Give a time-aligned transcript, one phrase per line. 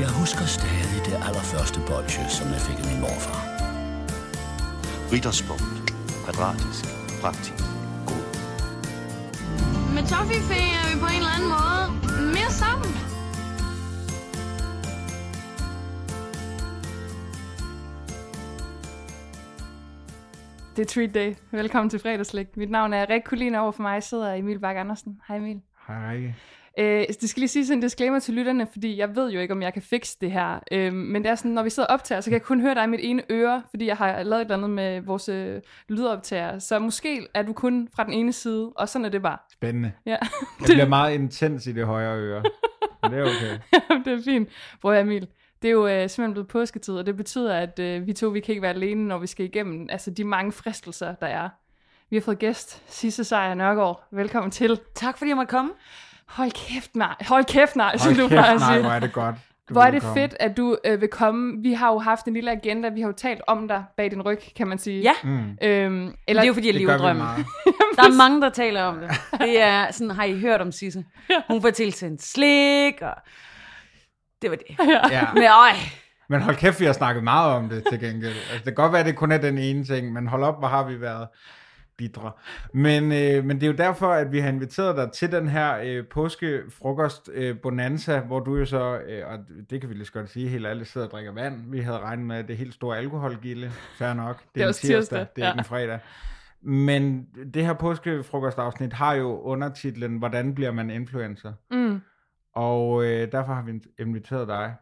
[0.00, 3.40] Jeg husker stadig det allerførste bolsje, som jeg fik af min morfar.
[5.12, 5.78] Ritterspunkt.
[6.24, 6.84] Kvadratisk.
[7.22, 7.64] Praktisk.
[8.08, 8.24] God.
[9.94, 11.84] Med Toffifee er vi på en eller anden måde
[12.36, 12.92] mere sammen.
[20.76, 21.30] Det er Treat Day.
[21.60, 22.46] Velkommen til fredagslæg.
[22.56, 25.20] Mit navn er Rik Kulin, over for mig sidder Emil Bak Andersen.
[25.28, 25.60] Hej Emil.
[25.88, 26.34] Hej.
[26.78, 29.54] Øh, det skal lige sige sådan en disclaimer til lytterne, fordi jeg ved jo ikke,
[29.54, 30.60] om jeg kan fikse det her.
[30.72, 32.74] Øh, men det er sådan, når vi sidder og optager, så kan jeg kun høre
[32.74, 35.60] dig i mit ene øre, fordi jeg har lavet et eller andet med vores øh,
[35.88, 36.58] lydoptager.
[36.58, 39.38] Så måske er du kun fra den ene side, og sådan er det bare.
[39.52, 39.92] Spændende.
[40.06, 40.16] Ja,
[40.58, 42.42] Det bliver meget intens i det højre øre.
[43.02, 43.58] Men det er okay.
[44.04, 44.48] det er fint.
[44.82, 45.28] Prøv at høre, Emil.
[45.62, 48.40] Det er jo øh, simpelthen blevet påsketid, og det betyder, at øh, vi to vi
[48.40, 51.48] kan ikke være alene, når vi skal igennem altså, de mange fristelser, der er.
[52.10, 54.08] Vi har fået gæst, Sisse Sejer Nørgaard.
[54.10, 54.80] Velkommen til.
[54.94, 55.70] Tak fordi jeg måtte komme.
[56.28, 57.14] Hold kæft, nej.
[57.28, 58.82] Hold kæft, nej, som Hold du kæft, plejer at nej, sige.
[58.82, 59.34] hvor er det godt.
[59.68, 60.20] du Hvor er det komme.
[60.20, 61.62] fedt, at du øh, vil komme.
[61.62, 62.88] Vi har jo haft en lille agenda.
[62.88, 65.02] Vi har jo talt om dig bag din ryg, kan man sige.
[65.02, 67.46] Ja, Mm, Øhm, eller, det er jo fordi, jeg lever meget.
[67.96, 69.10] Der er mange, der taler om det.
[69.40, 71.04] Det er sådan, har I hørt om Sisse?
[71.50, 73.14] Hun får tilsendt slik, og
[74.42, 74.76] det var det.
[75.10, 75.26] Ja.
[75.34, 75.70] Men øj,
[76.28, 78.32] Men hold kæft, vi har snakket meget om det til gengæld.
[78.34, 80.58] Altså, det kan godt være, at det kun er den ene ting, men hold op,
[80.58, 81.28] hvor har vi været
[81.98, 82.32] bidre.
[82.72, 85.78] Men, øh, men det er jo derfor, at vi har inviteret dig til den her
[85.84, 89.38] øh, påskefrokost øh, bonanza, hvor du jo så, øh, og
[89.70, 91.70] det kan vi lige så godt sige, helt alle sidder og drikker vand.
[91.70, 93.70] Vi havde regnet med, det er helt store alkoholgilde.
[93.98, 94.42] Fair nok.
[94.54, 95.52] Det er, en også tirsdag, tirsdag, det er ja.
[95.52, 95.98] ikke en fredag.
[96.62, 101.52] Men det her påskefrokostafsnit har jo undertitlen, hvordan bliver man influencer?
[101.70, 102.00] mm,
[102.52, 104.74] Og øh, derfor har vi inviteret dig.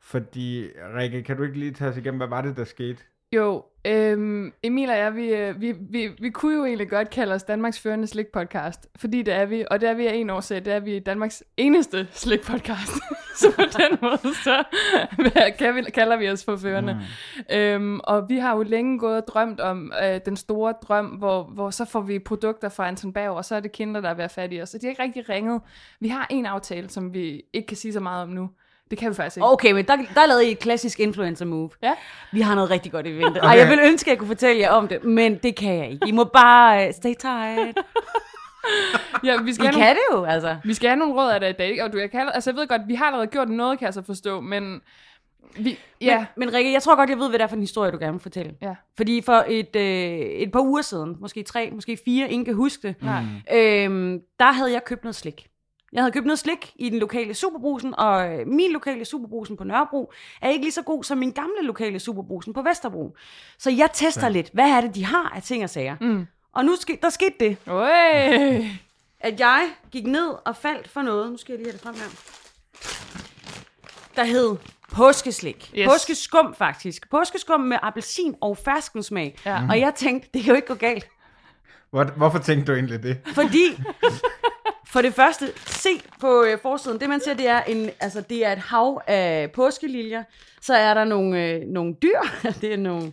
[0.00, 3.02] Fordi, Rikke, kan du ikke lige tage os igennem, hvad var det, der skete?
[3.32, 7.34] Jo, øhm, Emil og jeg, vi, øh, vi, vi, vi kunne jo egentlig godt kalde
[7.34, 8.86] os Danmarks førende slik-podcast.
[8.96, 11.44] Fordi det er vi, og det er vi af en årsag, det er vi Danmarks
[11.56, 13.00] eneste slik-podcast.
[13.40, 14.64] så på den måde, så
[15.84, 16.94] vi, kalder vi os for førende.
[16.94, 17.56] Mm.
[17.56, 21.42] Øhm, og vi har jo længe gået og drømt om øh, den store drøm, hvor,
[21.42, 24.14] hvor så får vi produkter fra Anton Berg, og så er det kinder, der er
[24.14, 24.74] ved at fat i os.
[24.74, 25.60] Og de har ikke rigtig ringet.
[26.00, 28.50] Vi har en aftale, som vi ikke kan sige så meget om nu.
[28.90, 29.52] Det kan vi faktisk ikke.
[29.52, 31.70] okay, men der, der lavede I et klassisk influencer move.
[31.82, 31.94] Ja.
[32.32, 33.38] Vi har noget rigtig godt i vente.
[33.38, 33.48] Okay.
[33.48, 35.90] Og jeg vil ønske, at jeg kunne fortælle jer om det, men det kan jeg
[35.90, 36.08] ikke.
[36.08, 37.78] I må bare uh, stay tight.
[39.24, 40.56] Ja, vi I skal, kan nogle, det jo, altså.
[40.64, 42.56] vi skal have nogle råd af det i dag, og du, jeg, kan, altså, jeg
[42.56, 44.80] ved godt, vi har allerede gjort noget, kan jeg så forstå, men
[45.58, 47.62] vi, ja, Men, men Rikke, jeg tror godt, jeg ved, hvad det er for en
[47.62, 48.54] historie, du gerne vil fortælle.
[48.62, 48.74] Ja.
[48.96, 49.82] Fordi for et, øh,
[50.18, 53.22] et par uger siden, måske tre, måske fire, ingen kan huske det, nej.
[53.52, 55.46] øhm, der havde jeg købt noget slik.
[55.92, 59.64] Jeg havde købt noget slik i den lokale Superbrusen, og øh, min lokale Superbrusen på
[59.64, 63.16] Nørrebro er ikke lige så god som min gamle lokale Superbrusen på Vesterbro.
[63.58, 64.28] Så jeg tester Ja.
[64.28, 65.96] lidt, hvad er det, de har af ting og sager.
[66.00, 66.26] Mm.
[66.52, 67.88] Og nu ske, der skete det, Øj.
[69.20, 71.30] at jeg gik ned og faldt for noget.
[71.30, 72.08] Nu skal jeg lige have det frem her.
[74.16, 74.56] Der hed
[74.92, 75.56] påskeslik.
[75.56, 75.70] Yes.
[75.78, 75.86] Yes.
[75.88, 77.10] Påskeskum faktisk.
[77.10, 79.36] Påskeskum med appelsin og ferskensmag.
[79.46, 79.60] Ja.
[79.70, 81.08] Og jeg tænkte, det kan jo ikke gå galt.
[81.90, 83.18] Hvor, hvorfor tænkte du egentlig det?
[83.34, 83.64] Fordi,
[84.86, 85.88] for det første, se
[86.20, 89.50] på øh, forsiden, det man ser, det er, en, altså, det er et hav af
[89.52, 90.24] påskeliljer.
[90.60, 92.20] Så er der nogle, øh, nogle dyr,
[92.60, 93.12] det er nogle,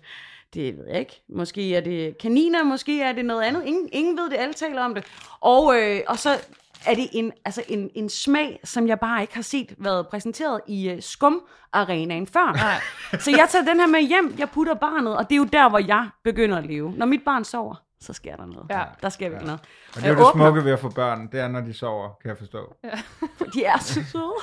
[0.54, 3.64] det ved jeg ikke, måske er det kaniner, måske er det noget andet.
[3.66, 5.06] Ingen, ingen ved det, alle taler om det.
[5.42, 6.38] Og, øh, og så
[6.86, 10.62] er det en, altså en, en smag, som jeg bare ikke har set været præsenteret
[10.68, 12.54] i uh, skumarenaen før.
[12.54, 13.20] Nej.
[13.20, 15.70] Så jeg tager den her med hjem, jeg putter barnet, og det er jo der,
[15.70, 16.94] hvor jeg begynder at leve.
[16.98, 18.66] Når mit barn sover, så sker der noget.
[18.70, 18.84] Ja.
[19.02, 19.62] Der sker virkelig noget.
[19.90, 20.44] Og det er jo det åbner.
[20.46, 22.76] smukke ved at få børn, det er, når de sover, kan jeg forstå.
[23.54, 24.34] De er så søde.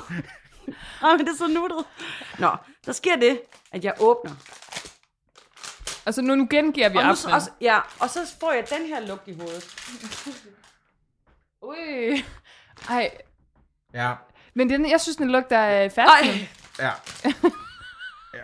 [1.03, 1.85] Ej, men det er så nuttet.
[2.39, 2.57] Nå,
[2.87, 3.41] der sker det,
[3.73, 4.31] at jeg åbner.
[6.07, 7.35] Altså nu, nu gengiver vi Og, nu, aftenen.
[7.35, 9.77] og, ja, og så får jeg den her lugt i hovedet.
[11.63, 12.25] Ui.
[12.89, 13.11] Ej,
[13.95, 14.15] Ja,
[14.55, 16.11] men den, jeg synes, den lugter af Ej, fast.
[16.79, 16.91] ja.
[18.39, 18.43] ja.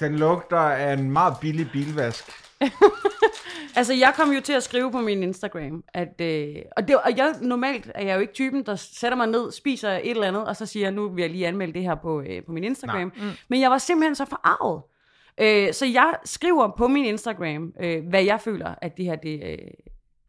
[0.00, 2.24] Den lugter af en meget billig bilvask.
[3.76, 7.16] altså jeg kom jo til at skrive på min Instagram, at, øh, og, det, og
[7.16, 10.44] jeg, normalt er jeg jo ikke typen, der sætter mig ned, spiser et eller andet,
[10.44, 12.64] og så siger jeg, nu vil jeg lige anmelde det her på, øh, på min
[12.64, 13.12] Instagram.
[13.16, 13.30] Mm.
[13.48, 14.82] Men jeg var simpelthen så forarvet.
[15.40, 19.42] Øh, så jeg skriver på min Instagram, øh, hvad jeg føler, at det her, det,
[19.44, 19.58] øh,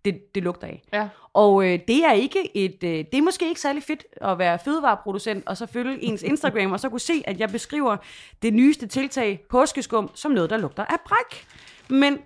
[0.06, 0.84] det, det lugter af.
[0.94, 1.10] Ja.
[1.34, 4.60] Og øh, det er ikke et, øh, det er måske ikke særlig fedt at være
[4.60, 7.98] fødevareproducent, og så følge ens Instagram, og så kunne se, at jeg beskriver
[8.42, 11.46] det nyeste tiltag, påskeskum, som noget, der lugter af bræk.
[11.92, 12.18] Men,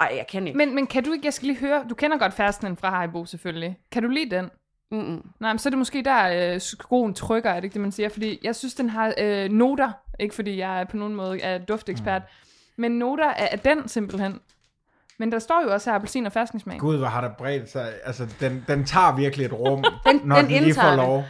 [0.00, 0.56] ej, jeg kan ikke.
[0.56, 3.24] Men, men kan du ikke, jeg skal lige høre, du kender godt fasten fra Haribo
[3.24, 3.78] selvfølgelig.
[3.92, 4.50] Kan du lide den?
[4.90, 5.26] Mm-mm.
[5.40, 7.92] Nej, men så er det måske der, øh, skoen trykker, er det ikke det, man
[7.92, 8.08] siger?
[8.08, 9.90] Fordi jeg synes, den har øh, noter,
[10.20, 12.82] ikke fordi jeg er på nogen måde er duftekspert, mm.
[12.82, 14.40] men noter af, af den simpelthen.
[15.18, 16.78] Men der står jo også her appelsin og ferskensmag.
[16.78, 17.92] Gud, hvor har der bredt sig.
[18.04, 20.96] Altså, den, den tager virkelig et rum, Den- når den den, lige indtager får det.
[21.06, 21.24] lov.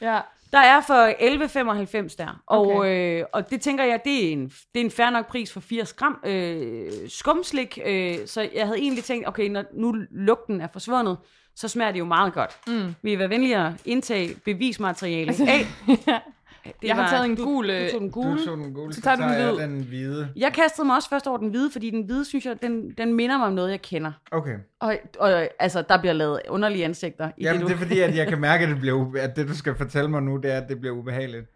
[0.00, 0.20] Ja.
[0.52, 2.42] Der er for 11,95 der.
[2.46, 3.20] Og, Okay.
[3.20, 5.60] øh, og det tænker jeg, det er en, det er en fair nok pris for
[5.60, 7.78] 80 gram øh, skumslik.
[7.86, 11.18] Øh, så jeg havde egentlig tænkt, okay, når nu lugten er forsvundet,
[11.56, 12.50] så smager det jo meget godt.
[12.66, 12.94] Mm.
[13.02, 15.66] Vi vil være venlige at indtage bevismateriale af.
[16.64, 17.68] Det jeg har var- taget en du- gul...
[17.68, 18.44] Du øh, tog den Du gule.
[18.46, 19.62] tog den gule, Så tager du den jeg hvid.
[19.62, 20.28] den hvide.
[20.36, 23.14] Jeg kastede mig også først over den hvide, fordi den hvide, synes jeg, den, den
[23.14, 24.12] minder mig om noget, jeg kender.
[24.30, 24.54] Okay.
[24.80, 27.82] Og, og altså, der bliver lavet underlige ansigter i Jamen, det, det du...
[27.82, 30.10] er fordi, at jeg kan mærke, at det, bliver, ube- at det du skal fortælle
[30.10, 31.46] mig nu, det er, at det bliver ubehageligt.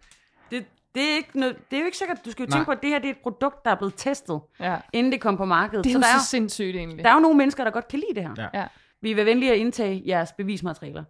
[0.51, 0.65] det,
[0.95, 2.57] det, er ikke noget, det er jo ikke sikkert, du skal jo Nej.
[2.59, 4.77] tænke på, at det her det er et produkt, der er blevet testet, ja.
[4.93, 5.85] inden det kom på markedet.
[5.85, 7.05] Det er så der er, så sindssygt egentlig.
[7.05, 8.49] der er jo nogle mennesker, der godt kan lide det her.
[8.55, 8.61] Ja.
[8.61, 8.67] Ja.
[9.03, 11.05] Vi vil venlige at indtage jeres bevismaterialer.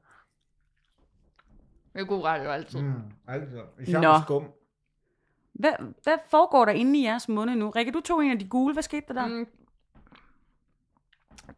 [1.96, 2.82] Det er god radio altid.
[2.82, 2.92] Mm,
[3.28, 3.62] altså.
[3.80, 4.12] Især Nå.
[4.12, 4.44] med skum.
[5.52, 5.72] Hvad,
[6.02, 7.70] hvad foregår der inde i jeres munde nu?
[7.70, 8.74] Rikke, du tog en af de gule.
[8.74, 9.26] Hvad skete der der?
[9.26, 9.46] Mm.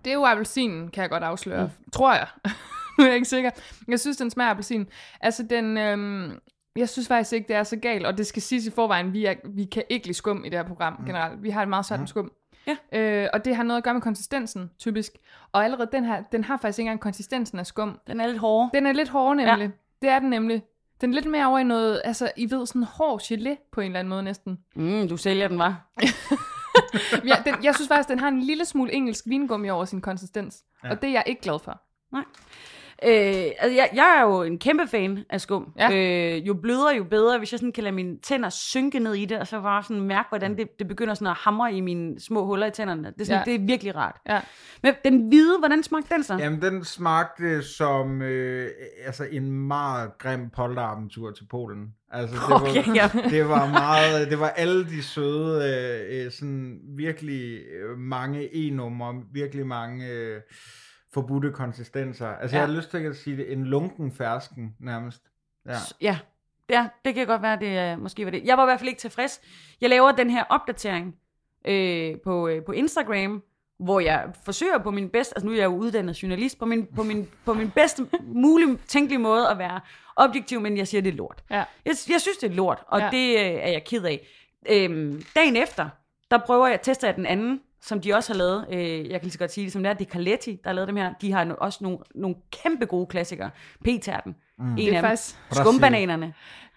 [0.04, 1.64] Det er jo appelsinen, kan jeg godt afsløre.
[1.64, 1.90] Mm.
[1.92, 2.26] Tror jeg.
[2.98, 3.50] nu er jeg ikke sikker.
[3.88, 4.88] Jeg synes, den smager af appelsin.
[5.20, 5.76] Altså, den...
[5.76, 6.40] Øhm,
[6.76, 9.26] jeg synes faktisk ikke, det er så galt, og det skal siges i forvejen, vi,
[9.26, 11.06] er, vi kan ikke lide skum i det her program mm.
[11.06, 11.42] generelt.
[11.42, 12.32] Vi har det meget svært med skum.
[12.66, 12.98] Ja.
[12.98, 15.12] Øh, og det har noget at gøre med konsistensen, typisk.
[15.52, 18.00] Og allerede den her, den har faktisk ikke engang konsistensen af skum.
[18.06, 18.70] Den er lidt hård.
[18.74, 19.66] Den er lidt hård nemlig.
[19.66, 19.70] Ja.
[20.02, 20.62] Det er den nemlig.
[21.00, 23.86] Den er lidt mere over i noget, altså, I ved, sådan hård gelé på en
[23.86, 24.58] eller anden måde næsten.
[24.76, 25.86] Mm, du sælger den, var.
[27.24, 30.64] Ja, den, jeg synes faktisk, den har en lille smule engelsk vingummi over sin konsistens.
[30.84, 30.90] Ja.
[30.90, 31.80] Og det er jeg ikke glad for.
[33.04, 33.10] Øh,
[33.58, 35.72] altså, jeg, jeg er jo en kæmpe fan af skum.
[35.78, 35.90] Ja.
[36.36, 37.38] Øh, jo blødere, jo bedre.
[37.38, 40.00] Hvis jeg sådan kan lade mine tænder synke ned i det, og så bare sådan
[40.02, 43.02] mærke, hvordan det, det begynder sådan at hamre i mine små huller i tænderne.
[43.02, 43.52] Det er, sådan, Ja.
[43.52, 44.16] det er virkelig rart.
[44.28, 44.40] Ja.
[44.82, 46.36] Men den hvide, hvordan smagte den så?
[46.36, 48.68] Jamen, den smagte som øh,
[49.06, 51.86] altså en meget grim polteraventur til Polen.
[52.10, 53.10] Altså, det Okay, var, ja.
[53.36, 55.64] det var meget, det var alle de søde,
[56.10, 60.40] øh, øh, sådan virkelig øh, mange e-numre, virkelig mange øh,
[61.14, 62.28] forbudte konsistenser.
[62.28, 62.60] Altså, Ja.
[62.62, 65.22] jeg har lyst til at sige det, en lunken fersken nærmest.
[65.66, 65.72] Ja.
[66.00, 66.18] Ja.
[66.70, 68.44] ja, det kan godt være, det uh, måske var det.
[68.44, 69.40] Jeg var i hvert fald ikke tilfreds.
[69.80, 71.16] Jeg laver den her opdatering
[71.64, 73.42] øh, på, øh, på Instagram,
[73.78, 76.86] hvor jeg forsøger på min bedste, altså nu er jeg jo uddannet journalist, på min,
[76.86, 79.80] på min, på min bedste mulige tænkelige måde at være
[80.16, 81.44] objektiv, men jeg siger, det er lort.
[81.50, 81.56] Ja.
[81.56, 83.04] Jeg, jeg synes, det er lort, og Ja.
[83.04, 83.10] ja.
[83.10, 84.26] det øh, er jeg ked af.
[84.70, 85.88] Øhm, dagen efter,
[86.30, 88.66] der prøver jeg at teste af den anden, som de også har lavet.
[88.72, 89.94] Øh, jeg kan lige så godt sige det, som det er.
[89.94, 91.12] Det er Carletti, der har lavet dem her.
[91.20, 93.50] De har no- også nogle, nogle kæmpe gode klassikere.
[93.84, 94.36] P-tærten.
[94.58, 94.64] Mm.
[94.70, 95.08] En Det er af dem.
[95.08, 95.36] faktisk...
[95.48, 95.64] Brasil.
[95.64, 96.34] Skumbananerne.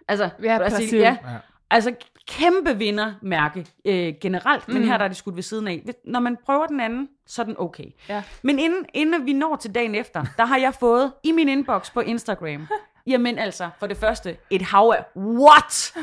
[0.08, 1.00] Altså, Ja, Brasil, Brasil.
[1.00, 1.18] ja.
[1.26, 1.38] Ja.
[1.70, 1.96] Altså,
[2.28, 4.88] kæmpe vindermærke øh, generelt, men Mm.
[4.88, 5.84] her der er det skudt ved siden af.
[6.06, 7.86] Når man prøver den anden, så er den okay.
[8.10, 8.24] Ja.
[8.42, 11.94] Men inden, inden vi når til dagen efter, der har jeg fået i min inbox
[11.94, 12.68] på Instagram,
[13.08, 15.94] jamen altså, for det første, et hav af, what?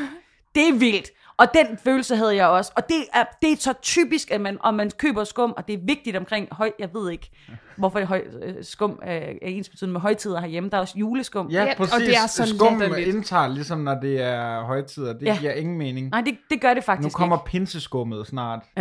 [0.55, 1.11] Det er vildt.
[1.39, 2.73] Og den følelse havde jeg også.
[2.77, 5.75] Og det er, det er så typisk, at man, om man køber skum, og det
[5.75, 7.31] er vigtigt omkring høj, jeg ved ikke,
[7.79, 10.71] hvorfor høj, øh, skum er, er ens betydende med højtider herhjemme.
[10.71, 11.49] Der er også juleskum.
[11.51, 12.07] Ja, Ja, og præcis.
[12.09, 13.09] det er så Skum latterligt.
[13.15, 15.13] indtager ligesom, når det er højtider.
[15.13, 15.37] Det Ja.
[15.41, 16.09] giver ingen mening.
[16.11, 17.45] Nej, det, det gør det Nu faktisk kommer ikke.
[17.51, 18.61] pinseskummet snart.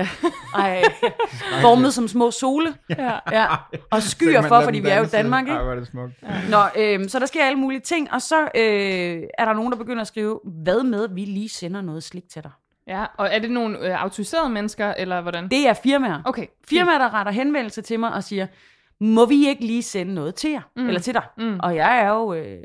[0.55, 0.83] Ej,
[1.61, 2.73] formet som små sole.
[2.89, 3.11] Ja.
[3.31, 3.45] Ja.
[3.91, 5.07] Og skyer for, fordi vi er jo i.
[5.07, 5.63] Danmark, Ej, ikke?
[5.63, 6.13] hvor er det smukt.
[6.49, 9.77] Nå, øhm, så der sker alle mulige ting, og så øh, er der nogen, der
[9.77, 12.51] begynder at skrive, hvad med, vi lige sender noget slik til dig?
[12.87, 13.05] ja.
[13.17, 15.47] Og er det nogle øh, autoriserede mennesker, eller hvordan?
[15.47, 16.21] Det er firmaer.
[16.25, 16.45] Okay.
[16.69, 18.47] Firmaer, der retter henvendelse til mig og siger,
[19.01, 20.61] må vi ikke lige sende noget til jer?
[20.75, 20.87] Mm.
[20.87, 21.23] Eller til dig?
[21.37, 21.59] Mm.
[21.63, 22.57] Og jeg er jo øh,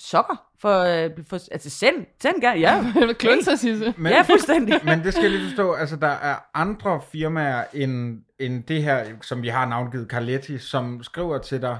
[0.00, 2.84] sokker for, øh, for, altså send, send gerne, ja.
[3.12, 3.94] Klunser, Sisse.
[3.96, 4.80] Men, Ja, fuldstændig.
[4.84, 9.04] men det skal jeg lige forstå, altså der er andre firmaer end, end det her,
[9.22, 11.78] som vi har navngivet Carletti, som skriver til dig,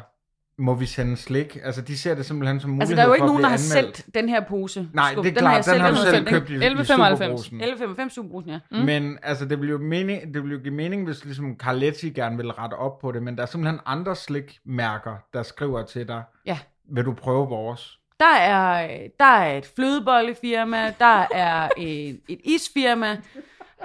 [0.59, 1.59] må vi sende slik?
[1.65, 3.57] Altså de ser det simpelthen som mulighed Altså, der er jo ikke nogen, der har
[3.75, 3.97] anmeldt.
[3.97, 4.89] sendt den her pose.
[4.93, 6.51] Nej, det er den klart, den har du selv købt.
[6.51, 6.85] i, i 11,95.
[6.85, 7.61] superbrusen.
[7.61, 8.59] 11,95 superbrusen, ja.
[8.71, 8.79] Mm.
[8.79, 12.37] Men altså, det vil jo mening, det vil jo give mening, hvis ligesom Carletti gerne
[12.37, 16.23] vil rette op på det, men der er simpelthen andre slikmærker, der skriver til dig,
[16.47, 16.59] Ja.
[16.91, 17.99] vil du prøve vores?
[18.21, 18.89] Der er,
[19.21, 23.17] der er et flødebollefirma, der er et, et isfirma.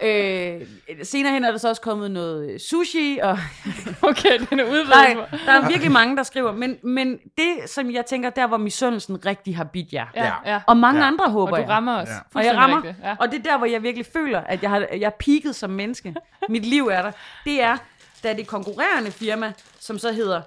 [0.02, 0.62] Øh,
[1.04, 3.38] senere hen er der så også kommet noget sushi, og
[4.10, 4.90] Okay, den er udvidet.
[4.90, 6.52] nej, der er virkelig mange, der skriver.
[6.52, 10.06] Men, men det, som jeg tænker, der hvor misundelsen rigtig har bidt jer.
[10.16, 10.62] Ja, ja.
[10.68, 11.08] Og mange Ja.
[11.08, 11.70] andre, Og håber du jeg.
[11.70, 12.08] rammer os.
[12.10, 12.40] Ja.
[12.40, 13.16] Og jeg rammer, rigtigt, Ja.
[13.20, 15.70] og det er der, hvor jeg virkelig føler, at jeg har, jeg er peaked som
[15.70, 16.16] menneske.
[16.50, 17.12] Mit liv er der.
[17.46, 17.78] Det er,
[18.24, 20.42] da det konkurrerende firma, som så hedder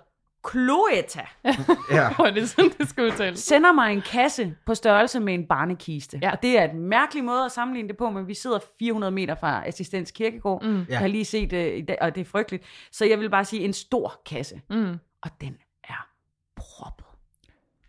[0.50, 1.20] Cloeta,
[1.90, 2.08] Ja.
[2.34, 3.38] Det er sådan, det skal udtales.
[3.40, 6.18] sender mig en kasse på størrelse med en barnekiste.
[6.22, 6.30] Ja.
[6.32, 9.34] Og det er et mærkelig måde at sammenligne det på, men vi sidder 400 meter
[9.34, 10.64] fra Assistens Kirkegård.
[10.64, 10.86] Mm.
[10.88, 12.64] Jeg har lige set det i dag, og det er frygteligt.
[12.92, 14.60] Så jeg vil bare sige en stor kasse.
[14.70, 14.98] Mm.
[15.22, 16.08] Og den er
[16.56, 17.06] proppet.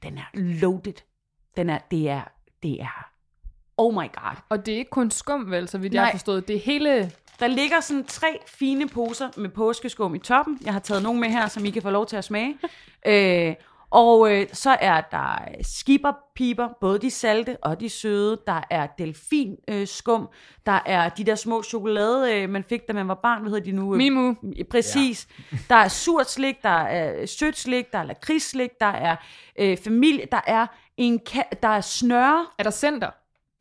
[0.04, 0.94] Den er loaded.
[1.58, 2.22] Den er, det er,
[2.64, 3.10] det er,
[3.78, 4.36] oh my god.
[4.50, 6.14] Og det er ikke kun skum, vel, så vidt jeg har Nej.
[6.14, 6.48] forstået.
[6.48, 7.12] Det er hele...
[7.40, 10.60] Der ligger sådan tre fine poser med påskeskum i toppen.
[10.66, 12.58] Jeg har taget nogle med her, som I kan få lov til at smage.
[13.08, 13.56] Øh,
[13.90, 18.40] Og øh, så er der skipperpiber, både de salte og de søde.
[18.48, 19.64] Der er delfinskum.
[19.76, 20.30] Øh, skum.
[20.66, 23.42] der er de der små chokolade, øh, man fik, da man var barn.
[23.42, 23.96] Hvad hedder de nu?
[23.96, 24.36] Mimu.
[24.72, 25.28] Præcis.
[25.52, 25.58] Ja.
[25.70, 29.16] Der er surt slik, der er sødt slik, der er lakridsslik, der er
[29.60, 30.68] øh, familie, der er
[30.98, 33.10] en ka- der er snøre, Er der center?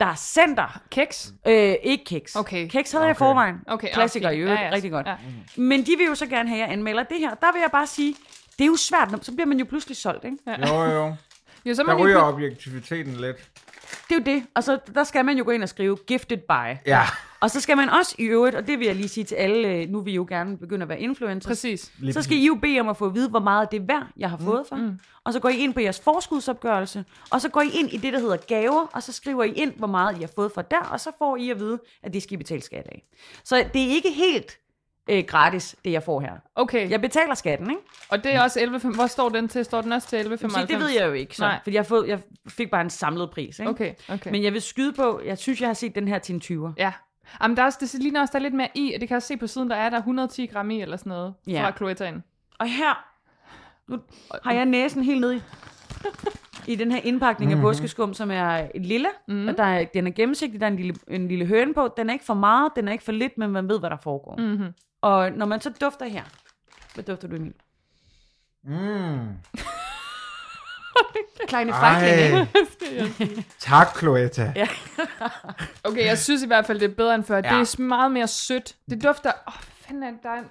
[0.01, 0.81] Der er center.
[0.91, 1.33] Keks?
[1.47, 2.37] Øh, ikke kiks.
[2.37, 2.69] Okay.
[2.69, 3.09] Kiks havde okay.
[3.09, 3.57] jeg i forvejen.
[3.67, 4.37] Okay, Klassiker okay.
[4.37, 4.61] i øvrigt.
[4.61, 4.73] Ja, ja.
[4.73, 5.07] Rigtig godt.
[5.07, 5.15] Ja.
[5.57, 7.35] Men de vil jo så gerne have, at jeg anmelder det her.
[7.35, 8.17] Der vil jeg bare sige,
[8.59, 10.39] det er jo svært, så bliver man jo pludselig solgt, ikke?
[10.69, 11.15] Jo, jo.
[11.67, 13.37] Jo, så Der man jo ryger put- objektiviteten lidt.
[14.09, 14.47] Det er jo det.
[14.55, 16.77] Og så der skal man jo gå ind og skrive gifted by.
[16.87, 17.03] Ja,
[17.41, 19.69] Og så skal man også i øvrigt, og det vil jeg lige sige til alle,
[19.69, 21.51] øh, nu vil I jo gerne begynde at være influencers.
[21.51, 21.93] Præcis.
[21.99, 23.85] lige Så skal I jo bede om at få at vide, hvor meget det er
[23.87, 24.77] værd, jeg har fået for.
[24.77, 24.99] Mm.
[25.25, 28.13] Og så går I ind på jeres forskudsopgørelse, og så går I ind i det,
[28.13, 30.81] der hedder gaver, og så skriver I ind, hvor meget I har fået for der,
[30.81, 33.03] og så får I at vide, at det skal I betale skat af.
[33.45, 34.59] Så det er ikke helt
[35.09, 36.33] øh, gratis, det jeg får her.
[36.55, 37.83] Okay, Jeg betaler skatten, ikke?
[38.09, 39.65] og det er også 11, Hvor står den til?
[39.65, 40.49] Står den også til 11,95?
[40.49, 41.59] Så det ved jeg jo ikke, så, Nej.
[41.63, 43.59] fordi jeg, fået, jeg fik bare en samlet pris.
[43.59, 43.71] Ikke?
[43.71, 44.31] Okay, okay.
[44.31, 46.73] Men jeg vil skyde på, jeg synes, jeg har set den her til en 20'er.
[46.79, 46.93] Ja.
[47.43, 49.15] Jamen, der er også, det ligner også, der er lidt mere i, og det kan
[49.15, 51.65] jeg også se på siden, der er der 110 gram i, eller sådan noget, Ja.
[51.67, 52.25] fra Cloettaen.
[52.59, 53.05] Og her
[53.89, 53.99] nu
[54.45, 55.41] har jeg næsen helt ned i,
[56.67, 59.09] i den her indpakning af påskeskum, som er lilla.
[59.29, 59.49] Mm.
[59.49, 61.89] Og der er, den er gennemsigtig, der er en lille, en lille høne på.
[61.97, 63.97] Den er ikke for meget, den er ikke for lidt, men man ved, hvad der
[64.03, 64.37] foregår.
[64.39, 64.67] Mm-hmm.
[65.07, 66.23] Og når man så dufter her,
[66.95, 67.55] hvad dufter du, Emil?
[68.65, 69.29] Mm.
[71.49, 71.73] Kleine?
[71.73, 72.47] Ej.
[73.59, 74.53] tak, Cloetta.
[74.57, 74.69] Ja.
[75.85, 77.37] Okay, jeg synes i hvert fald, det er bedre end før.
[77.37, 77.43] Ja.
[77.43, 78.77] Det er meget mere sødt.
[78.91, 79.33] Det dufter...
[79.49, 80.43] Åh, oh, fanden er der er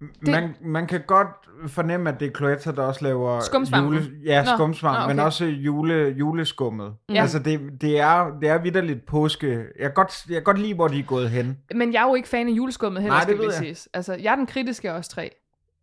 [0.00, 0.08] en...
[0.32, 1.28] Man, man kan godt
[1.66, 3.40] fornemme, at det er Cloetta, der også laver
[3.82, 5.14] jule, ja, Nå, skumsvamp, nå, okay.
[5.14, 6.92] men også jule, juleskummet.
[7.08, 7.20] Ja.
[7.20, 9.46] Altså, det, det, er, det er vidderligt påske.
[9.48, 11.58] Jeg kan, godt, jeg kan godt lide, hvor de er gået hen.
[11.74, 13.62] Men jeg er jo ikke fan af juleskummet heller, Nej, skal det ved lige jeg.
[13.64, 13.88] siges.
[13.94, 15.30] Altså, jeg er den kritiske af os tre.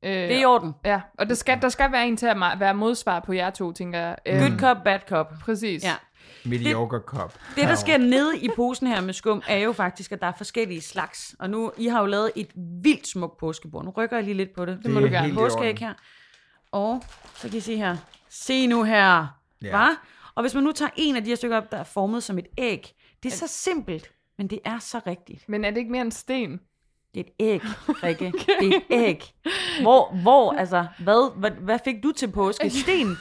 [0.06, 0.74] Øh, Det er i orden.
[0.86, 3.72] Ja, og der skal, der skal være en til at være modsvar på jer to,
[3.72, 4.16] tænker jeg.
[4.26, 5.34] Øh, Good cop, bad cop.
[5.42, 5.84] Præcis.
[5.84, 5.94] Ja.
[6.46, 7.34] Mediocre cup.
[7.56, 10.34] Det, der sker nede i posen her med skum, er jo faktisk, at der er
[10.38, 11.36] forskellige slags.
[11.40, 12.52] Og nu, I har jo lavet et
[12.84, 13.86] vildt smukt påskebord.
[13.86, 14.80] Nu rykker jeg lige lidt på det.
[14.84, 15.34] Det må du er gerne.
[15.34, 15.94] Påskeæg her.
[16.72, 17.04] Og
[17.36, 17.98] så kan I se her.
[18.30, 19.28] Se nu her.
[19.62, 19.70] Ja.
[19.70, 19.88] Hva?
[20.36, 22.38] Og hvis man nu tager en af de her stykker op, der er formet som
[22.38, 22.94] et æg.
[23.24, 25.50] Det er så simpelt, men det er så rigtigt.
[25.50, 26.60] Men er det ikke mere en sten?
[27.14, 27.62] Det er et æg,
[28.04, 28.34] Rikke.
[28.60, 29.34] Det er et æg.
[29.82, 32.70] Hvor, hvor, altså, hvad, hvad, hvad fik du til påske?
[32.84, 33.18] Sten.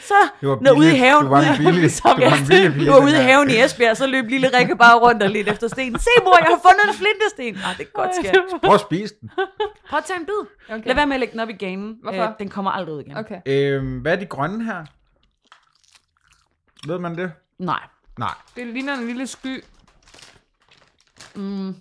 [0.00, 0.14] Så,
[0.60, 2.98] når ude i haven, Du var en billig- ude- du var en billig pige, var
[3.02, 5.98] ude i haven i Esbjerg, så løb lille Rikke bare rundt og lidt efter sten.
[5.98, 7.64] Se mor, jeg har fundet en flintesten.
[7.70, 8.60] Ah, det er godt, skat.
[8.64, 9.30] Prøv at spise den.
[9.88, 10.46] Prøv at tage en bid.
[10.74, 10.86] Okay.
[10.86, 11.98] Lad være med at lægge den op i ganen.
[12.02, 12.22] Hvorfor?
[12.22, 13.16] Øh, den kommer aldrig ud igen.
[13.16, 13.40] Okay.
[13.46, 14.84] Øhm, hvad er de grønne her?
[16.86, 17.32] Ved man det?
[17.58, 17.80] Nej.
[18.18, 18.34] Nej.
[18.56, 19.64] Det ligner en lille sky.
[21.34, 21.74] Mm.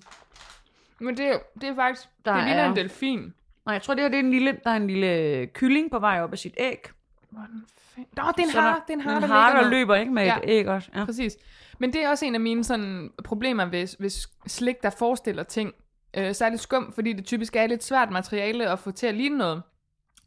[1.00, 2.08] Men det, er- det er faktisk...
[2.26, 3.34] Der det ligner er- en delfin.
[3.66, 6.00] Nej, jeg tror, det her det er en lille, der er en lille kylling på
[6.00, 6.88] vej op af sit æg.
[7.32, 8.04] Nå,
[8.38, 9.64] det er en Så er der- har, det er en har, en der, har, ligger
[9.64, 10.36] der løber ikke med Ja.
[10.38, 10.90] et æg også.
[10.96, 11.06] Ja.
[11.06, 11.38] Præcis.
[11.80, 15.74] Men det er også en af mine sådan, problemer ved, ved slik, der forestiller ting.
[16.18, 19.38] Øh, særligt skum, fordi det typisk er lidt svært materiale at få til at ligne
[19.38, 19.62] noget.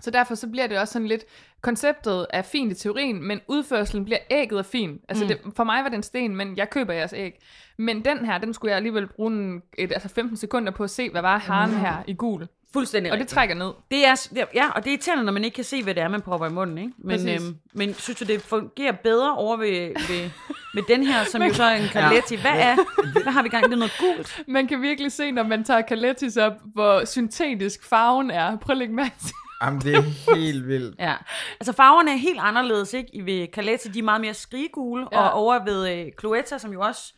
[0.00, 1.24] Så derfor så bliver det også sådan lidt,
[1.60, 5.00] konceptet er fint i teorien, men udførselen bliver ægget er fin.
[5.08, 5.28] Altså Mm.
[5.28, 7.38] det, for mig var det en sten, men jeg køber jeres æg.
[7.78, 10.90] Men den her, den skulle jeg alligevel bruge en, et, altså 15 sekunder på at
[10.90, 12.46] se, hvad var haren her i gul.
[12.72, 13.34] Fuldstændig Og det rigtigt.
[13.34, 13.72] trækker ned.
[13.90, 15.94] Det er, det er- ja, og det er irriterende, når man ikke kan se, hvad
[15.94, 16.92] det er, man propper i munden, ikke?
[16.98, 17.42] Men, Præcis.
[17.42, 19.68] øhm, men synes du, det fungerer bedre over ved,
[20.08, 20.30] ved,
[20.74, 22.36] ved den her, som jo så er en Carletti?
[22.36, 22.76] Hvad, er,
[23.22, 23.64] hvad har vi i gang?
[23.64, 24.42] Det er noget gult.
[24.48, 28.56] Man kan virkelig se, når man tager Calettis op, hvor syntetisk farven er.
[28.58, 29.34] Prøv at lægge mærke til.
[29.62, 30.96] Jamen, det er helt vildt.
[30.98, 31.14] Ja.
[31.60, 33.10] Altså farverne er helt anderledes, ikke?
[33.16, 35.20] I Ved Carletti, de er meget mere skrigegule, Ja.
[35.22, 35.26] ja.
[35.28, 37.14] og over ved øh, Cloetta, som jo også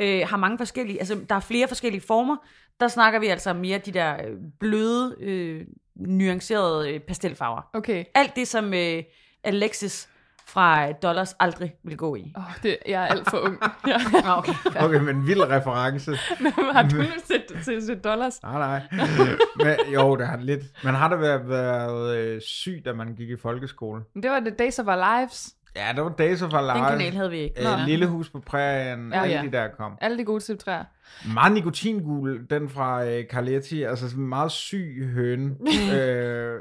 [0.00, 2.36] øh, har mange forskellige, altså der er flere forskellige former,
[2.80, 5.66] der snakker vi altså mere de der øh, bløde, øh,
[5.96, 7.70] nuancerede øh, pastelfarver.
[7.72, 8.04] Okay.
[8.14, 9.02] Alt det, som øh,
[9.44, 10.08] Alexis
[10.48, 12.32] fra Dollars aldrig vil gå i.
[12.36, 13.58] Oh, det, jeg er alt for ung.
[13.86, 13.98] Ja.
[14.24, 14.52] Ah, okay.
[14.80, 16.16] Okay, men vild reference.
[16.72, 18.42] Har du set, set, set dollars?
[18.42, 18.82] Nej, nej.
[19.64, 20.62] Men, jo, det har lidt.
[20.84, 24.02] Man har da været, været øh, syg, da man gik i folkeskole.
[24.22, 25.54] Det var The Days of Our Lives.
[25.76, 26.90] Ja, det var Days of Our Den Lives.
[26.90, 27.60] kanal havde vi ikke.
[27.60, 29.42] Øh, Lille hus på prærien, Ja, alle ja.
[29.42, 29.98] de der kom.
[30.00, 30.84] Alle de gode tiptræer.
[31.34, 35.56] Meget nikotingul, den fra øh, Carletti, altså meget syg høne.
[35.94, 36.60] øh,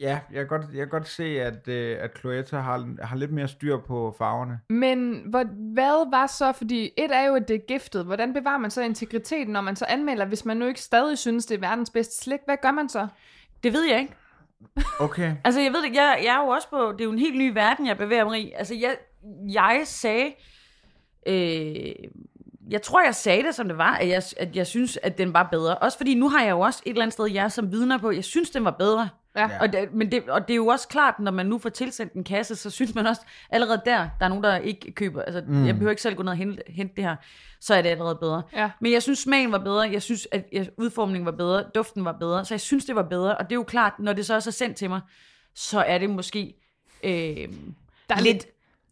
[0.00, 3.32] ja, jeg kan godt, jeg kan godt se, at, øh, at Cloetta har, har lidt
[3.32, 4.58] mere styr på farverne.
[4.70, 5.44] Men hvor,
[5.74, 8.04] hvad var så, fordi et er jo, at det er giftet.
[8.04, 11.46] Hvordan bevarer man så integriteten, når man så anmelder, hvis man nu ikke stadig synes,
[11.46, 12.40] det er verdens bedste slik?
[12.44, 13.06] Hvad gør man så?
[13.64, 14.14] Det ved jeg ikke.
[15.00, 15.34] Okay.
[15.44, 17.38] Altså, jeg ved det, jeg, jeg er jo også på, det er jo en helt
[17.38, 18.52] ny verden, jeg bevæger mig i.
[18.56, 18.96] Altså, jeg,
[19.52, 20.32] jeg sagde,
[21.26, 21.94] øh,
[22.70, 25.32] jeg tror, jeg sagde det, som det var, at jeg, at jeg synes, at den
[25.32, 25.78] var bedre.
[25.78, 28.10] Også fordi nu har jeg jo også et eller andet sted, jeg som vidner på,
[28.10, 29.08] jeg synes, den var bedre.
[29.36, 29.48] Ja.
[29.60, 32.12] Og, det, men det, og det er jo også klart, når man nu får tilsendt
[32.12, 33.20] en kasse, så synes man også
[33.50, 35.22] allerede der, der er nogen, der ikke køber.
[35.22, 35.66] Altså, mm.
[35.66, 37.16] jeg behøver ikke selv gå ned og hente, hente det her,
[37.60, 38.42] så er det allerede bedre.
[38.52, 38.70] Ja.
[38.80, 42.44] Men jeg synes, smagen var bedre, jeg synes, at udformningen var bedre, duften var bedre,
[42.44, 43.36] så jeg synes, det var bedre.
[43.36, 45.00] Og det er jo klart, når det så også er sendt til mig,
[45.54, 46.54] så er det måske
[47.04, 47.48] øh,
[48.08, 48.46] der er lidt...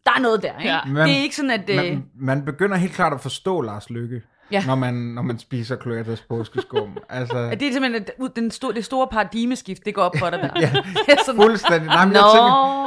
[0.05, 0.69] Der er noget der, ikke?
[0.69, 0.79] Ja.
[0.87, 1.03] Ja.
[1.03, 1.69] Det er ikke sådan, at...
[1.69, 4.21] Øh, Man, man begynder helt klart at forstå Lars Lykke,
[4.51, 4.63] Ja.
[4.67, 6.97] når, man, når man spiser Cloetas påskeskum.
[7.09, 10.11] altså, at det er simpelthen, at ud- den store, det store paradigmeskift, det går op
[10.19, 10.49] for dig der.
[10.55, 10.71] ja.
[11.05, 11.87] det er sådan, fuldstændig.
[11.87, 12.19] Nej, men no.
[12.19, 12.81] jeg tænker,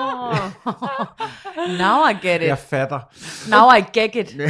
[1.79, 2.49] Now I get it.
[2.49, 3.01] jeg fatter.
[3.51, 4.41] Now I get it.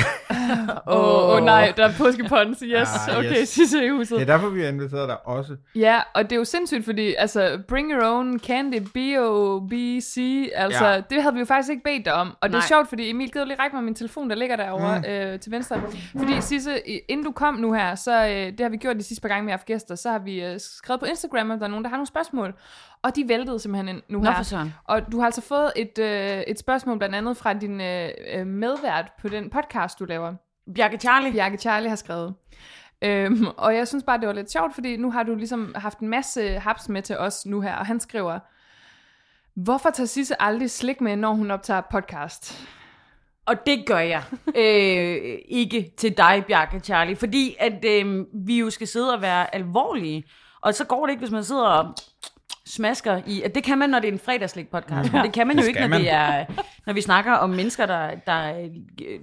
[0.87, 2.59] Åh, oh, oh, nej, der er påskepons.
[2.67, 3.49] Yes, Ah, okay, yes.
[3.49, 4.11] Sisse i huset.
[4.21, 5.57] Det er derfor, vi har inviteret dig også.
[5.75, 10.93] Ja, og det er jo sindssygt, fordi altså, bring your own candy, B-O-B-C, altså, Ja.
[10.95, 11.01] ja.
[11.11, 12.37] det havde vi jo faktisk ikke bedt dig om.
[12.41, 12.67] Og det er Nej.
[12.69, 15.05] sjovt, fordi Emil, gider lige række mig min telefon, der ligger derovre mm.
[15.05, 15.81] øh, til venstre.
[16.19, 16.71] Fordi Sisse,
[17.09, 19.45] inden du kom nu her, så øh, det har vi gjort de sidste par gange,
[19.45, 21.85] vi har haft gæster, så har vi øh, skrevet på Instagram, om der er nogen,
[21.85, 22.55] der har nogle spørgsmål.
[23.03, 24.43] Og de væltede simpelthen ind nu Nå, her.
[24.43, 24.75] søren.
[24.85, 28.47] Og du har altså fået et, øh, et spørgsmål blandt andet fra din øh, øh,
[28.47, 30.35] medvært på den podcast, du laver.
[30.75, 31.33] Bjarke Charlie.
[31.33, 32.35] Bjarke Charlie har skrevet.
[33.03, 35.99] Øhm, og jeg synes bare, det var lidt sjovt, fordi nu har du ligesom haft
[35.99, 38.39] en masse haps med til os nu her, og han skriver,
[39.55, 42.69] hvorfor tager Sisse aldrig slik med, når hun optager podcast?
[43.47, 44.23] Og det gør jeg.
[44.57, 47.17] øh, ikke til dig, Bjarke Charlie.
[47.17, 50.25] Fordi at øh, vi jo skal sidde og være alvorlige.
[50.61, 51.95] Og så går det ikke, hvis man sidder og
[52.67, 53.43] smasker i...
[53.43, 55.13] At det kan man, når det er en fredagslæg podcast.
[55.13, 56.01] Men det kan man jo Det ikke, skal når, man.
[56.01, 56.45] det er,
[56.87, 58.69] når vi snakker om mennesker, der, der øh,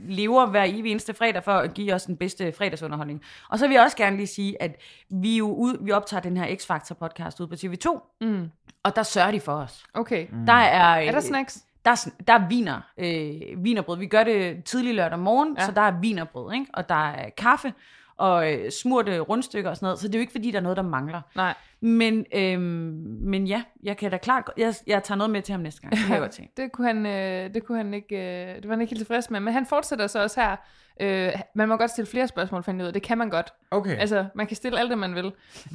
[0.10, 3.22] lever hver evig eneste fredag for at give os den bedste fredagsunderholdning.
[3.50, 4.76] Og så vil jeg også gerne lige sige, at
[5.10, 8.18] vi jo ud, vi optager den her X-Factor podcast ud på TV2.
[8.22, 8.50] Mm.
[8.84, 9.84] Og der sørger de for os.
[9.94, 10.28] Okay.
[10.32, 10.46] Mm.
[10.46, 11.64] Der er, Er der snacks?
[11.86, 13.98] Der er, der er viner, øh, vinerbrød.
[13.98, 15.66] Vi gør det tidlig lørdag morgen, Ja.
[15.66, 16.66] så der er vinerbrød, ikke?
[16.74, 17.74] Og der er kaffe
[18.18, 20.00] og øh, smurte rundstykker og sådan noget.
[20.00, 21.22] Så det er jo ikke, fordi der er noget, der mangler.
[21.36, 21.54] Nej.
[21.82, 24.50] Men, øh, men ja, jeg kan da klart...
[24.58, 25.92] Jeg, jeg tager noget med til ham næste gang.
[25.92, 26.54] Det kan jeg godt tænke.
[26.58, 29.30] Det kunne han, øh, det kunne han ikke, øh, det var han ikke helt tilfreds
[29.30, 29.40] med.
[29.40, 30.56] Men han fortsætter så også her.
[31.02, 32.94] Øh, man må godt stille flere spørgsmål, fandt ud af.
[32.94, 33.54] Det kan man godt.
[33.72, 33.98] Okay.
[33.98, 35.26] Altså, man kan stille alt det, man vil.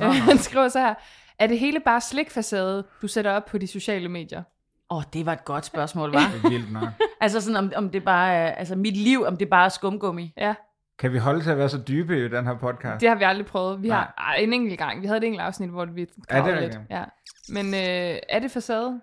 [0.02, 0.94] Øh, han skriver så her.
[1.38, 4.42] Er det hele bare slikfacade, du sætter op på de sociale medier?
[4.90, 6.20] Åh, oh, det var et godt spørgsmål, var.
[6.34, 6.88] Det er vildt nok.
[7.20, 8.50] altså sådan, om, om det bare er...
[8.50, 10.32] Altså mit liv, om det bare er skumgummi.
[10.36, 10.54] Ja,
[10.98, 13.00] Kan vi holde til at være så dybe i den her podcast?
[13.00, 13.82] det har vi aldrig prøvet.
[13.82, 13.96] Vi Nej.
[13.96, 15.02] har ej, en enkelt gang.
[15.02, 16.64] Vi havde et enkelt afsnit, hvor vi er gravede lidt.
[16.64, 16.90] rigtigt?
[16.90, 17.04] Ja.
[17.48, 19.00] Men øh, er det facade?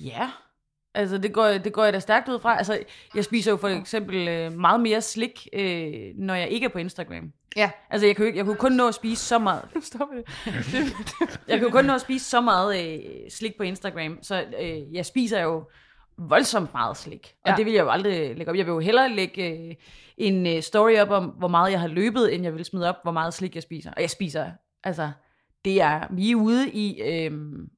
[0.00, 0.30] Ja.
[0.96, 2.58] Altså, det går, det går jeg da stærkt ud fra.
[2.58, 2.78] Altså,
[3.14, 6.78] jeg spiser jo for eksempel øh, meget mere slik, øh, når jeg ikke er på
[6.78, 7.32] Instagram.
[7.56, 7.70] Ja.
[7.90, 9.62] Altså, jeg kunne, ikke- jeg kunne kun nå at spise så meget.
[9.82, 10.24] Stop det.
[11.48, 14.94] Jeg kan jo kun nå at spise så meget øh, slik på Instagram, så øh,
[14.94, 15.64] jeg spiser jo
[16.18, 17.34] voldsomt meget slik.
[17.44, 17.56] Og Ja.
[17.56, 18.56] det vil jeg jo aldrig lægge op.
[18.56, 19.74] Jeg vil jo hellere lægge øh,
[20.16, 22.96] en øh, story op om, hvor meget jeg har løbet, end jeg vil smide op,
[23.02, 23.90] hvor meget slik jeg spiser.
[23.96, 24.46] Og jeg spiser,
[24.84, 25.10] altså,
[25.66, 27.32] det er, vi er ude i, øh,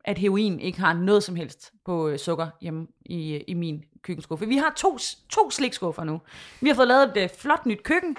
[0.04, 4.46] at heroin ikke har noget som helst på øh, sukker hjemme i, i min køkkenskuffe.
[4.46, 4.98] Vi har to,
[5.28, 6.20] to slikskuffer nu.
[6.60, 8.16] Vi har fået lavet et øh, flot nyt køkken.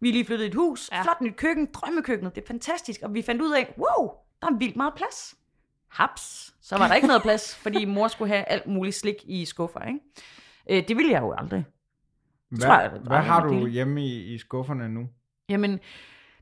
[0.00, 0.90] Vi er lige flyttet et hus.
[0.92, 1.02] Ja.
[1.02, 1.68] Flot nyt køkken.
[1.74, 2.34] Drømmekøkkenet.
[2.34, 3.00] Det er fantastisk.
[3.02, 4.10] Og vi fandt ud af, wow,
[4.42, 5.34] der er vildt meget plads.
[5.88, 6.54] Haps.
[6.62, 9.80] Så var der ikke noget plads, fordi mor skulle have alt muligt slik i skuffer,
[9.80, 10.00] ikke?
[10.70, 11.64] Øh, det ville jeg jo aldrig.
[12.48, 13.70] Hvad, tror jeg, hvad har du del.
[13.70, 15.08] hjemme i, i skufferne nu?
[15.48, 15.80] Jamen,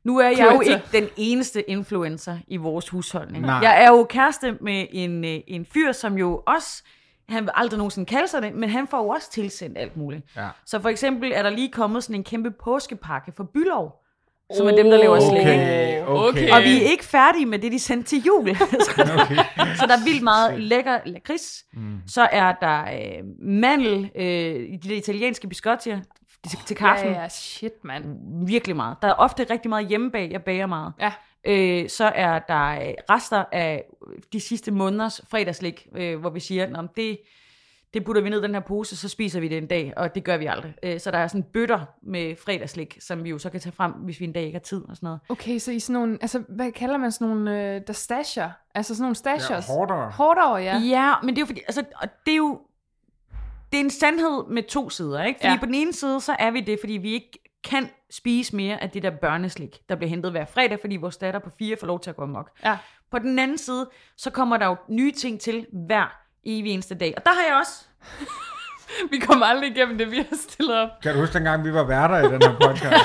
[0.04, 3.44] nu er jeg jo ikke den eneste influencer i vores husholdning.
[3.46, 3.54] Nej.
[3.62, 6.82] Jeg er jo kæreste med en, øh, en fyr, som jo også,
[7.28, 10.22] han vil aldrig nogensinde kalde sig det, men han får jo også tilsendt alt muligt.
[10.36, 10.48] Ja.
[10.66, 13.96] Så for eksempel er der lige kommet sådan en kæmpe påskepakke for Bylov,
[14.56, 15.40] som er dem, der laver slik.
[15.40, 16.50] Okay, okay.
[16.50, 18.56] Og vi er ikke færdige med det, de sendte til jul.
[18.56, 19.36] så, Okay.
[19.76, 21.64] så der er vildt meget lækker lakrids.
[21.72, 21.98] Mm.
[22.06, 26.00] Så er der øh, mandel øh, i de italienske biscottier
[26.48, 27.12] til, til kaffen.
[27.12, 28.04] Ja, ja, shit, mand.
[28.46, 28.96] Virkelig meget.
[29.02, 30.30] Der er ofte rigtig meget hjemmebag.
[30.32, 30.92] Jeg bager meget.
[31.00, 31.12] Ja.
[31.44, 33.84] Øh, så er der øh, rester af
[34.32, 37.18] de sidste måneders fredagslik, øh, hvor vi siger, at det,
[37.94, 40.14] det putter vi ned i den her pose, så spiser vi det en dag, og
[40.14, 40.74] det gør vi aldrig.
[40.82, 43.92] Øh, så der er sådan bøtter med fredagslik, som vi jo så kan tage frem,
[43.92, 45.20] hvis vi en dag ikke har tid og sådan noget.
[45.28, 48.50] Okay, så i sådan nogle, altså hvad kalder man sådan nogle, øh, der stasher?
[48.74, 49.68] Altså sådan nogle stashers?
[49.68, 50.10] Ja, hårdere.
[50.10, 50.78] Hårdere, ja.
[50.78, 52.60] Ja, men det er jo fordi, altså, og det er jo,
[53.72, 55.40] det er en sandhed med to sider, ikke?
[55.40, 55.58] Fordi Ja.
[55.60, 57.30] på den ene side, så er vi det, fordi vi ikke
[57.64, 61.40] kan spise mere af det der børneslik, der bliver hentet hver fredag, fordi vores datter
[61.40, 62.50] på fire får lov til at gå amok.
[62.64, 62.78] Ja.
[63.10, 67.14] På den anden side, så kommer der jo nye ting til hver evig eneste dag.
[67.16, 67.86] Og der har jeg også
[69.10, 70.88] Vi kommer aldrig igennem det, vi har stillet op.
[71.02, 73.04] Kan du huske dengang, vi var værter i den her podcast?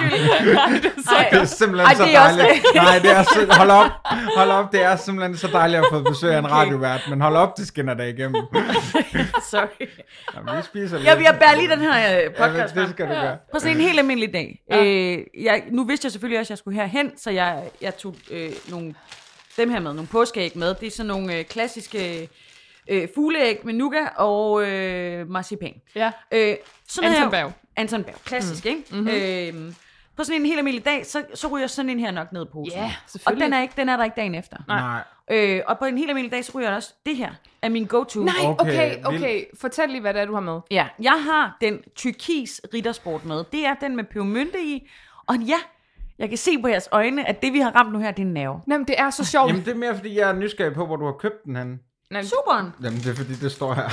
[0.00, 2.64] Nej, det er så Det er simpelthen Ej, så det er også dejligt.
[2.74, 3.90] Nej, det er så, hold op.
[4.36, 7.36] Hold op, det er simpelthen så dejligt at få besøg af en radiovært, men hold
[7.36, 8.42] op, det skinner der igennem.
[9.50, 9.86] Sorry.
[10.36, 11.08] Jamen, vi spiser lidt.
[11.08, 13.36] Jeg vil bære lige den her øh, Ja, podcast det skal du gøre.
[13.52, 14.60] På sådan en helt almindelig dag.
[14.70, 14.84] Ja.
[14.84, 18.14] Øh, jeg, nu vidste jeg selvfølgelig også, at jeg skulle herhen, så jeg, jeg tog
[18.30, 18.94] øh, nogle,
[19.56, 20.74] dem her med, nogle påskeæg med.
[20.74, 22.28] Det er sådan nogle øh, klassiske
[22.90, 25.74] øh, fugleæg med nougat og øh, marcipan.
[25.94, 26.12] Ja.
[26.32, 26.56] Øh,
[26.88, 27.52] sådan Anton Berg.
[27.76, 28.70] Anton Berg, klassisk, mm.
[28.70, 28.84] ikke?
[28.90, 29.66] Mm-hmm.
[29.68, 29.72] Øh,
[30.16, 32.48] på sådan en helt almindelig dag, så, så ryger sådan en her nok ned i
[32.52, 32.78] posen.
[32.78, 32.92] Ja,
[33.26, 34.56] Og den er, ikke, den er der ikke dagen efter.
[34.68, 35.00] Nej.
[35.30, 37.30] Øh, og på en helt almindelig dag, så ryger der også det her,
[37.62, 38.20] er min go-to.
[38.20, 39.44] Nej, Okay, okay, okay.
[39.60, 40.60] Fortæl lige, hvad det er, du har med.
[40.70, 43.44] Ja, jeg har den tyrkis riddersport med.
[43.52, 44.88] Det er den med pebermynte i.
[45.26, 45.58] Og ja,
[46.18, 48.26] jeg kan se på jeres øjne, at det vi har ramt nu her, det er
[48.26, 48.60] en nerve.
[48.66, 49.48] Nej, men det er så sjovt.
[49.48, 51.78] Jamen, det er mere, fordi jeg er nysgerrig på, hvor du har købt den henne.
[52.10, 52.72] Nej, Superen.
[52.82, 53.88] Jamen, det er, fordi det står her.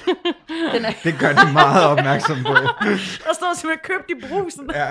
[0.74, 2.52] Den er, Det gør de meget opmærksom på.
[3.26, 4.70] der står simpelthen købt i brusen.
[4.74, 4.88] Ja.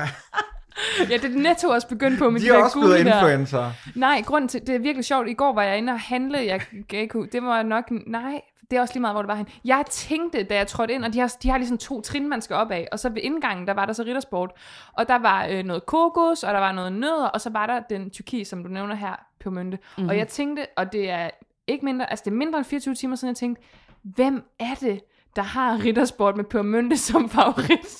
[1.09, 3.71] ja, det er Netto også begyndt på med De de, er der også blevet influencer.
[3.95, 5.29] Nej, grunden til, det er virkelig sjovt.
[5.29, 6.37] I går var jeg inde og handle.
[6.37, 9.35] Jeg kan ikke, det var nok, nej, det er også lige meget, hvor det var
[9.35, 9.47] hen.
[9.65, 12.41] Jeg tænkte, da jeg trådte ind, og de har, de har ligesom to trin, man
[12.41, 12.87] skal op af.
[12.91, 14.51] Og så ved indgangen, der var der så riddersport.
[14.93, 17.79] Og der var øh, noget kokos, og der var noget nødder, og så var der
[17.89, 19.77] den tyrki, som du nævner her, pebermynte.
[19.97, 20.09] Mm-hmm.
[20.09, 21.29] Og jeg tænkte, og det er
[21.67, 23.63] ikke mindre, altså det er mindre end 24 timer siden, jeg tænkte,
[24.03, 25.01] hvem er det,
[25.35, 27.99] der har riddersport med pebermynte som favorit?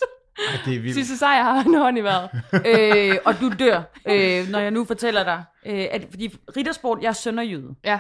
[0.50, 0.96] Ej, det er vildt.
[0.96, 2.30] Sidste sejr har en hånd i vejret.
[3.12, 5.44] øh, og du dør, øh, når jeg nu fortæller dig.
[5.66, 7.76] Øh, at, fordi riddersport, jeg er sønderjyde.
[7.84, 8.00] Ja,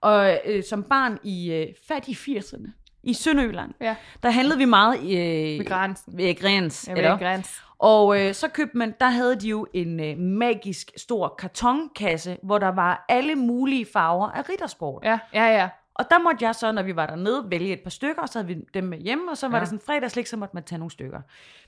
[0.00, 2.70] Og øh, som barn i øh, fattige 80'erne,
[3.02, 3.96] i Sønderjylland, ja.
[4.22, 5.16] der handlede vi meget i...
[5.16, 6.16] Øh, Ved grænsen.
[6.18, 7.10] Ved Grens, Jeg eller?
[7.10, 7.62] ved græns.
[7.78, 12.58] Og øh, så købte man, der havde de jo en øh, magisk stor kartonkasse, hvor
[12.58, 15.04] der var alle mulige farver af riddersport.
[15.04, 15.68] Ja, ja, ja.
[15.94, 18.38] Og der måtte jeg så, når vi var dernede, vælge et par stykker, og så
[18.38, 19.60] havde vi dem med hjemme, og så var Ja.
[19.60, 21.20] det sådan fredagslik, så måtte man tage nogle stykker.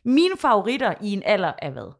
[0.04, 1.92] Mine favoritter i en alder af hvad?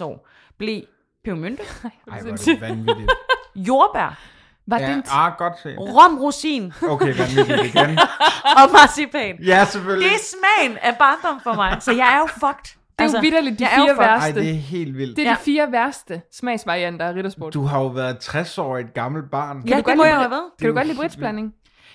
[0.00, 0.82] 5-6 år, blev
[1.24, 3.10] pebermynte, Ej, hvor er det vanvittigt.
[3.56, 4.20] jordbær,
[4.66, 5.78] Var Ja, det en ah, godt set.
[5.78, 7.98] rom rosin Okay, vanvittigt igen.
[8.58, 9.36] og marcipan.
[9.44, 10.10] Ja, selvfølgelig.
[10.10, 12.78] Det er smagen af barndom for mig, så jeg er jo fucked.
[12.98, 14.04] Det er jo vidderligt de fire fucked.
[14.04, 14.40] Ej, værste.
[14.40, 15.16] det er helt vildt.
[15.16, 15.36] Det er Ja.
[15.36, 17.54] de fire værste smagsvarianter af riddersport.
[17.54, 19.62] Du har jo været 60 år et gammelt barn.
[19.68, 20.44] Ja, du det må jeg have været.
[20.58, 21.54] Kan du godt lide britsblanding?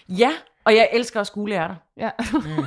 [0.10, 0.30] Ja,
[0.65, 1.75] og jeg elsker også gule ærter.
[1.97, 2.10] Ja.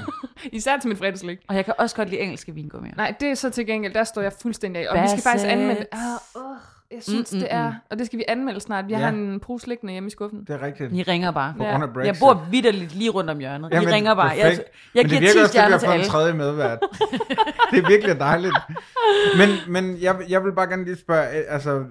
[0.52, 1.38] Især til mit fredagslik.
[1.48, 2.94] Og jeg kan også godt lide engelske vingummier.
[2.96, 4.96] Nej, det er så til gengæld, der står jeg fuldstændig af.
[4.96, 5.86] Og vi skal faktisk anmelde...
[5.92, 6.00] Ah,
[6.34, 6.42] uh,
[6.94, 7.72] jeg synes, Mm, mm, det er...
[7.90, 8.86] Og det skal vi anmelde snart.
[8.86, 8.98] Vi Ja.
[8.98, 10.40] har en pose liggende hjemme i skuffen.
[10.40, 10.92] Det er rigtigt.
[10.92, 11.54] I ringer bare.
[11.58, 11.70] På Ja.
[11.70, 12.06] grund af Brexit.
[12.06, 13.70] Jeg bor vidderligt lige rundt om hjørnet.
[13.72, 14.28] I Jamen, ringer bare.
[14.28, 14.68] Jeg, perfekt.
[14.94, 16.10] jeg men giver det virker 10 også, at vi stjerner til fået en alle.
[16.10, 16.78] tredje medvært.
[17.70, 18.56] det er virkelig dejligt.
[19.38, 21.84] Men, men jeg, jeg vil bare gerne lige spørge, øh, altså,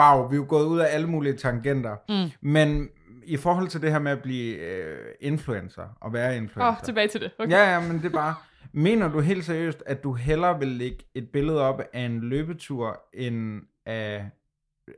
[0.00, 1.96] wow, vi er jo gået ud af alle mulige tangenter.
[2.08, 2.30] Mm.
[2.50, 2.88] Men
[3.24, 6.68] i forhold til det her med at blive øh, influencer, og være Åh, influencer.
[6.80, 7.30] oh, tilbage til det.
[7.38, 7.50] Okay.
[7.52, 8.34] Ja, ja, men det er bare...
[8.74, 13.00] Mener du helt seriøst, at du hellere vil lægge et billede op af en løbetur,
[13.14, 14.24] end af,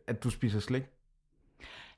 [0.06, 0.82] at du spiser slik?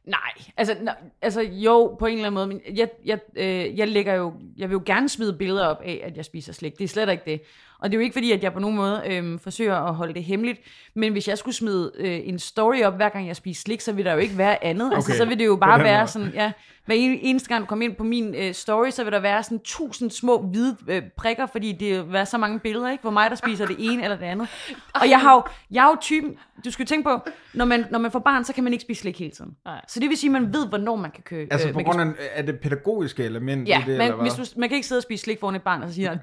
[0.04, 3.88] Nej, altså, n- altså jo, på en eller anden måde, men jeg, jeg, øh, jeg
[3.88, 6.78] lægger jo, jeg vil jo gerne smide billeder op af, at jeg spiser slik.
[6.78, 7.42] Det er slet ikke det.
[7.86, 10.14] Og det er jo ikke fordi, at jeg på nogen måde øh, forsøger at holde
[10.14, 10.60] det hemmeligt,
[10.94, 13.92] men hvis jeg skulle smide øh, en story op, hver gang jeg spiser slik, så
[13.92, 14.86] vil der jo ikke være andet.
[14.86, 14.96] Okay.
[14.96, 16.08] Altså, Okay, så vil det jo bare være måde.
[16.08, 16.52] sådan, ja,
[16.86, 19.42] hver en- eneste gang du kommer ind på min øh, story, så vil der være
[19.42, 23.02] sådan tusind små hvide øh, prikker, fordi det vil være så mange billeder, ikke?
[23.02, 24.48] Hvor mig, der spiser det ene eller det andet.
[24.94, 27.20] Og jeg har jo, jeg er jo typen, du skal jo tænke på,
[27.54, 29.50] når man, når man får barn, så kan man ikke spise slik hele tiden.
[29.64, 29.80] Nej.
[29.88, 31.52] Så det vil sige, at man ved, hvornår man kan købe.
[31.52, 34.00] Altså øh, på man grund kan, af, af det pædagogiske element Ja, i det, men
[34.00, 34.30] eller hvad?
[34.38, 36.10] hvis du, man kan ikke sidde og spise slik foran et barn, og så siger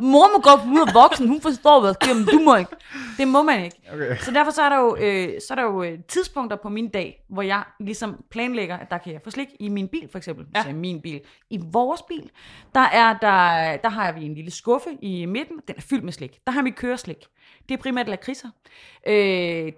[0.00, 0.28] mor.
[0.36, 2.70] Må godt, hun er voksen, hun forstår, hvad der sker, men du må ikke.
[3.18, 3.76] Det må man ikke.
[3.92, 4.16] Okay.
[4.16, 6.88] Så derfor så er der jo, øh, så er der jo øh, tidspunkter på min
[6.88, 10.18] dag, hvor jeg ligesom planlægger, at der kan jeg få slik i min bil, for
[10.18, 10.46] eksempel.
[10.56, 10.62] Ja.
[10.62, 11.20] Så i min bil.
[11.50, 12.30] I vores bil,
[12.74, 16.12] der, er der, der har vi en lille skuffe i midten, den er fyldt med
[16.12, 16.38] slik.
[16.46, 17.24] Der har vi køreslik.
[17.68, 18.48] Det er primært lakridser.
[19.06, 19.14] Øh,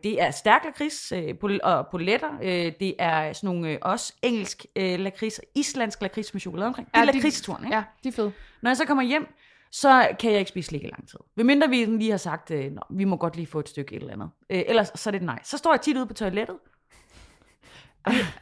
[0.04, 2.28] det er stærk lakrids øh, pol- og poletter.
[2.42, 6.88] Øh, det er sådan nogle øh, også engelsk øh, lakrids, islandsk lakrids med chokolade omkring.
[6.88, 7.76] Det er Ja, de- lakridsturen, ikke?
[7.76, 8.32] Ja, de er fede.
[8.62, 9.26] Når jeg så kommer hjem,
[9.72, 11.18] så kan jeg ikke spise slik i lang tid.
[11.36, 13.94] Ved mindre vi lige har sagt, øh, Nå, vi må godt lige få et stykke
[13.94, 14.30] et eller andet.
[14.50, 15.38] Øh, ellers så er det et nej.
[15.44, 16.56] Så står jeg tit ude på toilettet.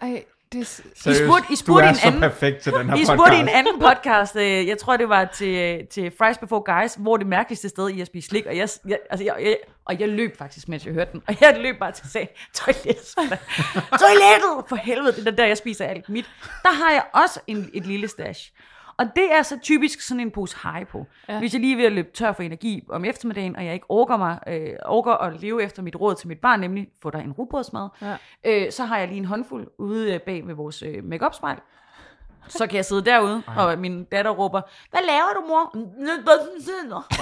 [0.01, 0.65] Ej, det er...
[0.65, 3.05] s- Seriøst, spurgte- I du spurgte er en så anden- perfekt til den her I
[3.05, 6.95] spurgte i en anden podcast, øh, jeg tror det var til, til Fries Before Guys,
[6.95, 10.01] hvor det mærkeligste sted i at spise slik, og jeg, jeg, altså jeg, jeg, og
[10.01, 12.29] jeg løb faktisk, mens jeg hørte den, og jeg løb bare til at sige,
[12.65, 13.07] toilettet,
[13.91, 16.31] toilettet, for helvede, det er der, jeg spiser alt mit.
[16.63, 18.53] Der har jeg også en, et lille stash.
[18.99, 21.07] Og det er så typisk sådan en pose high på.
[21.29, 21.39] Ja.
[21.39, 23.87] Hvis jeg lige er ved at løbe tør for energi om eftermiddagen, og jeg ikke
[23.89, 27.21] orker, mig, øh, orker at leve efter mit råd til mit barn, nemlig få dig
[27.21, 28.17] en rugbrødsmad, Ja.
[28.45, 31.59] øh, så har jeg lige en håndfuld ude øh, bag ved vores øh, make-up spejl.
[32.49, 35.77] Så kan jeg sidde derude, og min datter råber, hvad laver du, mor?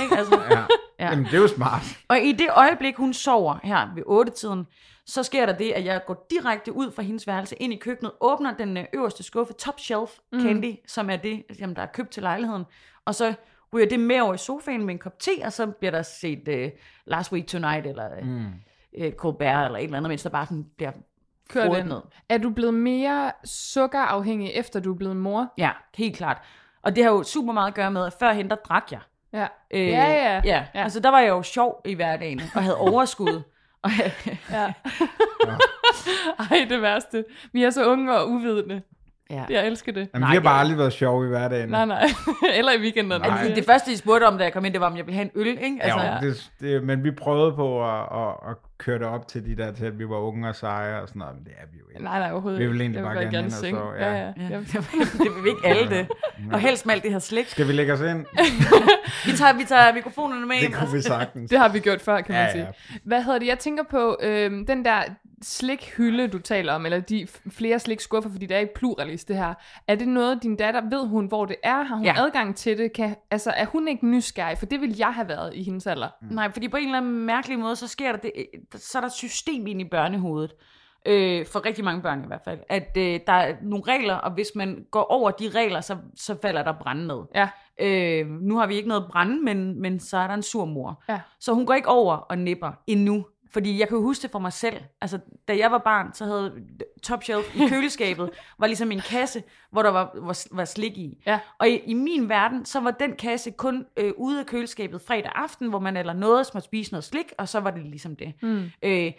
[0.02, 0.16] Ikke?
[0.18, 0.56] Altså, Ja.
[0.58, 0.64] Ja.
[0.98, 1.10] ja.
[1.10, 1.82] Jamen, det er jo smart.
[2.08, 4.66] og i det øjeblik, hun sover her ved 8-tiden,
[5.06, 8.12] så sker der det, at jeg går direkte ud fra hendes værelse ind i køkkenet,
[8.20, 10.10] åbner den øh, øverste skuffe, top shelf
[10.42, 12.64] candy, som er det, jamen, der er købt til lejligheden,
[13.04, 13.34] og så
[13.74, 16.48] ryger det med over i sofaen med en kop te, og så bliver der set
[16.48, 18.46] uh, Last Week Tonight, eller mm.
[19.04, 20.92] uh, Colbert, eller et eller andet, mens der bare sådan bliver
[21.50, 21.88] Kør frodet den.
[21.88, 22.00] ned.
[22.28, 25.52] Er du blevet mere sukkerafhængig, efter du er blevet mor?
[25.58, 26.42] Ja, helt klart.
[26.82, 29.00] Og det har jo super meget at gøre med, at førhen der drak jeg.
[29.32, 29.46] Ja.
[29.70, 30.42] Øh, ja, ja.
[30.44, 30.64] ja.
[30.74, 33.42] Altså der var jeg jo sjov i hverdagen, og havde overskud.
[33.98, 34.10] og,
[34.50, 34.72] ja.
[36.50, 37.24] Ej, det værste.
[37.52, 38.82] Vi er så unge og uvidende.
[39.30, 39.44] Ja.
[39.50, 40.08] Jeg elsker det.
[40.14, 41.68] Jamen, Nej, vi har bare det- aldrig været sjove i hverdagen.
[41.68, 42.04] Nej, nej.
[42.58, 43.24] Eller i weekenderne.
[43.28, 43.38] Nej.
[43.38, 45.14] Altså, det første, de spurgte om, da jeg kom ind, det var, om jeg ville
[45.16, 45.78] have en øl, ikke?
[45.80, 49.46] Altså, ja, det, det, men vi prøvede på at, at, at køre det op til
[49.46, 51.66] de der til, at vi var unge og seje og sådan noget, men det er
[51.72, 52.04] vi jo ikke.
[52.04, 52.82] Nej, nej, overhovedet Vi vil ikke.
[52.82, 53.76] egentlig Jeg bare vil gerne hen og seng.
[53.76, 54.18] sove, Ja, ja.
[54.18, 54.32] ja.
[54.40, 54.58] Ja, ja.
[55.24, 56.06] det vil vi ikke alle det.
[56.52, 57.48] Og helst med alt det her slik.
[57.48, 58.26] Skal vi lægge os ind?
[59.26, 60.74] Vi tager, vi tager mikrofonerne med Det ind.
[60.74, 61.50] kunne vi sagtens.
[61.50, 62.64] Det har vi gjort før, kan man Ja, sige.
[62.64, 62.98] ja.
[63.04, 63.46] Hvad hedder det?
[63.46, 65.02] Jeg tænker på øhm, den der
[65.44, 69.54] slikhylde, du taler om, eller de flere slikskuffer, fordi det er i pluralis, det her.
[69.88, 71.82] Er det noget, din datter, ved hun, hvor det er?
[71.82, 72.14] Har hun Ja.
[72.18, 72.92] adgang til det?
[72.92, 74.58] Kan, altså, er hun ikke nysgerrig?
[74.58, 76.08] For det vil jeg have været i hendes alder.
[76.30, 78.32] Nej, fordi på en eller anden mærkelig måde, så sker der det,
[78.76, 80.52] så er der et system ind i børnehovedet.
[81.06, 82.58] Øh, for rigtig mange børn i hvert fald.
[82.68, 86.36] At øh, der er nogle regler, og hvis man går over de regler, så, så
[86.42, 87.18] falder der brænde ned.
[87.34, 87.48] Ja.
[87.80, 91.02] Øh, nu har vi ikke noget brænde, men, men så er der en sur mor.
[91.08, 91.20] Ja.
[91.40, 93.26] Så hun går ikke over og nipper endnu.
[93.54, 94.76] Fordi jeg kan jo huske det for mig selv.
[95.00, 96.52] Altså, da jeg var barn, så havde
[97.02, 101.22] Top Shelf i køleskabet, var ligesom en kasse, hvor der var, var, var slik i.
[101.26, 101.38] Ja.
[101.58, 105.32] Og i, i min verden, så var den kasse kun øh, ude af køleskabet fredag
[105.34, 108.32] aften, hvor man eller noget måtte spise noget slik, og så var det ligesom det.
[108.42, 108.70] Mm.
[108.82, 109.12] Øh,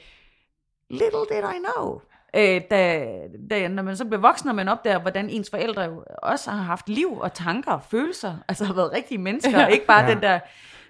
[0.89, 2.01] little did I know.
[2.35, 3.07] Øh, da,
[3.49, 6.63] da, når man så bliver voksen, og man opdager, hvordan ens forældre jo også har
[6.63, 9.65] haft liv og tanker og følelser, altså har været rigtige mennesker, Ja.
[9.65, 10.13] og ikke bare Ja.
[10.13, 10.39] den der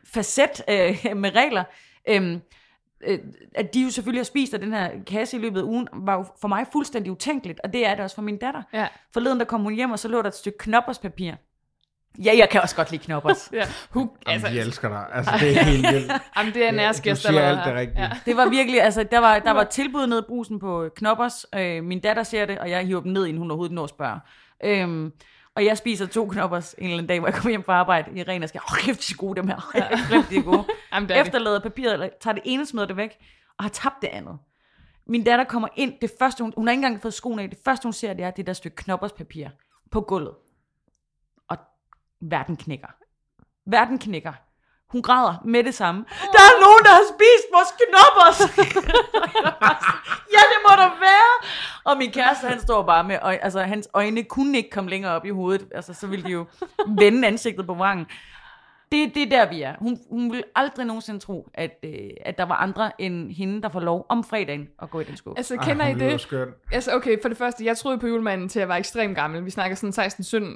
[0.06, 1.64] facet øh, med regler.
[2.10, 2.38] Øh,
[3.04, 3.20] øh,
[3.56, 6.14] at de jo selvfølgelig har spist af den her kasse i løbet af ugen, var
[6.14, 8.62] jo for mig fuldstændig utænkeligt, og det er det også for min datter.
[8.74, 8.88] Ja.
[9.14, 11.34] Forleden der kom hun hjem, og så lå der et stykke knopperspapir.
[12.24, 13.50] Ja, jeg kan også godt lide knoppers.
[13.54, 13.64] ja.
[13.90, 15.06] Hu, Jamen, altså, vi elsker dig.
[15.14, 16.12] Altså, det er helt vildt.
[16.38, 18.04] jamen, det er en Du æresgæst siger alt det rigtige.
[18.04, 18.10] Ja.
[18.26, 21.46] Det var virkelig, altså, der var, der var tilbud nede i brusen på knoppers.
[21.56, 23.90] Øh, min datter ser det, og jeg hiver dem ned, inden hun overhovedet når at
[23.90, 24.20] spørge.
[24.64, 25.12] Øhm,
[25.56, 28.20] og jeg spiser to knoppers en eller anden dag, hvor jeg kommer hjem fra arbejde
[28.20, 29.56] i ren og skal, åh, kæft, de er gode, dem her.
[30.30, 30.66] De er gode.
[30.94, 31.22] Jamen, det er.
[31.22, 33.18] Efterlader papiret, eller tager det ene, smider det væk,
[33.58, 34.40] og har tabt det andet.
[35.08, 37.60] Min datter kommer ind, det første, hun, hun har ikke engang fået skoene af, det
[37.66, 39.48] første, hun ser, det er det der stykke knopperspapir
[39.92, 40.36] på gulvet.
[41.48, 41.58] Og
[42.22, 42.88] verden knækker.
[43.66, 44.34] Verden knækker.
[44.92, 46.06] Hun græder med det samme.
[46.10, 48.40] Der er nogen, der har spist vores knoppers.
[50.36, 51.50] ja, det må der være.
[51.84, 55.12] Og min kæreste, han står bare med, øj- altså hans øjne kunne ikke komme længere
[55.12, 55.68] op i hovedet.
[55.76, 56.46] Altså, så ville de jo
[56.98, 58.06] vende ansigtet på vrangen.
[58.92, 59.76] Det, det er der, vi er.
[59.80, 61.92] Hun, hun vil aldrig nogensinde tro, at, øh,
[62.26, 65.18] at der var andre end hende, der får lov om fredagen at gå i den
[65.18, 65.38] skuffe.
[65.40, 66.22] Altså, Ej, kender I hun lyder det?
[66.22, 66.50] skønt.
[66.72, 69.46] Altså, okay, for det første, jeg troede på julemanden til at være ekstremt gammel.
[69.46, 70.06] Vi snakker sådan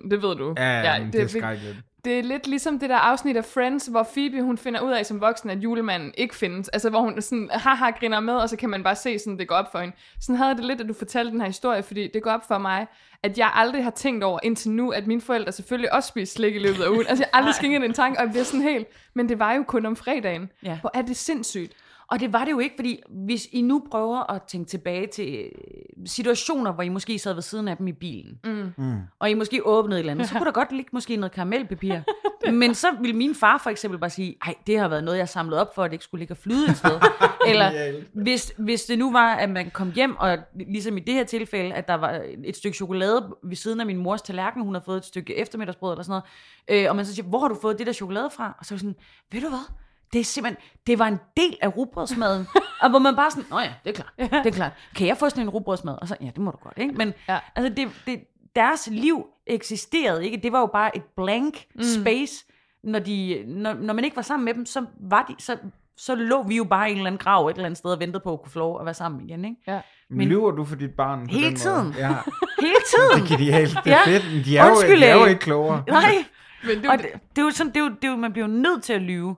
[0.04, 0.54] 16-17, det ved du.
[0.58, 1.78] Ja, ja, det, det er skrækkeligt.
[2.06, 5.06] Det er lidt ligesom det der afsnit af Friends, hvor Phoebe hun finder ud af
[5.06, 6.70] som voksen, at julemanden ikke findes.
[6.70, 9.48] Altså hvor hun sådan haha griner med, og så kan man bare se, sådan det
[9.48, 9.96] går op for hende.
[10.22, 12.58] Sådan havde det lidt, at du fortalte den her historie, fordi det går op for
[12.58, 12.88] mig,
[13.24, 16.56] at jeg aldrig har tænkt over indtil nu, at mine forældre selvfølgelig også spiser slik
[16.56, 17.08] i løbet af ugen.
[17.08, 19.54] Altså jeg har aldrig skænket en tanke, og jeg bliver sådan helt, men det var
[19.54, 20.52] jo kun om fredagen.
[20.64, 20.80] Ja.
[20.82, 21.74] Hvor er det sindssygt.
[22.12, 25.38] Og det var det jo ikke, fordi hvis I nu prøver at tænke tilbage til
[25.38, 28.98] øh, situationer, hvor I måske sad ved siden af dem i bilen, mm.
[29.19, 32.00] og I måske åbnede et eller andet, så kunne der godt ligge måske noget karamelpapir.
[32.52, 35.30] Men så ville min far for eksempel bare sige, ej, det har været noget, jeg
[35.30, 37.00] samlede op for, at det ikke skulle ligge og flyde et sted.
[37.50, 41.24] eller hvis, hvis det nu var, at man kom hjem, og ligesom i det her
[41.24, 44.82] tilfælde, at der var et stykke chokolade ved siden af min mors tallerken, hun har
[44.86, 46.22] fået et stykke eftermiddagsbrød eller sådan
[46.69, 48.56] noget, øh, og man så siger, hvor har du fået det der chokolade fra?
[48.60, 48.95] Og så er jeg sådan,
[49.32, 49.65] ved du hvad?
[50.13, 52.48] Det er simpelthen, det var en del af rugbrødsmaden.
[52.82, 54.72] og hvor man bare sådan, nå ja, det er klart, det er klart.
[54.95, 55.95] Kan jeg få sådan en rugbrødsmad?
[56.02, 56.93] Og så, ja, det må du godt, ikke?
[56.93, 57.39] Men Ja.
[57.56, 58.19] altså, det, det,
[58.56, 60.38] deres liv eksisterede ikke.
[60.43, 61.82] Det var jo bare et blank mm.
[61.84, 62.45] space.
[62.84, 65.58] Når, de, når, når man ikke var sammen med dem, så, var de, så,
[65.98, 68.00] så lå vi jo bare i en eller anden grav et eller andet sted og
[68.00, 69.58] ventede på at kunne få lov at være sammen igen, ikke?
[69.67, 69.80] Ja.
[70.10, 71.86] Men lyver du for dit barn på Hele den tiden.
[71.86, 71.98] Måde?
[71.98, 72.08] Ja,
[72.65, 73.24] Hele tiden!
[73.28, 73.78] det er genialt.
[73.84, 74.06] Det er Ja.
[74.06, 74.45] fedt.
[74.45, 75.84] De er, jo, de er jo ikke klogere.
[75.88, 76.15] Nej,
[76.63, 78.32] Men det, og det, det er jo sådan, det er jo, det er jo, man
[78.34, 79.36] bliver jo nødt til at lyve.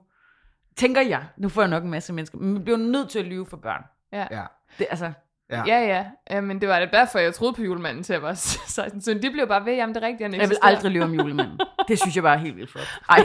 [0.76, 1.24] Tænker jeg.
[1.36, 2.38] Nu får jeg nok en masse mennesker.
[2.38, 3.82] Men man bliver nødt til at lyve for børn.
[4.12, 4.26] ja.
[4.30, 4.42] Ja.
[4.78, 5.12] Det, altså,
[5.50, 5.62] Ja.
[5.66, 6.04] Ja, ja.
[6.30, 6.40] ja.
[6.40, 9.00] men det var det derfor, jeg troede på julemanden til jeg var 16.
[9.00, 11.14] Så de blev bare ved, jamen det er rigtigt, han jeg vil aldrig lyve om
[11.14, 11.60] julemanden.
[11.88, 12.86] Det synes jeg bare er helt vildt flot.
[13.08, 13.24] Ej,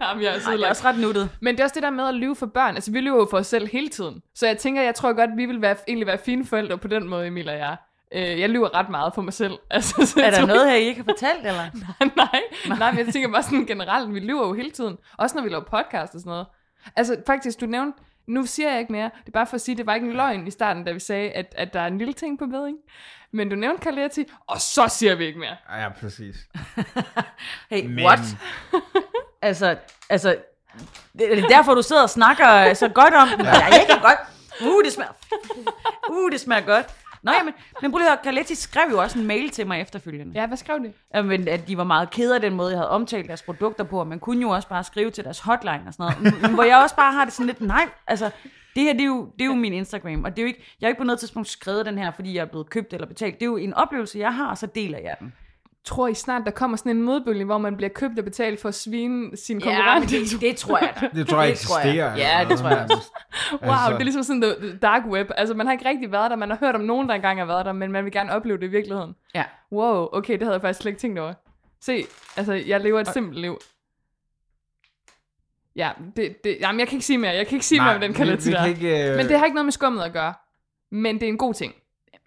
[0.00, 1.30] Jamen, jeg er Ej, det er også ret nuttet.
[1.40, 2.74] Men det er også det der med at lyve for børn.
[2.74, 4.22] Altså, vi lyver jo for os selv hele tiden.
[4.34, 7.08] Så jeg tænker, jeg tror godt, vi vil være, egentlig være fine forældre på den
[7.08, 7.76] måde, Emil og jeg.
[8.14, 9.58] Øh, jeg lyver ret meget for mig selv.
[9.70, 11.64] Altså, så Er der noget her, I ikke har fortalt, eller?
[12.16, 12.40] nej,
[12.78, 14.96] nej, men jeg tænker bare sådan generelt, vi lyver jo hele tiden.
[15.18, 16.46] Også når vi laver podcast og sådan noget.
[16.96, 19.76] Altså faktisk, du nævnte, nu siger jeg ikke mere, det er bare for at sige,
[19.76, 21.98] det var ikke en løgn i starten, da vi sagde, at, at der er en
[21.98, 22.76] lille ting på bedring.
[23.32, 25.56] Men du nævnte Carletti, og så siger vi ikke mere.
[25.82, 26.36] Ja, præcis.
[27.70, 28.20] Hey, Men- what?
[29.42, 29.76] altså,
[30.10, 30.36] altså,
[31.18, 33.44] det er det derfor, du sidder og snakker så godt om den.
[33.46, 33.50] Ja.
[33.52, 34.18] Jeg kan godt.
[34.62, 35.10] Uh, det smager,
[36.10, 36.86] uh, det smager godt.
[37.22, 40.40] Nå, jamen, men prøv lige at Carletti skrev jo også en mail til mig efterfølgende.
[40.40, 40.92] Ja, hvad skrev de?
[41.14, 44.00] Jamen, at de var meget kede af den måde, jeg havde omtalt deres produkter på,
[44.00, 46.42] og man kunne jo også bare skrive til deres hotline og sådan noget.
[46.42, 48.30] Men hvor jeg også bare har det sådan lidt, nej, altså,
[48.74, 50.76] det her, det er jo, det er jo min Instagram, og det er jo ikke,
[50.80, 53.06] jeg har ikke på noget tidspunkt skrevet den her, fordi jeg er blevet købt eller
[53.06, 53.34] betalt.
[53.34, 55.32] Det er jo en oplevelse, jeg har, og så deler jeg den.
[55.84, 58.68] Tror I snart, der kommer sådan en modbølge, hvor man bliver købt og betalt for
[58.68, 60.10] at svine sin Ja, konkurrent?
[60.10, 61.08] det, det tror jeg da.
[61.14, 61.90] Det tror jeg Det tror jeg.
[61.90, 62.16] eksisterer.
[62.16, 63.10] Ja, det tror jeg også.
[63.52, 63.90] Wow, altså.
[63.92, 65.30] det er ligesom sådan the dark web.
[65.36, 66.36] Altså, man har ikke rigtig været der.
[66.36, 68.58] Man har hørt om nogen, der engang har været der, men man vil gerne opleve
[68.58, 69.14] det i virkeligheden.
[69.34, 69.44] Ja.
[69.72, 71.32] Wow, okay, det havde jeg faktisk slet ikke tænkt over.
[71.80, 72.04] Se,
[72.36, 73.58] altså, jeg lever et simpelt liv.
[75.76, 77.30] Ja, det, det, jamen, jeg kan ikke sige mere.
[77.30, 78.66] Jeg kan ikke sige mere om den kalender.
[78.66, 80.34] Øh, Men det har ikke noget med skummet at gøre.
[80.90, 81.74] Men det er en god ting.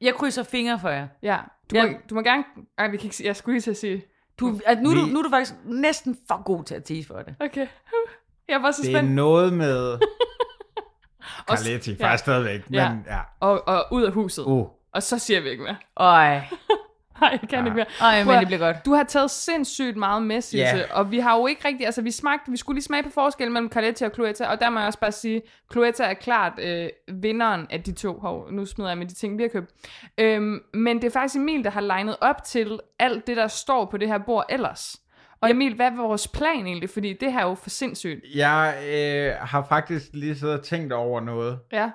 [0.04, 1.08] Jeg krydser fingre for jer.
[1.22, 1.38] Ja,
[1.72, 1.86] du, Ja.
[1.92, 2.44] Må, du må gerne...
[2.78, 4.06] Ej, vi kan ikke, jeg skulle lige til at sige...
[4.40, 6.84] Du, at nu, er du, Vi- nu er du faktisk næsten for god til at
[6.84, 7.36] tease for det.
[7.40, 7.68] Okay.
[8.50, 9.12] Jeg var så det er spændt.
[9.12, 9.98] noget med...
[11.50, 12.06] Carletti, ja.
[12.06, 12.70] faktisk stadigvæk.
[12.70, 12.92] Men Ja.
[13.08, 13.20] ja.
[13.40, 14.46] Og, og ud af huset.
[14.46, 14.68] Uh.
[14.94, 15.76] Og så siger vi ikke mere.
[15.98, 16.40] Øj,
[17.24, 17.66] Nej, jeg kan Ja.
[17.66, 17.86] ikke mere.
[18.02, 18.86] Ej, men det bliver godt.
[18.86, 20.84] Du har taget sindssygt meget med, Sisse, Ja.
[20.94, 23.54] og vi har jo ikke rigtig, altså vi smagte, vi skulle lige smage på forskellen
[23.54, 26.90] mellem Carletti og Cloetta, og der må jeg også bare sige, Cloetta er klart øh,
[27.12, 28.20] vinderen af de to.
[28.20, 29.72] Hov, nu smider jeg med de ting, vi har købt.
[30.18, 33.86] Øhm, men det er faktisk Emil, der har legnet op til alt det, der står
[33.86, 34.96] på det her bord ellers.
[35.42, 36.90] Og Emil, hvad er vores plan egentlig?
[36.90, 38.20] Fordi det her er jo for sindssygt.
[38.36, 41.60] Jeg øh, har faktisk lige siddet og tænkt over noget.
[41.72, 41.90] Ja,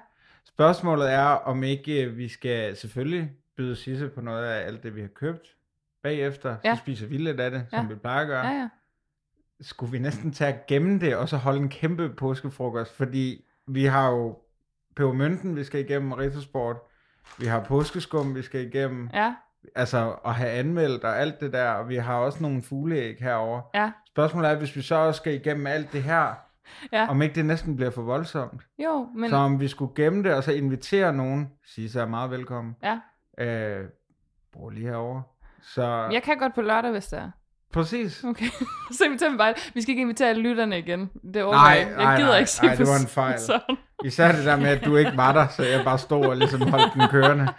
[0.49, 4.95] Spørgsmålet er, om ikke øh, vi skal selvfølgelig byde Sisse på noget af alt det,
[4.97, 5.49] vi har købt.
[6.03, 6.75] Bagefter, Ja.
[6.75, 7.93] så spiser vi lidt af det, som Ja.
[7.95, 8.47] vi plejer at gøre.
[8.47, 8.69] ja, ja.
[9.61, 12.97] Skulle vi næsten tage at gemme det, og så holde en kæmpe påskefrokost?
[12.97, 14.39] Fordi vi har jo
[14.97, 16.77] pebermynten, vi skal igennem Rittersport.
[17.39, 19.11] Vi har påskeskum, vi skal igennem.
[19.15, 19.35] Ja,
[19.75, 21.71] Altså at have anmeldt og alt det der.
[21.71, 23.63] Og vi har også nogle fugleæg herover.
[23.75, 23.91] ja.
[24.09, 26.35] Spørgsmålet er, hvis vi så også skal igennem alt det her,
[26.93, 27.07] Ja.
[27.11, 28.63] om ikke det næsten bliver for voldsomt.
[28.79, 29.31] Jo, men...
[29.31, 32.77] Så om vi skulle gemme det, og så invitere nogen, sige sig er meget velkommen.
[32.83, 33.01] Ja.
[33.39, 33.85] Øh,
[34.53, 35.23] bor lige herovre.
[35.63, 37.31] Så Jeg kan godt på lørdag, hvis det er.
[37.73, 38.25] præcis.
[38.25, 38.47] Okay.
[38.99, 39.55] så inviterer vi bare...
[39.75, 41.11] Vi skal ikke invitere alle lytterne igen.
[41.35, 43.39] Det overgår Nej, jeg nej, gider nej, ikke se nej, det var en fejl.
[43.39, 43.77] sådan.
[44.05, 46.61] Især det der med, at du ikke var der, så jeg bare stod og ligesom
[46.63, 47.49] holdt den kørende.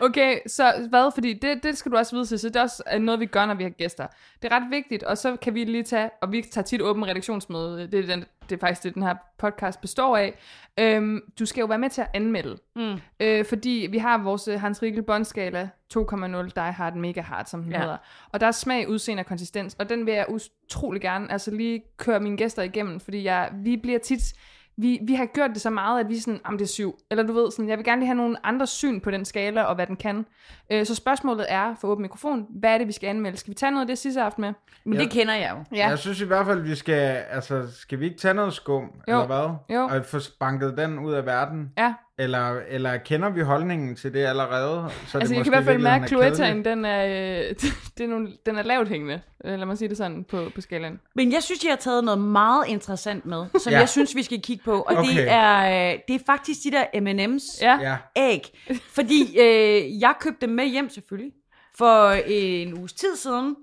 [0.00, 1.10] Okay, så hvad?
[1.14, 2.48] Fordi det, det skal du også vide, Sisse.
[2.48, 4.06] Det er også øh, noget, vi gør, når vi har gæster.
[4.42, 7.06] Det er ret vigtigt, og så kan vi lige tage, og vi tager tit åben
[7.06, 7.88] redaktionsmøde.
[7.92, 10.38] Det er, den, det er faktisk det, den her podcast består af.
[10.80, 12.58] Øhm, du skal jo være med til at anmelde.
[12.76, 13.00] Mm.
[13.20, 17.62] Øh, fordi vi har vores øh, Hans Riegel båndskala 2,0 Die Hard Mega Hard, som
[17.62, 17.80] den ja.
[17.80, 17.96] hedder.
[18.32, 21.82] Og der er smag, udseende og konsistens, og den vil jeg utrolig gerne altså lige
[21.96, 24.34] køre mine gæster igennem, fordi jeg, vi bliver tit
[24.78, 26.98] vi, vi har gjort det så meget, at vi er sådan, om det er syv.
[27.10, 29.62] Eller du ved, sådan, jeg vil gerne lige have nogle andre syn på den skala,
[29.62, 30.26] og hvad den kan.
[30.72, 33.36] Øh, så spørgsmålet er, for åben mikrofon, hvad er det, vi skal anmelde?
[33.38, 34.52] Skal vi tage noget af det sidste aften med?
[34.84, 35.00] Men Ja.
[35.00, 35.76] det kender jeg jo.
[35.76, 38.82] Ja, Jeg synes i hvert fald, vi skal, altså, skal vi ikke tage noget skum,
[38.82, 38.90] Jo.
[39.22, 39.76] eller hvad?
[39.76, 39.82] Jo.
[39.84, 41.72] Og få banket den ud af verden?
[41.78, 41.94] ja.
[42.20, 44.90] Eller, eller kender vi holdningen til det allerede?
[45.06, 47.02] Så altså det jeg kan i hvert fald mærke, at Cloettaen, den er,
[47.98, 49.20] det er nogle, den er lavt hængende.
[49.44, 51.00] Øh, Lad mig sige det sådan på, på skalaen.
[51.14, 53.78] Men jeg synes, jeg har taget noget meget interessant med, som Ja.
[53.78, 54.72] jeg synes, vi skal kigge på.
[54.80, 55.16] Og Okay.
[55.16, 58.58] det, er, øh, det er faktisk de der M&M's Ja, æg.
[58.94, 61.32] Fordi øh, jeg købte dem med hjem selvfølgelig
[61.78, 63.56] for en uges tid siden,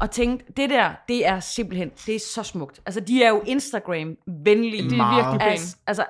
[0.00, 2.80] og tænkte, det der, det er simpelthen, det er så smukt.
[2.86, 4.82] Altså, de er jo Instagram-venlige.
[4.90, 5.76] det er virkelig pænt.
[5.86, 6.04] Altså,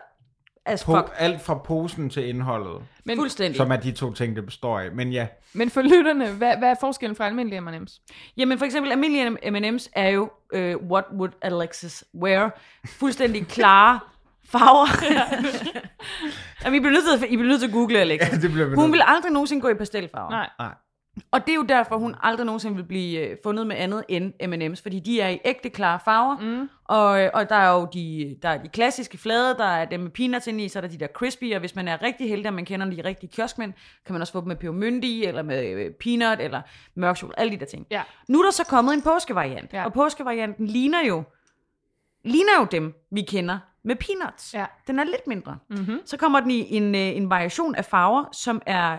[0.68, 1.12] as på, fuck.
[1.18, 3.57] alt fra posen til indholdet, Men, Fuldstændig.
[3.57, 4.92] som er de to ting, det består af.
[4.92, 8.00] Men ja, men for lytterne, hvad, hvad er forskellen fra almindelige M&M's?
[8.37, 12.59] Jamen for eksempel, almindelige M&M's er jo, øh, what would Alexis wear?
[12.87, 14.00] Fuldstændig klare
[14.52, 14.87] farver.
[16.64, 18.33] Jamen, I bliver, nødt til, at- I bliver nødt til at google Alexis.
[18.33, 20.31] Ja, det bliver Hun nødt vil aldrig nogensinde gå i pastelfarver.
[20.31, 20.48] Nej.
[20.59, 20.68] nej.
[21.31, 24.33] Og det er jo derfor, hun aldrig nogensinde vil blive øh, fundet med andet end
[24.48, 26.68] M&M's, fordi de er i ægte klare farver, mm.
[26.85, 30.00] og, øh, og der er jo de, der er de klassiske flade, der er dem
[30.00, 32.28] med peanuts ind i, så er der de der crispy, og hvis man er rigtig
[32.28, 33.72] heldig, og man kender de rigtige kioskmænd,
[34.07, 36.62] kan man også få dem med pebermynte i, eller med øh, peanut, eller
[36.94, 37.87] mørk chokolade, alle de der ting.
[37.90, 38.02] Ja.
[38.28, 39.85] Nu er der så kommet en påskevariant, Ja.
[39.85, 41.22] og påskevarianten ligner jo,
[42.24, 44.54] ligner jo dem, vi kender med peanuts.
[44.54, 44.64] Ja.
[44.87, 45.58] Den er lidt mindre.
[45.71, 45.98] Mm-hmm.
[46.04, 48.98] Så kommer den i en, en variation af farver, som er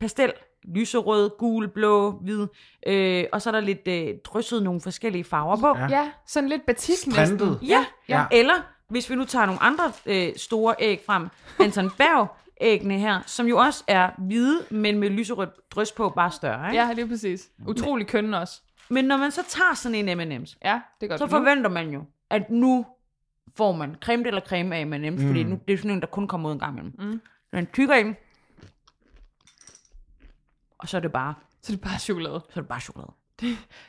[0.00, 0.32] pastel,
[0.64, 2.46] lyserød, gul, blå, hvid,
[2.86, 5.78] øh, og så er der lidt øh, drysset nogle forskellige farver på.
[5.78, 5.86] Ja.
[5.88, 7.40] Ja, sådan lidt batik Strentet.
[7.48, 7.68] næsten.
[7.68, 8.18] Ja, Ja.
[8.18, 8.24] ja.
[8.38, 8.54] Eller
[8.88, 11.28] hvis vi nu tager nogle andre øh, store æg frem,
[11.60, 16.30] Anton Berg æggene her, som jo også er hvide, men med lyserødt drys på, bare
[16.30, 16.66] større.
[16.70, 16.82] Ikke?
[16.86, 17.48] Ja, lige præcis.
[17.66, 18.60] Utrolig kønne også.
[18.88, 21.18] Men når man så tager sådan en M&M's, Ja, det godt.
[21.18, 21.30] så nu.
[21.30, 22.86] forventer man jo, at nu
[23.56, 25.26] får man creme eller creme af M&M's, mm.
[25.26, 26.94] fordi nu, det er sådan en, der kun kommer ud en gang imellem.
[26.98, 27.20] Mm.
[27.52, 28.16] Man tykker i den,
[30.82, 32.40] og så er det bare, Så det er bare chokolade.
[32.44, 33.12] så er det bare chokolade.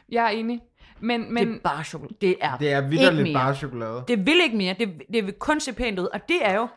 [0.10, 0.62] Jeg er enig.
[1.00, 2.16] Men, Men, det er bare chokolade.
[2.22, 3.34] Det er, Det er ikke vidderligt mere.
[3.34, 4.04] bare chokolade.
[4.08, 4.76] Det vil ikke mere.
[4.80, 6.06] Det, det vil kun se pænt ud.
[6.14, 6.68] Og det er jo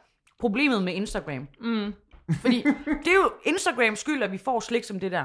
[0.41, 1.49] problemet med Instagram.
[1.61, 1.95] Mm.
[2.41, 2.57] Fordi
[3.05, 5.25] det er jo Instagrams skyld, at vi får slik som det der.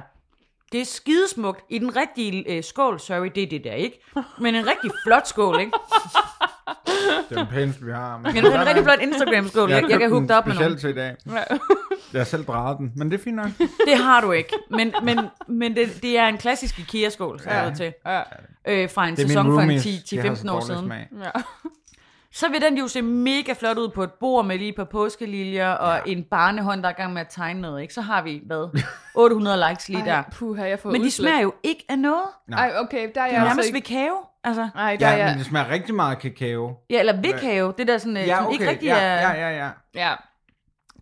[0.72, 3.00] Det er skidesmukt i den rigtige øh, skål.
[3.00, 4.02] Sorry, det er det der, ikke?
[4.40, 5.72] Men en rigtig flot skål, ikke?
[7.30, 8.18] Det er den pæneste, vi har.
[8.18, 9.70] Men en rigtig flot Instagram-skål.
[9.70, 10.78] Jeg, jeg kan hugge det op med nogen.
[10.78, 11.16] Til i dag.
[12.14, 13.50] Jeg har selv drejet den, men det er fint nok.
[13.60, 14.54] Det har du ikke.
[14.70, 17.74] Men, men, men det, det er en klassisk IKEA-skål, så ja.
[17.76, 17.94] til.
[18.06, 18.22] Ja.
[18.68, 19.84] Øh, fra en Det er sæson for en roomies.
[20.10, 20.86] De har så 10-15 år siden.
[20.86, 21.08] smag.
[21.24, 21.42] ja.
[22.32, 24.84] Så vil den jo se mega flot ud på et bord med lige et par
[24.84, 26.12] påskeliljer og ja.
[26.12, 27.82] en barnehånd, der er i gang med at tegne noget.
[27.82, 27.94] Ikke?
[27.94, 28.82] Så har vi, hvad,
[29.16, 30.14] 800 likes lige der.
[30.14, 32.28] Ej, puha, jeg får Men de smager jo ikke af noget.
[32.52, 33.76] Ej, okay, der er Det jeg er altså nærmest ikke...
[33.76, 34.12] ved kage.
[34.44, 35.30] Altså, Nej, der er Ja, jeg...
[35.30, 36.74] men det smager rigtig meget af kakao.
[36.90, 37.74] ja, eller ved kage.
[37.78, 38.54] Det der sådan, ja, Ja, okay.
[38.54, 39.22] ikke rigtig Ja, er...
[39.34, 39.70] ja, ja, ja.
[39.96, 40.14] Ja.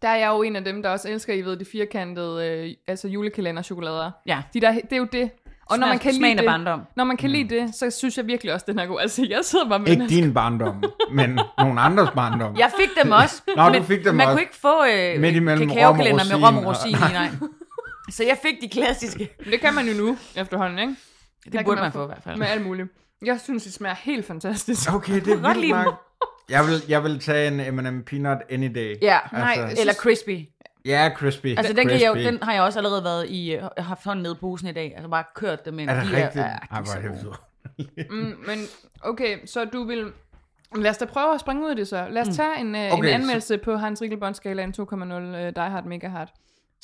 [0.02, 2.74] Der er jeg jo en af dem, der også elsker, I ved, de firkantede, øh,
[2.88, 4.12] altså julekalenderchokolader.
[4.26, 4.42] Ja.
[4.54, 5.32] De der, det er jo det.
[5.70, 6.82] Og når man kan lide det, barndom.
[6.96, 9.00] når man kan lide det, så synes jeg virkelig også, den er god.
[9.02, 12.58] Altså, jeg sidder bare med Ikke din barndom, men nogen andres barndom.
[12.58, 13.42] Jeg fik dem også.
[13.56, 14.34] Nå, du men fik dem man også.
[14.36, 17.30] kunne ikke få øh, Midt imellem kakaokalender med rom og rosin i, nej.
[18.16, 19.30] Så jeg fik de klassiske.
[19.44, 20.96] Men det kan man jo nu, efterhånden, ikke?
[21.44, 22.38] Det kan burde man få i hvert fald.
[22.38, 22.88] Med alt muligt.
[23.26, 24.94] Jeg synes, det smager helt fantastisk.
[24.94, 26.04] Okay, det er vildt nok.
[26.50, 28.96] Jeg vil, jeg vil tage en M&M peanut any day.
[29.02, 30.46] Ja, Nej, Altså, eller crispy.
[30.86, 31.46] ja, crispy.
[31.58, 32.28] Altså, den, kan jeg, jo- Crispy.
[32.28, 34.94] den har jeg også allerede været i, øh, haft hånden nede i posen i dag.
[34.96, 35.90] Altså, bare kørt dem ind.
[35.90, 36.46] Er det de rigtigt?
[36.46, 37.36] Er, er, de er så.
[38.10, 38.60] Mm, men
[39.02, 40.12] okay, så du vil...
[40.76, 42.08] Lad os da prøve at springe ud af det så.
[42.10, 45.86] Lad os tage en, uh, okay, en anmeldelse på Hans Riegelbånd-skalaen 2,0 uh, Die Hard
[45.86, 46.34] Mega Hard.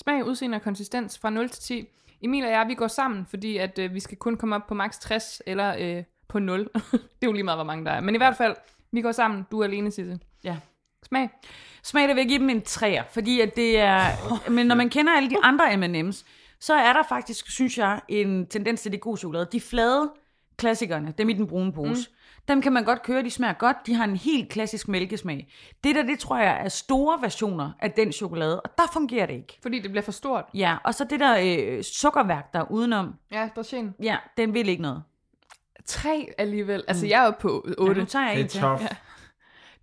[0.01, 1.88] Smag, udseende og konsistens fra 0 til 10.
[2.21, 4.73] Emil og jeg, vi går sammen, fordi at uh, vi skal kun komme op på
[4.73, 6.03] max 60 eller uh,
[6.34, 6.59] på 0.
[6.91, 8.01] det er jo lige meget, hvor mange der er.
[8.01, 8.55] Men i hvert fald,
[8.91, 9.45] vi går sammen.
[9.51, 10.19] Du er alene, Sisse.
[10.43, 10.57] Ja.
[11.03, 11.29] Smag.
[11.84, 14.01] Smag, der vil jeg give dem en træer, fordi at det er...
[14.49, 16.25] Men når man kender alle de andre M&M's,
[16.59, 19.47] så er der faktisk, synes jeg, en tendens til det gode chokolade.
[19.51, 20.11] De flade
[20.57, 22.15] klassikerne, dem i den brune pose, mm.
[22.47, 25.47] dem kan man godt køre, de smager godt, de har en helt klassisk mælkesmag.
[25.84, 29.34] Det der, det tror jeg er store versioner af den chokolade, og der fungerer det
[29.34, 29.59] ikke.
[29.61, 30.45] Fordi det bliver for stort.
[30.53, 31.38] Ja, og så det der
[31.77, 33.93] øh, sukkerværk der er udenom, Ja, Drachin.
[34.03, 35.03] ja, den vil ikke noget.
[35.86, 36.84] 3 alligevel.
[36.88, 37.93] Altså, jeg er oppe på 8.
[37.93, 38.82] Ja, nu tager jeg Det er tough.
[38.82, 38.88] Ja.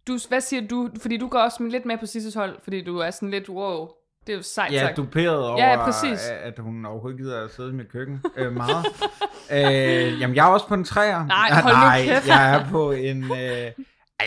[0.06, 0.90] Du, hvad siger du?
[1.00, 3.88] Fordi du går også lidt med på Sisses hold, fordi du er sådan lidt, wow,
[4.26, 4.96] det er jo sejt Ja, sagt.
[4.96, 6.28] du pærede over, Ja, præcis.
[6.28, 8.86] at hun overhovedet gider at sidde i mit køkken øh, meget.
[9.52, 11.26] øh, jamen, jeg er også på en træer.
[11.26, 12.26] Nej, hold nu Nej, kæft.
[12.28, 13.24] jeg er på en...
[13.24, 13.72] Øh, jeg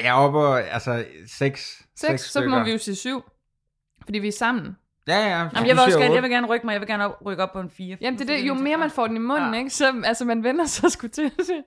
[0.04, 1.82] er oppe på, altså, seks.
[1.96, 3.24] 6, så må vi jo sige 7.
[4.06, 4.78] Fordi vi er sammen.
[5.08, 5.38] Ja, ja.
[5.38, 7.44] Jamen, jeg vil også gerne, jeg vil gerne rykke mig, jeg vil gerne op, rykke
[7.44, 7.98] op på en 4.
[8.02, 8.48] Jamen, det er det.
[8.48, 9.58] Jo mere man får den i munden, Ja.
[9.60, 9.70] ikke?
[9.70, 11.64] Så altså, man vender sig sgu til det.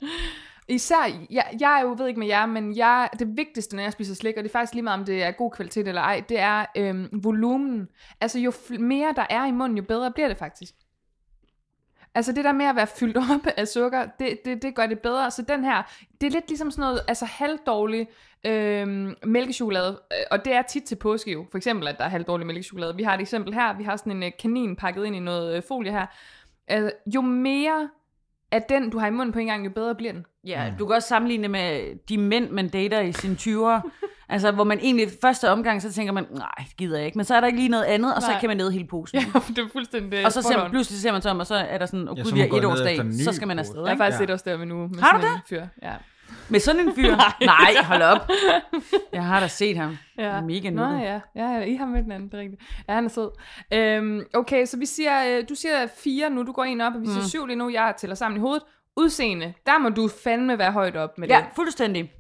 [0.68, 3.92] Især, jeg, jeg er jo, ved ikke med jer, men jeg, det vigtigste, når jeg
[3.92, 6.22] spiser slik, og det er faktisk lige meget, om det er god kvalitet eller ej,
[6.28, 7.88] det er øhm, volumen.
[8.20, 10.74] Altså, jo fl- mere der er i munden, jo bedre bliver det faktisk.
[12.14, 14.98] Altså det der med at være fyldt op af sukker, det, det, det gør det
[14.98, 15.30] bedre.
[15.30, 15.82] Så den her,
[16.20, 18.08] det er lidt ligesom sådan noget, altså halvdårlig
[18.44, 21.46] øhm, mælkechokolade, øh, og det er tit til påske jo.
[21.50, 22.96] For eksempel, at der er halvdårlig mælkechokolade.
[22.96, 25.56] Vi har et eksempel her, vi har sådan en øh, kanin pakket ind i noget
[25.56, 26.06] øh, folie her.
[26.68, 27.88] Altså, jo mere
[28.52, 30.26] af den, du har i munden på en gang, jo bedre bliver den.
[30.44, 33.90] Ja, du kan også sammenligne det med de mænd, man dater i sine 20'ere.
[34.28, 37.18] altså, hvor man egentlig første omgang, så tænker man, nej, det gider jeg ikke.
[37.18, 38.40] Men så er der ikke lige noget andet, og så Nej.
[38.40, 39.18] kan man ned hele posen.
[39.34, 41.78] Ja, det er fuldstændig Og så ser pludselig ser man sig om, og så er
[41.78, 43.84] der sådan, oh, Ja, gud, så vi har efter en ny så skal man afsted.
[43.84, 44.24] Jeg er faktisk Ja.
[44.24, 44.88] et års der med nu.
[44.88, 45.66] Med Har du en Fyr.
[45.82, 45.92] Ja.
[46.48, 47.16] Med sådan en fyr?
[47.44, 48.30] Nej, hold op.
[49.12, 49.96] Jeg har da set ham.
[50.18, 50.40] Ja.
[50.40, 51.00] Mega Nå nuttet.
[51.06, 52.62] ja, ja, ja, I har mødt hinanden, det er rigtigt.
[52.88, 53.30] Ja, han er sød.
[53.72, 57.00] Øhm, okay, så vi siger, øh, du siger fire nu, du går en op, og
[57.00, 57.28] vi siger Mm.
[57.28, 58.62] syv lige nu, jeg tæller sammen i hovedet.
[58.96, 61.44] Udseende, der må du fandme være højt op med Ja, det.
[61.56, 62.12] fuldstændig.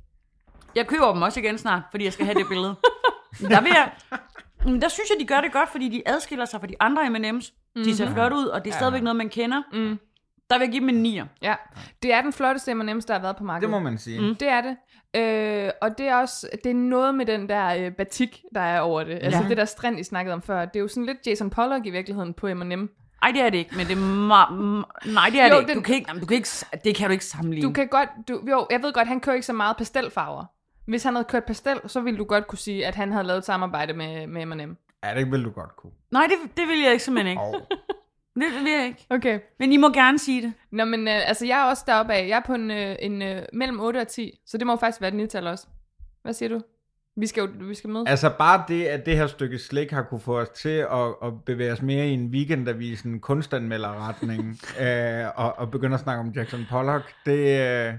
[0.74, 2.74] Jeg køber dem også igen snart, fordi jeg skal have det billede.
[3.50, 3.90] Der vil jeg...
[4.64, 7.02] Men der synes jeg, de gør det godt, fordi de adskiller sig fra de andre
[7.10, 7.52] M&M's.
[7.84, 9.62] De ser flot ud, og det er stadigvæk noget, man kender.
[9.72, 9.98] Mm.
[10.50, 11.26] Der vil jeg give dem en 9'er.
[11.42, 11.54] Ja,
[12.02, 13.62] det er den flotteste M&M's, der har været på markedet.
[13.62, 14.20] Det må man sige.
[14.20, 14.34] Mm.
[14.34, 14.76] Det er det.
[15.16, 18.80] Øh, og det er også, det er noget med den der øh, batik, der er
[18.80, 19.18] over det.
[19.22, 19.48] Altså Ja.
[19.48, 20.64] det der strand, I snakkede om før.
[20.64, 22.88] Det er jo sådan lidt Jason Pollock i virkeligheden på M&M.
[23.22, 25.68] Ej, det er det ikke, men det er ma- Nej, det er Jo, det ikke.
[25.68, 26.48] den- Du kan ikke, jamen, du kan ikke...
[26.84, 27.68] Det kan du ikke sammenligne.
[27.68, 30.44] Du kan godt, du, jo, jeg ved godt, han kører ikke så meget pastelfarver.
[30.86, 33.38] Hvis han havde kørt pastel, så ville du godt kunne sige, at han havde lavet
[33.38, 34.76] et samarbejde med, med M&M.
[35.04, 35.92] Ja, det vil du godt kunne.
[36.10, 37.42] Nej, det, det vil jeg ikke simpelthen ikke.
[37.42, 37.54] Og
[38.40, 39.06] Det vil jeg ikke.
[39.10, 39.40] Okay.
[39.58, 40.52] Men I må gerne sige det.
[40.70, 42.28] Nå, men øh, altså, jeg er også deroppe af.
[42.28, 44.76] Jeg er på en, øh, en øh, mellem 8 og 10, så det må jo
[44.76, 45.66] faktisk være et nital også.
[46.22, 46.60] Hvad siger du?
[47.18, 48.10] Vi skal jo vi skal mødes.
[48.10, 51.44] Altså bare det, at det her stykke slik har kunne få os til at, at
[51.46, 56.66] bevæge os mere i en weekendavisen kunstanmelderretning, øh, og, og begynde at snakke om Jackson
[56.70, 57.94] Pollock, det, øh,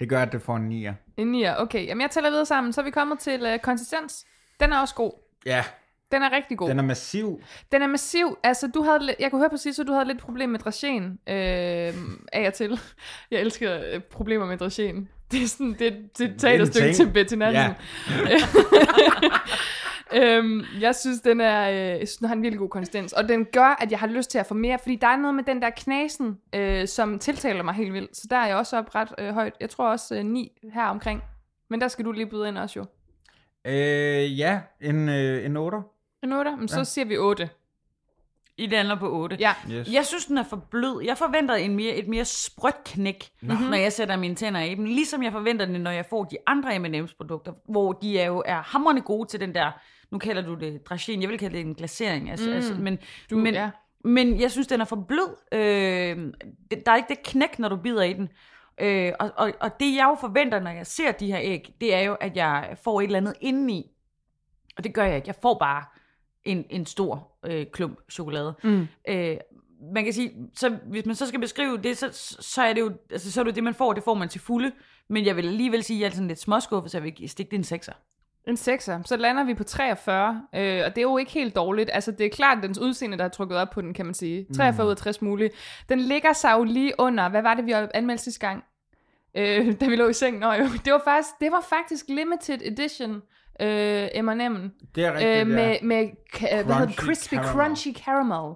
[0.00, 0.94] det gør, at det får en nier.
[1.16, 1.86] En nier, okay.
[1.86, 2.72] Jamen, jeg tæller videre sammen.
[2.72, 4.26] Så er vi kommet til øh, konsistens.
[4.60, 5.12] Den er også god.
[5.46, 5.64] Ja,
[6.12, 6.68] Den er rigtig god.
[6.68, 7.40] den er massiv.
[7.72, 8.38] Den er massiv.
[8.42, 11.94] Altså, du havde, jeg kunne høre præcis, at du havde lidt problem med dragen øh,
[12.32, 12.80] af og til.
[13.30, 15.08] Jeg elsker øh, problemer med dragen.
[15.30, 17.74] Det er sådan, det, det er et teaterstykke til Betty Nansen.
[18.26, 18.36] Ja.
[20.36, 23.12] øhm, jeg synes, den er, øh, synes, den har en virkelig god konsistens.
[23.12, 24.78] Og den gør, at jeg har lyst til at få mere.
[24.78, 28.16] Fordi der er noget med den der knasen, øh, som tiltaler mig helt vildt.
[28.16, 29.52] Så der er jeg også op ret øh, højt.
[29.60, 31.22] Jeg tror også øh, 9 her omkring.
[31.70, 32.86] Men der skal du lige byde ind også jo.
[33.64, 35.78] Øh, ja, en, øh, en 8.
[36.22, 36.56] En 8?
[36.56, 36.84] Men så Ja.
[36.84, 37.50] siger vi 8.
[38.56, 39.36] I lander på 8.
[39.40, 39.54] Ja.
[39.70, 39.92] Yes.
[39.92, 41.02] Jeg synes, den er for blød.
[41.04, 43.66] Jeg forventer en mere, et mere sprødt knæk, mm-hmm.
[43.66, 44.88] når jeg sætter mine tænder i den.
[44.88, 48.42] Ligesom jeg forventer det, når jeg får de andre M&M's produkter, hvor de er jo
[48.46, 49.70] er hamrende gode til den der,
[50.10, 52.30] nu kalder du det dragin, jeg vil kalde det en glasering.
[52.30, 52.54] Altså, Mm.
[52.54, 52.98] altså, men,
[53.30, 53.70] Du, men, ja.
[54.04, 55.36] men jeg synes, den er for blød.
[55.52, 56.32] Øh,
[56.86, 58.28] der er ikke det knæk, når du bider i den.
[58.80, 61.94] Øh, og, og, og det jeg jo forventer, når jeg ser de her æg, det
[61.94, 63.90] er jo, at jeg får et eller andet indeni.
[64.76, 65.28] Og det gør jeg ikke.
[65.28, 65.84] Jeg får bare
[66.50, 68.54] en, en stor øh, klump chokolade.
[68.62, 68.86] Mm.
[69.08, 69.36] Øh,
[69.94, 72.08] man kan sige, så hvis man så skal beskrive det, så,
[72.40, 74.40] så er det jo altså, så er det, det, man får, det får man til
[74.40, 74.72] fulde.
[75.08, 77.50] Men jeg vil alligevel sige, at jeg er sådan lidt småskuffet, så jeg vil stikke
[77.50, 77.92] det en sekser.
[78.46, 79.02] En 6'er.
[79.04, 81.90] Så lander vi på 43, øh, og det er jo ikke helt dårligt.
[81.92, 84.46] Altså, det er klart dens udseende, der er trukket op på den, kan man sige.
[84.56, 85.54] 43 ud af 60 muligt.
[85.88, 88.64] Den ligger sig jo lige under, hvad var det, vi anmeldte sidste gang?
[89.34, 90.38] Øh, da vi lå i seng.
[90.38, 93.22] Nå jo, det var faktisk, det var faktisk limited edition
[93.60, 94.70] øh, M&M.
[94.94, 96.96] Det er rigtigt, Øh, med, med ka- hvad hedder det?
[96.96, 97.52] Crunchy crispy, caramel.
[97.52, 98.54] crunchy caramel.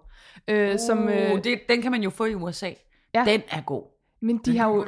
[0.49, 2.71] Øh, som, øh, uh, det, den kan man jo få i USA.
[3.15, 3.25] Ja.
[3.27, 3.83] Den er god.
[4.23, 4.87] men de har jo...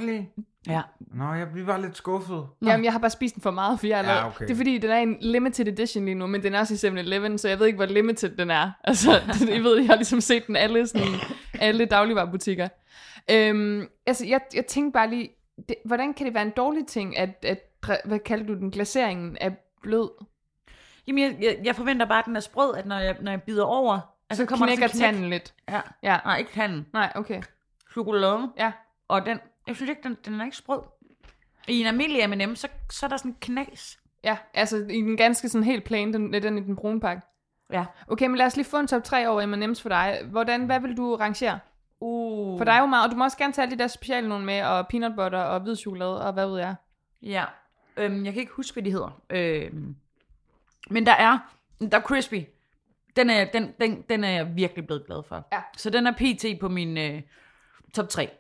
[0.69, 0.81] Ja.
[1.14, 2.47] Nå, jeg, vi var lidt skuffet.
[2.67, 4.45] Jamen, jeg har bare spist den for meget, for jeg er Ja, okay.
[4.45, 6.91] Det er fordi, den er en limited edition lige nu, men den er også i
[6.91, 8.71] 7-Eleven, så jeg ved ikke, hvor limited den er.
[8.85, 9.11] Altså,
[9.49, 11.09] jeg ved, jeg har ligesom set den alle, sådan,
[11.61, 12.69] alle dagligvarerbutikker.
[13.31, 15.29] Øhm, altså, jeg, jeg tænkte bare lige,
[15.69, 17.59] det, hvordan kan det være en dårlig ting, at, at
[18.05, 19.51] hvad kalder du den, glaseringen er
[19.83, 20.11] blød?
[21.07, 23.43] Jamen, jeg, jeg, jeg forventer bare, at den er sprød, at når jeg, når jeg
[23.43, 23.99] bider over,
[24.31, 25.14] altså, Så kommer der knækker sådan en knæk.
[25.14, 25.55] tanden lidt.
[25.68, 25.81] Ja.
[26.03, 26.18] Ja.
[26.24, 26.87] Nej, ikke tanden.
[26.93, 27.43] Nej, okay.
[27.93, 28.51] Chokolade.
[28.59, 28.72] Ja.
[29.09, 30.81] Og den, jeg synes ikke, den, den er ikke sprød.
[31.68, 33.99] I en almindelig M&M, så, så er der sådan en knas.
[34.24, 37.22] Ja, altså i den ganske sådan helt plain, den, den i den brune pakke.
[37.72, 37.85] Ja.
[38.09, 40.20] Okay, men lad os lige få en top 3 over M&M's for dig.
[40.31, 41.59] Hvordan, hvad vil du rangere?
[42.01, 42.59] Uh.
[42.59, 44.45] For der er jo meget, og du må også gerne tage de der specielle nogle
[44.45, 46.74] med, og peanut butter og hvid chokolade, og hvad ved jeg.
[47.22, 47.45] Ja.
[47.97, 49.22] Øhm, jeg kan ikke huske, hvad de hedder.
[49.30, 49.97] Øhm,
[50.90, 51.38] men der er,
[51.80, 52.40] der er crispy.
[53.16, 55.49] Den er, den, den, den er jeg virkelig blevet glad for.
[55.53, 55.61] Ja.
[55.76, 57.22] Så den er PT på min øh,
[57.94, 58.30] top 3.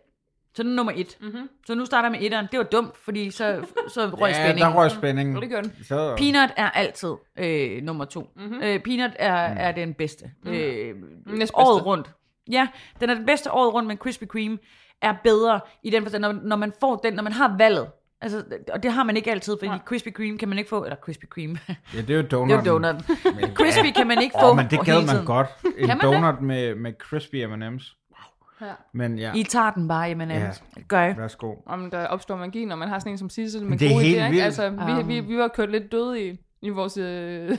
[0.54, 1.18] Så den er nummer 1.
[1.20, 1.48] Mhm.
[1.66, 2.46] Så nu starter jeg med etteren.
[2.52, 4.70] Det var dumt, fordi så, så røg ja, spændingen.
[4.72, 5.36] der røg spændingen.
[5.36, 5.72] Og det gør den.
[5.84, 8.30] Så, Peanut er altid øh, nummer to.
[8.36, 8.44] Mhm.
[8.44, 8.62] Mm-hmm.
[8.62, 9.56] Øh, peanut er, mm.
[9.58, 10.30] er den bedste.
[10.44, 10.50] Mm.
[10.50, 10.94] Øh,
[11.26, 11.56] Næstbedste.
[11.56, 12.10] året rundt.
[12.50, 12.68] Ja,
[13.00, 14.58] den er den bedste året rundt, men Krispy Kreme
[15.02, 17.90] er bedre i den forstand, når, når man får den, når man har valget.
[18.20, 19.78] Altså, og det har man ikke altid, fordi Nej.
[19.84, 21.58] Krispy Kreme kan man ikke få, eller Krispy Kreme,
[21.94, 22.66] ja, det er jo det er donut.
[22.66, 23.04] jo donut.
[23.54, 25.46] Crispy kan man ikke få Åh, men det gad man godt.
[25.64, 26.02] En Kan man det?
[26.22, 28.02] donut med, med crispy M&M's.
[28.60, 28.72] Ja.
[28.92, 30.38] Men ja, I tager den bare, jamen, Ja.
[30.40, 30.50] ja.
[30.88, 31.16] gør jeg.
[31.18, 31.54] værsgo.
[31.66, 34.04] Om der opstår magi, når man har sådan en som Sissel med det er gode
[34.04, 34.42] helt idéer, vildt.
[34.42, 35.08] Altså, vi, Um.
[35.08, 37.04] vi, vi var kørt lidt døde i, i vores øh,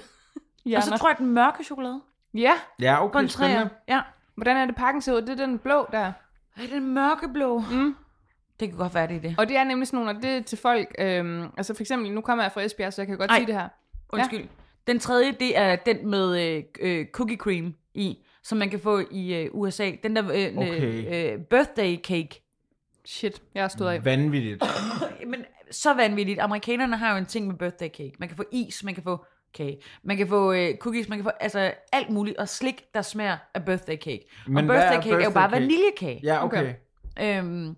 [0.65, 0.77] hjerner.
[0.77, 2.01] Og så tror jeg, den mørke chokolade
[2.33, 2.51] Ja,
[2.81, 3.69] Ja, okay, spændende.
[3.87, 4.01] Ja.
[4.35, 5.21] hvordan er det pakken ser ud?
[5.21, 6.11] Det er den blå der.
[6.57, 7.59] Er den mørkeblå?
[7.71, 7.95] Mm.
[8.59, 9.35] Det kan godt være, det er det.
[9.37, 12.11] Og det er nemlig sådan nogle, og det er til folk, øhm, altså for eksempel,
[12.11, 13.37] nu kommer jeg fra Esbjerg, så jeg kan godt Ej.
[13.37, 13.67] sige det her.
[14.09, 14.47] Undskyld.
[14.87, 19.01] Den tredje, det er den med øh, øh, cookie cream i, som man kan få
[19.11, 19.91] i øh, USA.
[20.03, 21.33] Den der øh, Okay.
[21.33, 22.43] øh, birthday cake.
[23.05, 24.05] Shit, jeg har stået af.
[24.05, 24.63] Vanvittigt.
[25.31, 26.39] Men så vanvittigt.
[26.39, 28.11] Amerikanerne har jo en ting med birthday cake.
[28.19, 29.77] Man kan få is, man kan få kage.
[30.03, 32.37] Man kan få øh, cookies, man kan få altså alt muligt.
[32.37, 34.27] Og slik, der smager af birthday cake.
[34.47, 35.61] Men og birthday er cake er jo birthday bare cake?
[35.61, 36.19] vaniljekage.
[36.23, 36.73] Ja, okay.
[37.17, 37.37] Okay.
[37.37, 37.75] Øhm,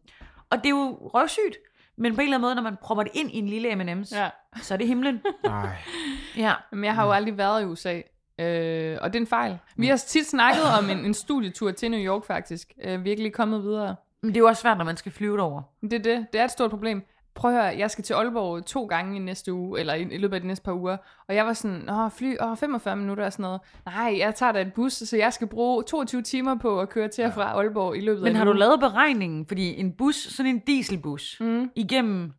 [0.51, 1.57] og det er jo røvsygt.
[1.97, 4.15] Men på en eller anden måde, når man propper det ind i en lille M&M's,
[4.17, 4.29] Ja.
[4.61, 5.21] så er det himlen.
[5.43, 5.69] Nej.
[6.37, 6.53] Ja.
[6.71, 8.01] Men jeg har jo aldrig været i USA,
[8.39, 9.57] øh, og det er en fejl.
[9.77, 12.73] Vi har tit snakket om en, en studietur til New York faktisk.
[12.83, 13.95] Øh, vi er ikke lige kommet videre.
[14.21, 15.61] Men det er jo også svært, når man skal flyve derover.
[15.81, 16.27] Det er det.
[16.33, 17.03] Det er et stort problem.
[17.35, 20.17] Prøv at høre, jeg skal til Aalborg to gange i næste uge, eller i, i
[20.17, 20.97] løbet af de næste par uger.
[21.27, 23.61] Og jeg var sådan, åh, fly, åh, 45 minutter og sådan noget.
[23.85, 27.07] Nej, jeg tager da et bus, så jeg skal bruge 22 timer på at køre
[27.07, 29.45] til og fra Aalborg i løbet af Men en har du lavet beregningen?
[29.45, 31.71] Fordi en bus, sådan en dieselbus, Mm.
[31.75, 32.31] igennem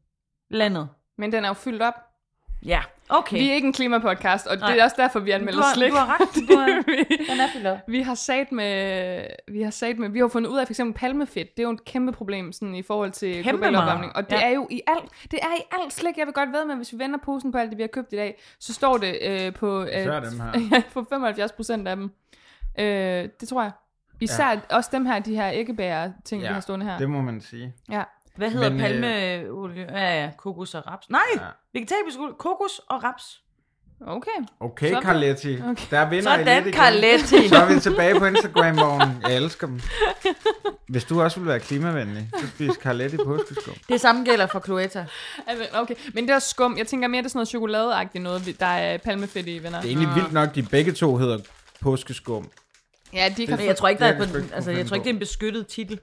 [0.50, 0.88] landet,
[1.18, 1.94] Men den er jo fyldt op.
[2.64, 2.80] Ja,
[3.10, 3.38] okay.
[3.38, 4.70] Vi er ikke en klimapodcast, og Nej.
[4.70, 5.90] det er også derfor, vi du, anmelder har, slik.
[5.90, 6.48] du har ret.
[6.48, 7.16] Du har, vi,
[7.56, 7.78] den er op.
[7.86, 10.94] vi har sat med, vi har sat med, vi har fundet ud af for eksempel
[11.00, 11.56] palmefedt.
[11.56, 13.84] Det er jo et kæmpe problem sådan, i forhold til Kæmpe global meget.
[13.84, 14.16] opvarmning.
[14.16, 14.46] Og det Ja.
[14.50, 16.16] er jo i alt, det er i alt slik.
[16.18, 18.12] Jeg vil godt ved med, hvis vi vender posen på alt det, vi har købt
[18.12, 20.80] i dag, så står det øh, på, øh, dem her.
[20.94, 22.10] på 75 procent af dem.
[22.78, 22.84] Øh,
[23.40, 23.70] det tror jeg.
[24.22, 24.60] Især ja.
[24.76, 26.98] også dem her, de her æggebærer ting, ja, vi har stående her.
[26.98, 27.72] det må man sige.
[27.90, 28.02] Ja.
[28.36, 29.86] Hvad hedder Men, øh, palmeolie?
[29.92, 31.10] Ja, ja, kokos og raps.
[31.10, 31.40] Nej, Ja.
[31.74, 33.40] vegetabisk olie, kokos og raps.
[34.06, 34.30] Okay.
[34.60, 35.54] Okay, Så- Carletti.
[35.62, 35.84] Okay.
[35.90, 36.72] Der vinder I Sådan, lidt igen.
[36.80, 37.48] Carletti.
[37.48, 39.22] Så er vi tilbage på Instagram-vognen.
[39.22, 39.80] Jeg elsker dem.
[40.88, 43.74] Hvis du også vil være klimavenlig, så spis Carletti påskeskum.
[43.88, 45.06] Det samme gælder for Cloetta.
[45.74, 45.94] Okay.
[46.14, 46.78] Men det er skum.
[46.78, 49.80] Jeg tænker mere, det er sådan noget chokoladeagtigt noget, der er palmefedt i, venner.
[49.80, 51.38] Det er egentlig vildt nok, de begge to hedder
[51.80, 52.48] påskeskum.
[53.12, 54.94] Ja, de kan Men jeg tror ikke, der er Det er på, altså, jeg tror
[54.94, 56.00] ikke, det er en beskyttet titel.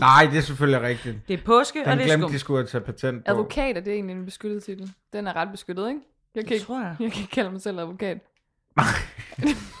[0.00, 1.16] Nej, det er selvfølgelig rigtigt.
[1.28, 2.32] Det er påske, og Den det er glemte skum.
[2.32, 3.30] de skulle have taget patent på.
[3.30, 4.92] Advokat er det egentlig en beskyttet titel.
[5.12, 6.00] Den er ret beskyttet, ikke?
[6.34, 6.96] Jeg kan, Det ikke, tror jeg.
[7.00, 8.18] jeg kan ikke kalde mig selv advokat.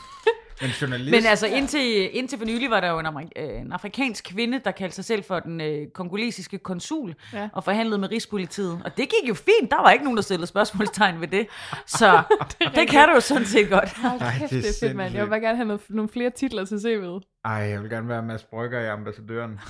[0.60, 1.10] Men journalist.
[1.10, 4.60] Men altså, indtil, indtil for nylig var der jo en, amerik- øh, en afrikansk kvinde,
[4.64, 7.48] der kaldte sig selv for den øh, kongolesiske konsul, Ja.
[7.52, 8.80] og forhandlede med Rigspolitiet.
[8.84, 9.70] Og det gik jo fint.
[9.70, 11.46] Der var ikke nogen, der stillede spørgsmålstegn ved det.
[11.86, 12.22] Så
[12.58, 13.96] det, det kan du jo sådan set godt.
[14.04, 15.14] Ej, kæft, det er det er fedt, mand.
[15.14, 17.40] Jeg vil bare gerne have noget, nogle flere titler til CV'et.
[17.44, 19.60] Ej, jeg vil gerne være Mads Brygger i ambassadøren.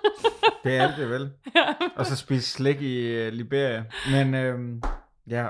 [0.64, 1.30] det er alt det vel.
[1.96, 3.84] Og så spise slik i uh, Liberia.
[4.10, 4.82] Men øhm,
[5.30, 5.46] ja,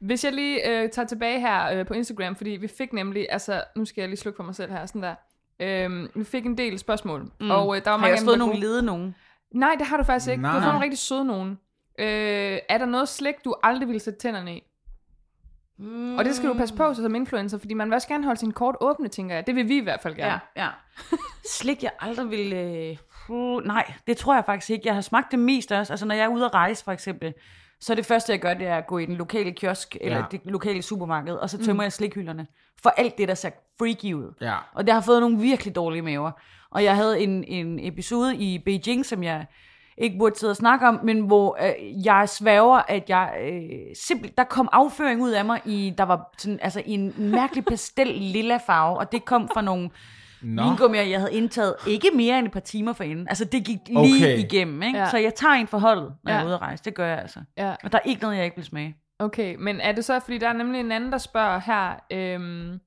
[0.00, 3.64] Hvis jeg lige øh, tager tilbage her øh, på Instagram, fordi vi fik nemlig, altså
[3.76, 5.14] nu skal jeg lige slukke for mig selv her, sådan der.
[5.60, 7.50] Øhm, vi fik en del spørgsmål, mm.
[7.50, 9.14] og øh, der var Har mange jeg også dem, fået nogle lede nogen?
[9.54, 10.42] Nej, det har du faktisk ikke.
[10.42, 10.50] Nej.
[10.50, 11.58] Du har fået nogle rigtig søde nogen.
[11.98, 14.62] Øh, er der noget slik, du aldrig ville sætte tænderne i?
[15.78, 16.18] Mm.
[16.18, 18.40] Og det skal du passe på så som influencer, fordi man vil også gerne holde
[18.40, 19.46] sin kort åbne, tænker jeg.
[19.46, 20.40] Det vil vi i hvert fald gerne.
[20.56, 20.68] Ja, ja.
[21.58, 22.52] Slik, jeg aldrig vil...
[22.52, 22.96] Øh,
[23.28, 24.86] uh, nej, det tror jeg faktisk ikke.
[24.86, 25.92] Jeg har smagt det mest også.
[25.92, 27.34] Altså, når jeg er ude at rejse, for eksempel,
[27.82, 30.24] så det første, jeg gør, det er at gå i den lokale kiosk, eller Ja.
[30.30, 31.84] det lokale supermarked, og så tømmer mm.
[31.84, 32.46] jeg slikhylderne.
[32.82, 34.34] For alt det, der ser freaky ud.
[34.40, 34.54] ja.
[34.74, 36.30] Og det har fået nogle virkelig dårlige maver.
[36.70, 39.46] Og jeg havde en, en episode i Beijing, som jeg
[39.98, 44.34] ikke burde sidde og snakke om, men hvor øh, jeg sværger, at jeg øh, simpelthen,
[44.38, 48.06] der kom afføring ud af mig, i, der var sådan, altså, i en mærkelig pastel
[48.06, 49.90] lilla farve, og det kom fra nogle
[50.42, 50.62] Nå.
[50.62, 53.28] vingummier, jeg havde indtaget ikke mere end et par timer forinden.
[53.28, 54.38] Altså det gik lige Okay.
[54.38, 54.98] igennem, ikke?
[54.98, 55.10] Ja.
[55.10, 56.36] Så jeg tager en for holdet, når ja.
[56.36, 56.84] jeg er ude at rejse.
[56.84, 57.40] Det gør jeg altså.
[57.58, 57.74] ja.
[57.84, 58.96] Og der er ikke noget, jeg ikke vil smage.
[59.18, 62.80] Okay, men er det så, fordi der er nemlig en anden, der spørger her, øhm,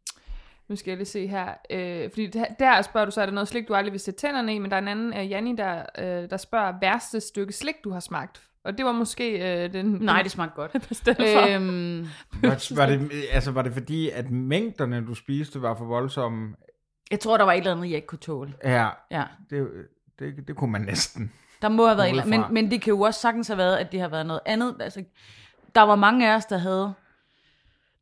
[0.70, 2.28] nu skal jeg lige se her, øh, fordi
[2.60, 4.72] der, spørger du så, er der noget slik, du aldrig vil sætte tænderne i, men
[4.72, 8.00] der er en anden, øh, Janni, der, øh, der spørger, værste stykke slik, du har
[8.00, 8.42] smagt?
[8.66, 9.86] Og det var måske øh, den...
[9.86, 10.72] Nej, det smagte godt.
[11.56, 12.08] øhm,
[12.42, 16.56] Var, var, det, altså, var det fordi, at mængderne, du spiste, var for voldsomme?
[17.12, 18.54] Jeg tror, der var et eller andet, jeg ikke kunne tåle.
[18.64, 19.24] Ja, Ja.
[19.50, 19.68] det,
[20.20, 21.32] det, det kunne man næsten.
[21.62, 23.58] Der må have været et eller andet, men, men det kan jo også sagtens have
[23.58, 24.76] været, at det har været noget andet.
[24.80, 25.04] Altså,
[25.76, 26.94] der var mange af os, der havde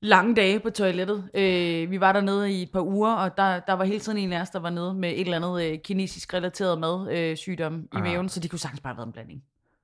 [0.01, 1.29] lange dage på toilettet.
[1.33, 4.33] Øh, vi var dernede i et par uger, og der, der var hele tiden en
[4.33, 7.83] af os, der var nede med et eller andet øh, kinesisk relateret madsygdom øh, sygdom
[7.83, 8.03] i Ah.
[8.03, 9.43] maven, så det kunne sagtens bare have været en blanding.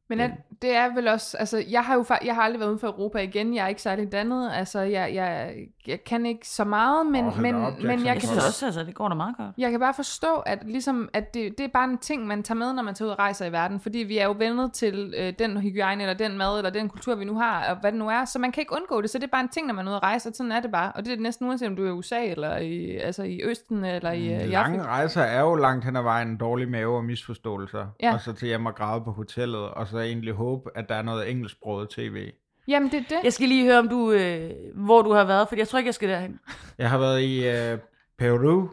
[0.10, 0.30] Men er,
[0.62, 3.20] det er vel også, altså jeg har jo jeg har aldrig været uden for Europa
[3.20, 5.56] igen, jeg er ikke særlig dannet, altså jeg, jeg,
[5.88, 8.84] jeg kan ikke så meget, men, hold men, op, men jeg Jeg kan også, altså,
[8.84, 9.50] det går da meget godt.
[9.58, 12.58] Jeg kan bare forstå, at, ligesom, at det, det er bare en ting, man tager
[12.58, 13.80] med, når man tager ud og rejser i verden.
[13.80, 17.16] Fordi vi er jo vendet til øh, den hygiejne, eller den mad, eller den kultur,
[17.16, 18.26] vi nu har, og hvad det nu er.
[18.26, 19.10] Så man kan ikke undgå det.
[19.10, 20.60] Så det er bare en ting, når man er ude at rejse, og sådan er
[20.60, 20.92] det bare.
[20.92, 23.86] Og det er næsten uanset, om du er i USA, eller i, altså i Østen,
[23.86, 24.52] eller i, øh, i Afrika.
[24.52, 27.86] Lange rejser er jo langt hen ad vejen en dårlig mave og misforståelser.
[28.04, 28.14] Ja.
[28.14, 31.02] Og så til hjem og græde på hotellet, og så egentlig håbe, at der er
[31.02, 32.32] noget engelsksproget tv.
[32.68, 33.20] Jamen, det er det.
[33.24, 35.88] Jeg skal lige høre, om du, øh, hvor du har været, for jeg tror ikke,
[35.88, 36.40] jeg skal derhen.
[36.78, 37.78] Jeg har været i øh,
[38.18, 38.70] Peru,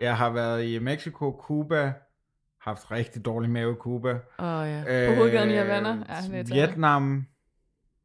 [0.00, 1.92] jeg har været i Mexico, Cuba,
[2.60, 4.10] haft rigtig dårlig mave i Cuba.
[4.38, 5.08] Åh, oh, ja.
[5.08, 5.88] På hovedgaden i Havana?
[6.32, 6.48] Ja, Øh.
[6.50, 7.26] Vietnam,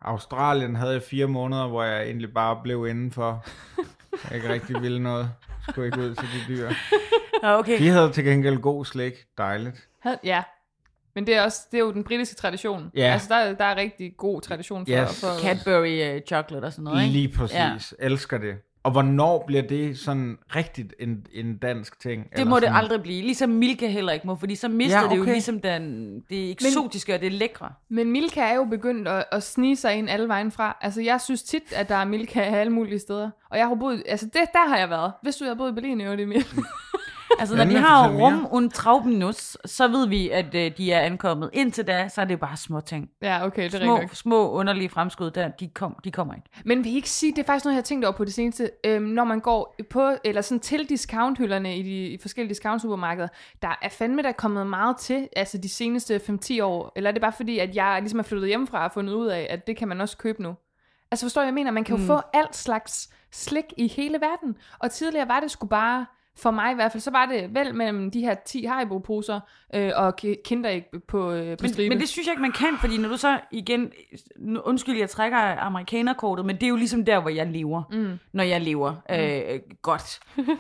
[0.02, 3.46] Australien havde jeg fire måneder, hvor jeg egentlig bare blev indenfor.
[4.30, 5.30] Jeg ikke rigtig ville noget.
[5.70, 6.70] Skulle ikke ud til de dyr.
[7.44, 7.80] Ja, okay.
[7.80, 9.14] De havde til gengæld god slik.
[9.38, 9.88] Dejligt.
[10.24, 10.44] Ja.
[11.16, 12.92] Men det er, også, det er jo den britiske tradition.
[12.96, 13.02] Ja.
[13.14, 15.04] Altså, der, er- der er rigtig god tradition for...
[15.04, 15.20] Yes.
[15.20, 17.14] for Cadbury uh, chocolate og sådan noget, ikke?
[17.14, 17.94] Lige præcis.
[18.00, 18.06] Ja.
[18.06, 18.56] Elsker det.
[18.84, 22.26] Og hvornår bliver det sådan rigtigt en, en dansk ting?
[22.38, 23.22] Det må det aldrig blive.
[23.22, 25.14] Ligesom Milka heller ikke må, fordi så mister Ja, okay.
[25.16, 27.70] det jo ligesom den, det eksotiske og det lækre.
[27.90, 30.78] Men Milka er jo begyndt at, at snige sig ind alle vejen fra.
[30.82, 33.30] Altså, jeg synes tit, at der er Milka alle mulige steder.
[33.52, 34.04] Og jeg har boet...
[34.08, 35.12] Altså, det, der har jeg været.
[35.22, 36.44] Hvis du har boet i Berlin, er det mere.
[37.40, 41.50] Altså, når de har rum und Traubennuss, så ved vi, at øh, de er ankommet.
[41.54, 43.10] Indtil da, så er det bare små ting.
[43.22, 44.18] ja, okay, det er Små, rigtigt.
[44.18, 46.50] små underlige fremskud der, de, kom, de kommer ikke.
[46.66, 48.34] Men vil I ikke sige, det er faktisk noget, jeg har tænkt over på det
[48.34, 53.28] seneste, øhm, når man går på, eller sådan til discounthylderne i de i forskellige discount-supermarkeder,
[53.62, 57.22] der er fandme der kommet meget til, altså de seneste 5-10 år, eller er det
[57.22, 59.88] bare fordi, at jeg ligesom er flyttet hjemmefra og fundet ud af, at det kan
[59.88, 60.56] man også købe nu?
[61.12, 61.72] Altså forstår jeg, jeg mener?
[61.72, 62.08] Man kan jo mm.
[62.08, 64.56] få alt slags slik i hele verden.
[64.80, 66.06] Og tidligere var det sgu bare,
[66.38, 69.40] for mig i hvert fald, så var det vel mellem de her 10 Haribo-poser
[69.76, 71.90] øh, og ki- kinderæg på, øh, på Men, stribe.
[71.90, 73.92] men det synes jeg ikke, man kan, fordi når du så igen,
[74.64, 78.20] undskyld, jeg trækker amerikanerkortet, men det er jo ligesom der, hvor jeg lever, mm.
[78.34, 80.20] når jeg lever øh, godt.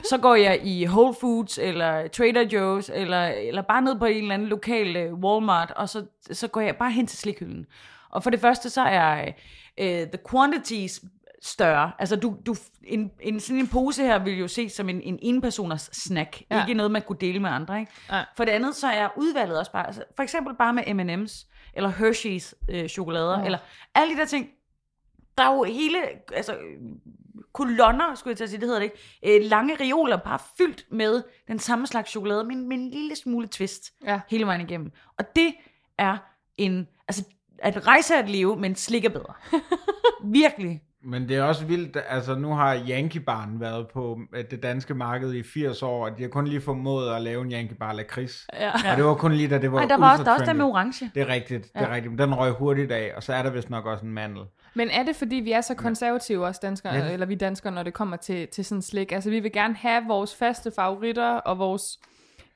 [0.10, 4.18] Så går jeg i Whole Foods, eller Trader Joe's, eller, eller bare ned på en
[4.22, 7.66] eller anden lokal øh, Walmart, og så, så går jeg bare hen til slikhylden.
[8.10, 9.32] Og for det første, så er
[9.78, 11.02] øh, the quantities
[11.44, 11.92] større.
[12.00, 15.20] Altså, du, du, en, en, sådan en pose her vil jo ses som en, en
[15.22, 16.42] enpersoners snack.
[16.52, 16.56] Ja.
[16.58, 16.64] Ja.
[16.66, 17.92] Ikke noget, man kunne dele med andre, ikke?
[18.10, 18.26] Nej.
[18.38, 21.92] For det andet, så er udvalget også bare, altså, for eksempel bare med M&M's, eller
[21.92, 23.46] Hershey's øh, chokolader, Ja.
[23.46, 23.58] eller
[23.96, 24.48] alle de der ting.
[25.38, 25.98] Der er jo hele,
[26.34, 26.58] altså,
[27.54, 28.92] kolonner, skulle jeg til at sige, det hedder det
[29.24, 33.16] ikke, øh, lange reoler, bare fyldt med den samme slags chokolade, men med en lille
[33.16, 34.20] smule twist Ja.
[34.30, 34.92] hele vejen igennem.
[35.20, 35.54] Og det
[35.98, 36.18] er
[36.58, 37.24] en, altså,
[37.60, 39.34] at rejse at leve, men slik er bedre.
[40.24, 40.82] Virkelig.
[41.06, 44.94] Men det er også vildt, altså nu har Yankee Barn været på øh, det danske
[44.94, 47.94] marked i 80 år, og de har kun lige formået at lave en Yankee Bar
[47.94, 48.48] lakrids.
[48.54, 48.72] Ja.
[48.92, 50.46] Og det var kun lige da det var Ej, der var også, der er også
[50.46, 51.12] der med orange.
[51.16, 51.94] Det er rigtigt, det er Ja.
[51.94, 52.12] rigtigt.
[52.12, 54.44] Men den røg hurtigt af, og så er der vist nok også en mandel.
[54.76, 57.12] Men er det, fordi vi er så konservative også danskere, Ja.
[57.14, 59.12] eller vi danskere, når det kommer til, til sådan slik?
[59.12, 62.00] Altså, vi vil gerne have vores faste favoritter, og vores...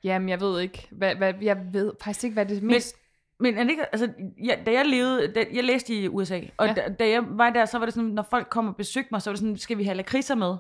[0.04, 2.96] Jamen, jeg ved ikke, hvad, hvad, jeg ved faktisk ikke, hvad det mest...
[2.96, 3.07] Men
[3.46, 4.10] er det ikke, altså,
[4.44, 6.74] jeg, da jeg levede, da, jeg læste i USA, og Ja.
[6.74, 9.22] da, da jeg var der, så var det sådan, når folk kom og besøgte mig,
[9.22, 10.56] så var det sådan, skal vi have lakridser med?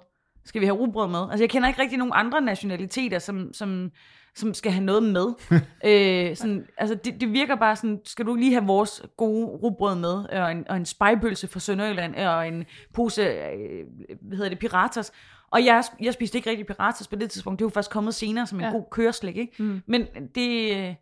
[0.45, 1.19] Skal vi have rugbrød med?
[1.31, 3.91] Altså, jeg kender ikke rigtig nogen andre nationaliteter, som, som,
[4.35, 5.33] som skal have noget med.
[5.89, 9.95] øh, sådan, altså, det, det virker bare sådan, skal du lige have vores gode rugbrød
[9.95, 13.85] med, og en, og en spejpølse fra Sønderjylland, og en pose, øh,
[14.21, 15.11] hvad hedder det, piratas.
[15.51, 17.59] Og jeg, jeg spiste ikke rigtig piratas på det tidspunkt.
[17.59, 18.71] Det var først kommet senere som en ja.
[18.71, 19.63] god køreslik, ikke?
[19.63, 19.81] Mm.
[19.85, 20.05] Men
[20.35, 20.95] det...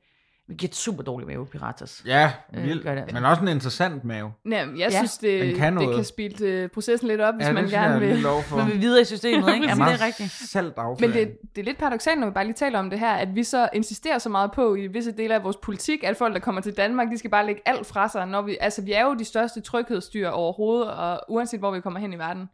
[0.48, 2.04] Øh, vi giver et super dårlig mave, piratas.
[2.06, 2.84] Ja, Øh, vildt.
[2.84, 3.14] gør det altså.
[3.16, 4.34] Men også en interessant mave.
[4.52, 7.48] Jamen, jeg Ja, synes, det, det kan det kan spille øh, processen lidt op, hvis
[7.48, 8.22] ja, man det gerne vil.
[8.22, 8.58] for.
[8.58, 9.68] Man vil videre i systemet, ikke?
[9.68, 10.32] Jamen, det er rigtigt.
[10.32, 13.12] Salt Men det, det er lidt paradoxalt, når vi bare lige taler om det her,
[13.14, 16.34] at vi så insisterer så meget på i visse dele af vores politik, at folk,
[16.34, 18.28] der kommer til Danmark, de skal bare lægge alt fra sig.
[18.28, 22.00] Når vi, altså, vi er jo de største tryghedsdyr overhovedet, og uanset hvor vi kommer
[22.00, 22.50] hen i verden.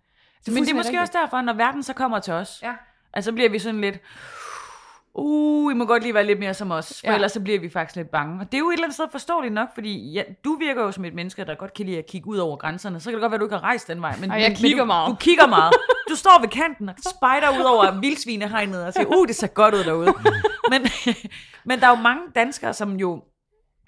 [0.48, 1.02] Men det er måske rigtigt.
[1.02, 2.74] også derfor, når verden så kommer til os, Ja.
[3.14, 4.00] altså så bliver vi sådan lidt,
[5.14, 7.16] uh, I må godt lige være lidt mere som os, for Ja.
[7.16, 8.40] ellers så bliver vi faktisk lidt bange.
[8.40, 10.92] Og det er jo et eller andet sted forståeligt nok, fordi ja, du virker jo
[10.92, 13.00] som et menneske, der godt kan lide at kigge ud over grænserne.
[13.00, 14.16] Så kan det godt være, at du ikke har rejst den vej.
[14.22, 15.10] Men, Ej, jeg men, kigger men du, meget.
[15.12, 15.74] Du kigger meget.
[16.10, 19.76] Du står ved kanten og spejder ud over vildsvinehegnet og siger, uh, det ser godt
[19.76, 20.14] ud derude.
[20.72, 20.82] men,
[21.66, 23.24] men der er jo mange danskere, som jo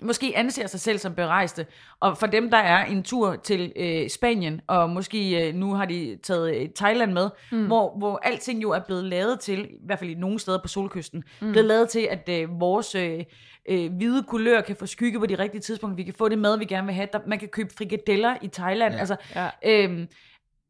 [0.02, 1.66] måske anser sig selv som berejste,
[2.00, 5.86] og for dem, der er en tur til øh, Spanien, og måske øh, nu har
[5.86, 7.66] de taget øh, Thailand med, mm.
[7.68, 10.68] hvor, hvor alting jo er blevet lavet til, i hvert fald i nogle steder på
[10.68, 11.52] solkysten, mm.
[11.52, 13.24] blevet lavet til, at øh, vores øh,
[13.70, 16.58] øh, hvide kulør kan få skygge på de rigtige tidspunkter, vi kan få det mad,
[16.58, 19.00] vi gerne vil have, der, man kan købe frikadeller i Thailand, Ja.
[19.00, 19.50] altså, Ja.
[19.66, 20.08] øhm,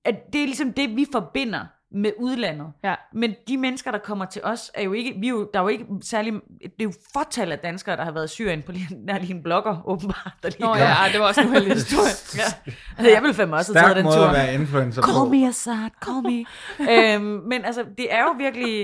[0.05, 2.67] at det er ligesom det, vi forbinder med udlandet.
[2.83, 2.95] Ja.
[3.13, 5.63] Men de mennesker, der kommer til os, er jo ikke, vi er jo, der er
[5.63, 8.71] jo ikke særlig, det er jo fortal af danskere, der har været i Syrien på
[8.71, 10.33] lige, der er lige en blogger, åbenbart.
[10.43, 12.11] Der lige Nå ja, ej, det var også en uheldig historie.
[12.37, 12.73] ja.
[12.97, 14.25] Altså, jeg vil fandme også have taget Stærk den måde tur.
[14.25, 15.25] at være influencer Call på.
[15.25, 16.45] me Assad, call me.
[17.13, 18.83] øhm, men altså, det er jo virkelig,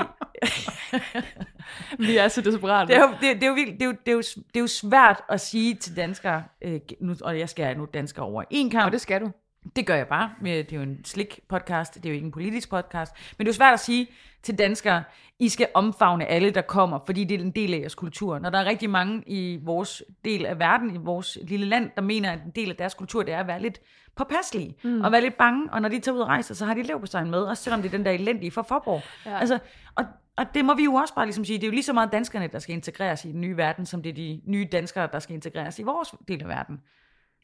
[1.99, 2.87] Vi er så desperate.
[2.87, 4.55] det er jo, det, det er jo, virkelig, det er jo, det er jo, det
[4.55, 8.43] er jo svært at sige til danskere, øh, nu, og jeg skal nu danskere over
[8.49, 9.31] en kamp, Og det skal du.
[9.75, 10.31] Det gør jeg bare.
[10.43, 13.13] Det er jo en slik podcast, det er jo ikke en politisk podcast.
[13.37, 14.07] Men det er jo svært at sige
[14.43, 15.03] til danskere,
[15.39, 18.39] I skal omfavne alle, der kommer, fordi det er en del af jeres kultur.
[18.39, 22.01] Når der er rigtig mange i vores del af verden, i vores lille land, der
[22.01, 23.81] mener, at en del af deres kultur, det er at være lidt
[24.15, 25.01] påpasselige, mm.
[25.01, 26.99] og være lidt bange, og når de tager ud og rejser, så har de lev
[26.99, 29.01] på sig med, også selvom det er den der elendige fra Forborg.
[29.25, 29.39] Ja.
[29.39, 29.59] Altså,
[29.95, 30.05] og,
[30.35, 32.11] og det må vi jo også bare ligesom sige, det er jo lige så meget
[32.11, 35.19] danskerne, der skal integreres i den nye verden, som det er de nye danskere, der
[35.19, 36.81] skal integreres i vores del af verden.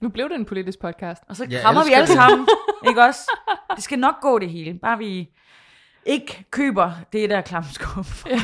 [0.02, 1.24] Nu blev det en politisk podcast.
[1.30, 2.14] Og så Jeg krammer vi alle det.
[2.16, 2.48] sammen,
[2.90, 3.32] ikke også?
[3.76, 5.30] Det skal nok gå det hele, bare vi
[6.06, 8.06] ikke køber det der klamskub.
[8.30, 8.40] Ja,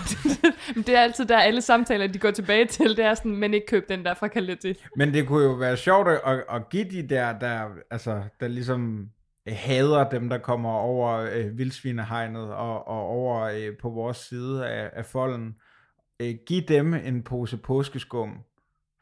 [0.76, 3.68] det er altid der, alle samtaler, de går tilbage til, det er sådan, men ikke
[3.68, 4.74] køb den der fra Caletti.
[4.96, 9.08] Men det kunne jo være sjovt at, at give de der, der, altså, der ligesom
[9.48, 14.68] øh, hader dem, der kommer over øh, vildsvinehegnet og, og over øh, på vores side
[14.70, 15.56] af, af folden.
[16.20, 18.38] Øh, giv dem en pose påskeskum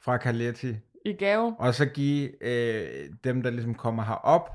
[0.04, 0.76] fra Caletti,
[1.06, 1.56] I gave.
[1.60, 4.50] og så give øh, dem, der ligesom kommer herop,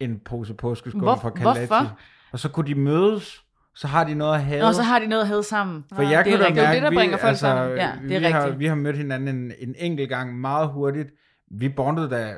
[0.00, 1.66] en pose påskeskum Hvor- fra Caletti.
[1.66, 1.98] hvorfor?
[2.32, 4.64] Og så kunne de mødes, så har de noget at have.
[4.64, 5.84] Og så har de noget at have sammen.
[5.94, 6.54] For jeg det er kan da rigtigt.
[6.56, 7.76] Det er mærke, det, der vi, bringer folk altså, sammen.
[7.76, 11.08] Ja, det er vi, har, vi har mødt hinanden en, en enkelt gang meget hurtigt.
[11.50, 12.34] Vi bondede da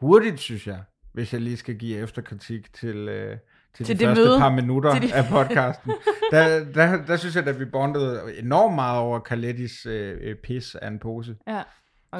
[0.00, 0.78] hurtigt, synes jeg,
[1.12, 3.36] hvis jeg lige skal give efterkritik til, øh,
[3.74, 4.38] til, Til de det første møde.
[4.38, 5.92] par minutter Til de- af podcasten.
[6.30, 10.74] der, der, der synes jeg, at vi bondede enormt meget over Calettis øh, øh, pis
[10.74, 11.36] af en pose.
[11.48, 11.62] Ja.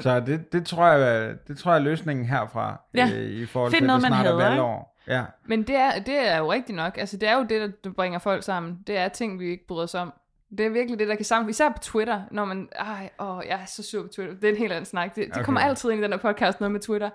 [0.01, 3.11] Så det, det, tror jeg, det tror jeg er løsningen herfra, Ja.
[3.15, 4.63] øh, i forhold Find til, noget, at det man snart er hader, ikke?
[4.63, 4.97] valgår.
[5.09, 5.25] Ja.
[5.45, 6.99] Men det er, det er jo rigtigt nok.
[6.99, 8.79] Altså, det er jo det, der- bringer folk sammen.
[8.87, 10.13] Det er ting, vi ikke bryder os om.
[10.59, 11.51] Det er virkelig det, der kan samle.
[11.51, 12.69] Især på Twitter, når man...
[12.77, 14.35] Ej, åh, jeg er så sur på Twitter.
[14.35, 15.15] Det er en helt anden snak.
[15.17, 15.45] Det, det Okay.
[15.45, 17.11] kommer altid ind i den her podcast, noget med Twitter.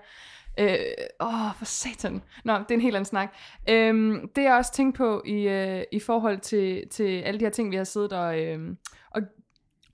[0.60, 0.76] Øh,
[1.20, 2.22] åh, for satan.
[2.44, 3.28] Nå, det er en helt anden snak.
[3.70, 7.50] Øhm, det jeg også tænkt på i, øh, i forhold til, til alle de her
[7.50, 8.40] ting, vi har siddet og...
[8.40, 8.76] Øh,
[9.10, 9.22] og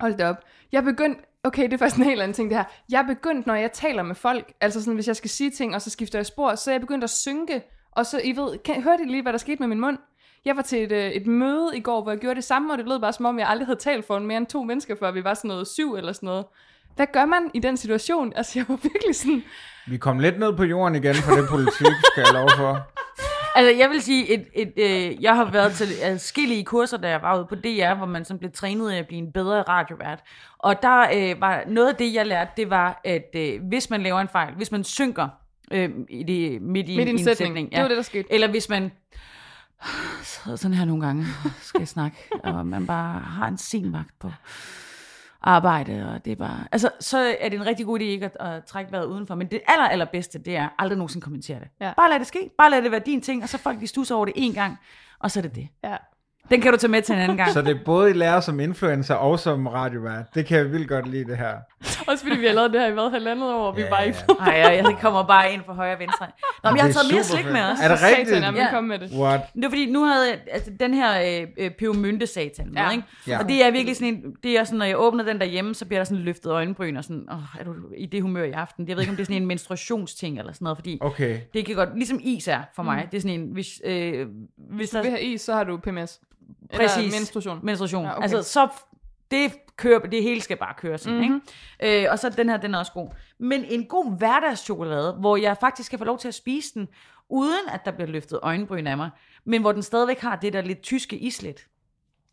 [0.00, 0.36] hold det op.
[0.72, 1.18] Jeg er begyndt...
[1.48, 2.64] Okay, det er faktisk en helt anden ting, det her.
[2.90, 5.74] Jeg er begyndt, når jeg taler med folk, altså sådan, hvis jeg skal sige ting,
[5.74, 7.62] og så skifter jeg spor, så er jeg begyndt at synke.
[7.92, 9.98] Og så, I ved, kan, hørte I lige, hvad der skete med min mund?
[10.44, 12.78] Jeg var til et, øh, et møde i går, hvor jeg gjorde det samme, og
[12.78, 15.10] det lød bare som om, jeg aldrig havde talt for mere end to mennesker, før
[15.10, 16.44] vi var sådan noget syv eller sådan noget.
[16.96, 18.32] Hvad gør man i den situation?
[18.36, 19.42] Altså, jeg var virkelig sådan...
[19.86, 22.72] Vi kom lidt ned på jorden igen for det politik, skal jeg love for.
[23.58, 27.22] Altså, jeg vil sige, et, et, øh, jeg har været til adskillige kurser, da jeg
[27.22, 30.20] var ude på DR, hvor man sådan blev trænet i at blive en bedre radiovært.
[30.58, 34.02] Og der øh, var noget af det, jeg lærte, det var, at øh, hvis man
[34.02, 35.28] laver en fejl, hvis man synker
[35.70, 37.72] øh, i det, midt i, Midt en sætning.
[37.72, 38.32] Det var det, der skete.
[38.32, 38.92] Eller hvis man
[40.22, 41.26] sidder sådan her nogle gange
[41.60, 44.30] skal snakke, og man bare har en sen vagt på
[45.48, 46.64] arbejde, og det er bare...
[46.72, 49.34] Altså, så er det en rigtig god idé ikke at, at trække vejret udenfor.
[49.34, 51.68] Men det aller, allerbedste, det er aldrig nogensinde kommentere det.
[51.80, 51.92] Ja.
[51.96, 52.50] Bare lad det ske.
[52.58, 54.78] Bare lad det være din ting, og så folk de stusser over det en gang,
[55.18, 55.68] og så er det det.
[55.84, 55.96] Ja.
[56.50, 57.50] Den kan du tage med til en anden gang.
[57.52, 60.24] Så det er både I lærer som influencer og som radiovært.
[60.34, 61.54] Det kan jeg vildt godt lide, det her.
[62.08, 63.90] Også fordi vi har lavet det her i hvad, halvandet år, og vi Ja, ja,
[63.92, 64.18] bare ikke...
[64.40, 66.26] Ej, jeg, jeg kommer bare ind for højre og venstre.
[66.64, 67.52] Nå, men jeg har taget mere slik fedt.
[67.52, 67.78] med os.
[67.82, 68.28] Er det rigtigt?
[68.28, 68.70] Satan, Ja.
[68.70, 69.10] komme med det.
[69.18, 69.40] What?
[69.54, 72.90] Det var fordi, nu havde jeg altså, den her øh, øh, pebermynte satan med, Ja.
[72.90, 73.02] ikke?
[73.28, 73.38] Ja.
[73.38, 75.84] Og det er virkelig sådan en, det er sådan, når jeg åbner den derhjemme, så
[75.86, 78.88] bliver der sådan løftet øjenbryn og sådan, åh, er du i det humør i aften?
[78.88, 81.38] Jeg ved ikke, om det er sådan en menstruationsting eller sådan noget, fordi Okay.
[81.54, 83.08] det kan godt, ligesom is er for mig, Mm.
[83.10, 84.26] det er sådan en, hvis, øh, hvis
[84.66, 86.20] der Hvis du vil have is, så har du PMS.
[86.74, 86.96] Præcis.
[86.98, 87.60] Eller menstruation.
[87.62, 88.22] menstruation, Ja, ja, okay.
[88.22, 88.68] altså så,
[89.30, 91.26] det kører, det hele skal bare køre sådan, Mhm.
[91.28, 91.42] mm-hmm.
[91.82, 92.04] ikke?
[92.04, 93.08] Øh, og så den her, den er også god.
[93.38, 96.88] Men en god hverdagschokolade, hvor jeg faktisk kan få lov til at spise den,
[97.28, 99.10] uden at der bliver løftet øjenbryn af mig,
[99.44, 101.66] men hvor den stadigvæk har det der lidt tyske islet,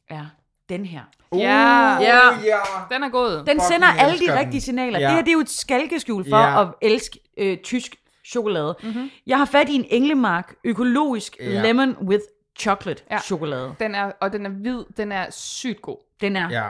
[0.09, 0.26] er
[0.70, 1.01] den her.
[1.32, 1.97] Uh, Ja.
[2.01, 2.20] Ja.
[2.45, 2.59] ja.
[2.91, 3.30] Den er god.
[3.32, 4.38] Den Fucking sender alle de den.
[4.39, 4.99] rigtige signaler.
[4.99, 5.05] Ja.
[5.07, 6.61] Det her, det er jo et skalkeskjul for Ja.
[6.61, 7.95] at elske øh, tysk
[8.28, 8.76] chokolade.
[8.84, 8.91] Mhm.
[8.91, 9.09] Mm-hmm.
[9.28, 11.61] Jeg har fat i en Englemark økologisk Ja.
[11.61, 12.24] lemon with
[12.60, 13.20] chocolate Ja.
[13.20, 13.76] chokolade.
[13.80, 14.84] Den er, og den er hvid.
[14.97, 15.97] Den er sygt god.
[16.22, 16.64] Den er Ja,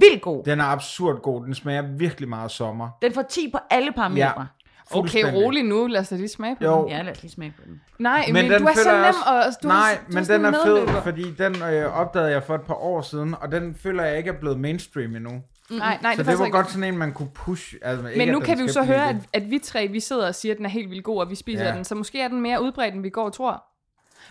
[0.00, 0.44] vildt god.
[0.44, 1.44] den er absurd god.
[1.46, 2.88] Den smager virkelig meget sommer.
[3.02, 4.46] Den får 10 på alle parametre.
[4.90, 5.34] Okay, Fuldstændig.
[5.44, 5.86] rolig nu.
[5.86, 6.80] Lad os da lige smage på Jo.
[6.82, 6.88] den.
[6.88, 7.80] Ja, lad os lige smage på den.
[7.98, 10.44] Nej, men, Men den du er så nem, også- og du Nej, du men sådan
[10.44, 13.74] den er fed, fordi den øh, opdagede jeg for et par år siden, og den
[13.82, 15.30] føler jeg ikke er blevet mainstream endnu.
[15.70, 17.74] Nej, nej, Så det, det var ikke- godt sådan en, man kunne push.
[17.82, 20.26] Altså, ikke, Men nu kan vi jo så høre, at, at vi tre, vi sidder
[20.26, 21.74] og siger, at den er helt vildt god, og vi spiser Ja.
[21.74, 21.84] den.
[21.84, 23.64] Så måske er den mere udbredt, end vi går og tror.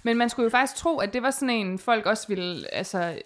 [0.04, 3.22] Men man skulle jo faktisk tro, at det var sådan en, folk også ville altså,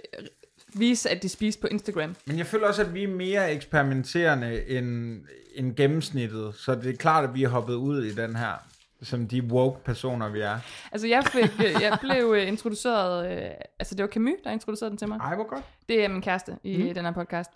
[0.73, 2.15] vise, at de spiste på Instagram.
[2.25, 5.21] Men jeg føler også, at vi er mere eksperimenterende end,
[5.55, 6.55] end gennemsnittet.
[6.55, 8.53] Så det er klart, at vi er hoppet ud i den her,
[9.01, 10.59] som de woke personer, vi er.
[10.91, 13.49] Altså, jeg, fik, jeg blev øh, introduceret, øh,
[13.79, 15.17] altså det var Camus, der introducerede den til mig.
[15.17, 15.63] Ej, hvor godt.
[15.89, 16.93] Det er min kæreste i mm.
[16.93, 17.51] den her podcast.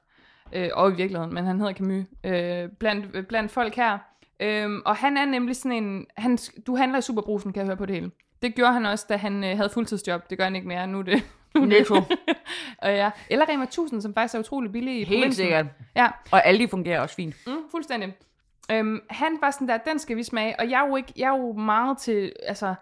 [0.54, 2.06] Øh, og i virkeligheden, men han hedder Camus.
[2.24, 3.98] Øh, blandt, blandt folk her.
[4.40, 6.06] Øh, og han er nemlig sådan en...
[6.18, 8.12] Han, du handler i Superbrusen, kan jeg høre på det hele.
[8.42, 10.30] Det gjorde han også, da han øh, havde fuldtidsjob.
[10.30, 10.88] Det gør han ikke mere.
[10.88, 11.24] Nu er det...
[11.56, 11.96] Er Netto.
[12.84, 13.12] og ja.
[13.30, 15.32] Eller Rema 1000, som faktisk er utrolig billig i Helt provinsen.
[15.44, 15.66] sikkert.
[15.96, 17.36] Ja, Og alle de fungerer også fint.
[17.48, 18.14] mm, fuldstændig.
[18.72, 20.60] Øhm, han var sådan der, den skal vi smage.
[20.60, 22.76] Og jeg er jo, ikke, jeg er jo meget til altså,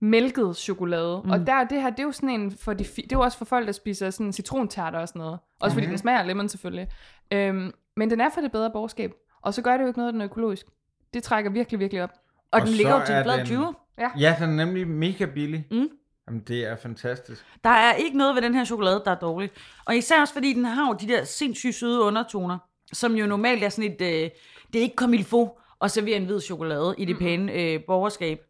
[0.00, 1.20] mælket chokolade.
[1.24, 1.30] Mm.
[1.30, 3.38] Og der, det her, det er jo sådan en for de, det er jo også
[3.38, 5.38] for folk, der spiser sådan citrontærter og sådan noget.
[5.60, 6.88] Også fordi den smager lemon selvfølgelig.
[7.30, 9.12] Øhm, men den er for det bedre borgerskab.
[9.42, 10.66] Og så gør det jo ikke noget, den er økologisk.
[11.14, 12.10] Det trækker virkelig, virkelig op.
[12.52, 13.74] Og, Og den ligger jo til den- 20.
[14.18, 15.66] Ja, den er nemlig mega billig.
[15.70, 15.88] Mm.
[16.28, 17.44] Jamen, det er fantastisk.
[17.64, 19.52] Der er ikke noget ved den her chokolade, der er dårligt.
[19.84, 22.58] Og især også fordi den har jo de der sindssygt søde undertoner,
[22.92, 24.30] som jo normalt er sådan et, øh,
[24.72, 25.48] det er ikke comme il faut
[25.82, 28.40] at servere en hvid chokolade i det pæne øh, borgerskab,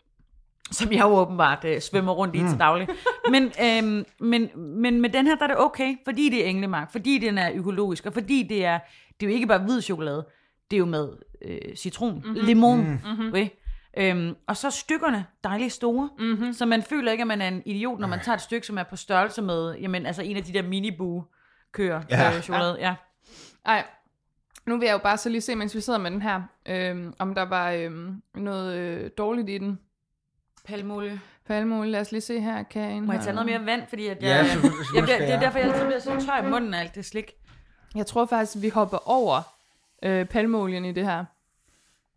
[0.71, 2.89] som jeg jo åbenbart øh, svømmer rundt i til daglig.
[3.31, 6.93] Men, øh, men, men med den her, der er det okay, fordi det er englemark,
[6.93, 8.79] fordi den er økologisk, og fordi det er,
[9.21, 10.27] det er jo ikke bare hvid chokolade,
[10.71, 11.09] det er jo med
[11.45, 12.35] øh, citron, mm-hmm.
[12.35, 13.29] limon, mm-hmm.
[13.29, 13.49] Okay?
[13.97, 16.53] Øhm, og så stykkerne dejligt store, mm-hmm.
[16.53, 18.79] så man føler ikke, at man er en idiot, når man tager et stykke, som
[18.79, 21.25] er på størrelse med, jamen, altså en af de der minibu
[21.73, 22.37] kører Ja.
[22.37, 22.77] øh, chokolade.
[22.81, 22.95] Ja.
[23.65, 23.85] Ej,
[24.67, 27.15] nu vil jeg jo bare så lige se, mens vi sidder med den her, øhm,
[27.19, 29.79] om der var øhm, noget øh, dårligt i den.
[30.65, 31.21] Palmolie.
[31.47, 32.63] Palmolie, lad os lige se her.
[32.63, 35.03] Kan jeg Må jeg tage noget mere vand, fordi at jeg, Ja, jeg, selvfølgelig jeg,
[35.03, 37.33] bliver, det er derfor, jeg altid bliver så tør i munden af alt det slik.
[37.95, 39.55] Jeg tror faktisk, vi hopper over
[40.03, 41.25] øh, palmeolien i det her.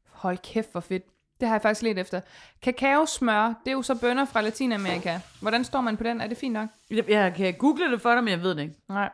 [0.09, 1.03] Hold kæft, hvor fedt.
[1.39, 2.21] Det har jeg faktisk let efter.
[2.63, 5.19] Kakaosmør, det er jo så bønner fra Latinamerika.
[5.41, 6.21] Hvordan står man på den?
[6.21, 6.69] Er det fint nok?
[6.91, 8.75] Jeg, jeg kan google det for dig, men jeg ved det ikke.
[8.89, 9.09] Nej.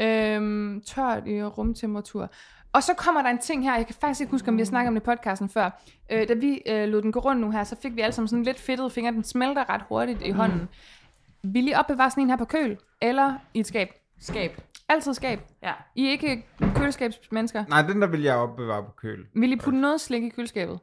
[0.00, 2.30] Øhm, tørt i rumtemperatur.
[2.72, 4.66] Og så kommer der en ting her, jeg kan faktisk ikke huske, om vi har
[4.66, 5.70] snakket om det i podcasten før.
[6.10, 8.28] Øh, da vi øh, lod den gå rundt nu her, så fik vi alle sammen
[8.28, 9.12] sådan lidt fedtede fingre.
[9.12, 10.68] Den smelter ret hurtigt i hånden.
[11.42, 12.76] Vil I opbevare sådan en her på køl?
[13.00, 13.88] Eller i et skab?
[14.20, 14.60] Skab.
[14.88, 15.40] Altid skab.
[15.62, 15.72] Ja.
[15.94, 17.64] I er ikke køleskabsmennesker.
[17.68, 19.26] Nej, den der vil jeg opbevare på køl.
[19.34, 20.78] Vil I putte noget slik i køleskabet?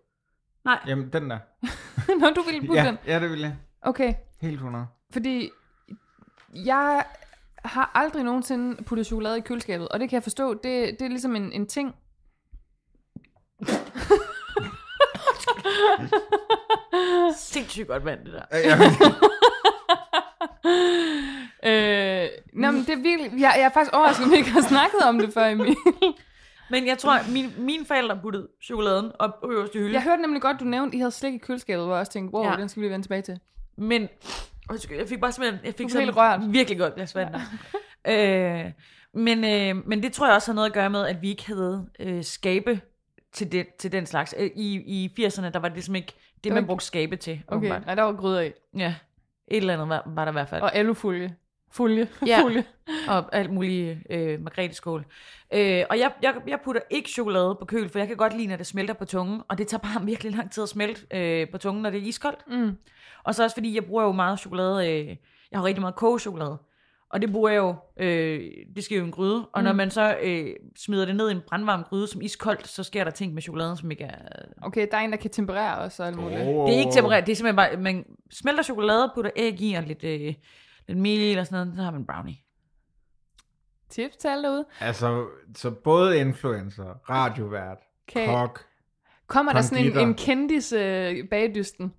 [0.88, 1.40] Jamen, den der.
[2.20, 2.98] Nå, du ville putte Ja, den.
[3.08, 3.56] ja, det vil jeg.
[3.82, 4.86] Okay, Helt 100.
[5.14, 5.50] fordi
[6.66, 7.06] jeg
[7.66, 10.64] har aldrig nogensinde puttet chokolade i køleskabet, og det kan jeg forstå, det,
[11.00, 11.96] det er ligesom en, en ting.
[17.38, 18.46] Sindssygt godt vand, det der.
[21.66, 24.62] Øh, nå, men det er virkelig, jeg, jeg er faktisk overrasket, at vi ikke har
[24.62, 25.76] snakket om det før, Emil.
[26.70, 29.94] Men jeg tror, min, mine forældre puttede chokoladen op på øverste hylde.
[29.94, 32.12] Jeg hørte nemlig godt, du nævnte, at I havde slik i køleskabet, hvor jeg også
[32.12, 32.56] tænkte, wow, ja.
[32.56, 33.40] Den skal vi lige vende tilbage til.
[33.78, 34.10] Men
[34.70, 36.40] undskyld, jeg fik bare simpelthen, jeg fik sådan helt rørt.
[36.54, 37.36] virkelig godt glas vand.
[38.06, 38.66] Ja.
[38.66, 38.72] øh,
[39.14, 41.48] men, øh, men det tror jeg også har noget at gøre med, at vi ikke
[41.48, 42.82] havde øh, skabe
[43.32, 44.36] til, det, til den slags.
[44.38, 47.42] Øh, I, I 80'erne, der var det ligesom ikke det, man brugte skabe til.
[47.48, 47.86] Okay, åbenbart.
[47.86, 48.52] nej, der var gryder i.
[48.78, 48.96] Ja,
[49.48, 50.62] et eller andet var, var der i hvert fald.
[50.62, 51.36] Og alufolie.
[51.74, 52.08] Folie.
[52.28, 52.42] Ja.
[52.42, 52.64] Folie.
[53.08, 55.06] og alt muligt øh, margreteskål.
[55.54, 58.48] Øh, og jeg, jeg, jeg putter ikke chokolade på køl, for jeg kan godt lide,
[58.48, 61.50] når det smelter på tungen, og det tager bare virkelig lang tid at smelte øh,
[61.50, 62.40] på tungen, når det er iskoldt.
[62.48, 62.78] Mm.
[63.24, 65.08] Og så også fordi, jeg bruger jo meget chokolade, øh,
[65.52, 66.58] jeg har rigtig meget kogechokolade,
[67.10, 69.64] og det bruger jeg jo, øh, det skal jo en gryde, og mm.
[69.64, 70.48] når man så øh,
[70.78, 73.78] smider det ned i en brandvarm gryde som iskoldt, så sker der ting med chokoladen,
[73.78, 74.18] som ikke er...
[74.62, 76.42] Okay, der er en, der kan temperere os og alt muligt.
[76.42, 76.68] Oh.
[76.68, 79.84] Det er ikke tempereret, det er simpelthen bare, man smelter chokolade, putter æg i og
[79.84, 80.34] lidt, øh,
[80.88, 82.36] lidt mel i eller sådan noget, så har man brownie.
[83.90, 84.66] Tips til alle derude.
[84.80, 85.26] Altså,
[85.56, 87.78] så både influencer, radiovært,
[88.08, 88.66] Kan, kok.
[89.28, 91.94] kommer der sådan en, en kendis øh, bagdysten?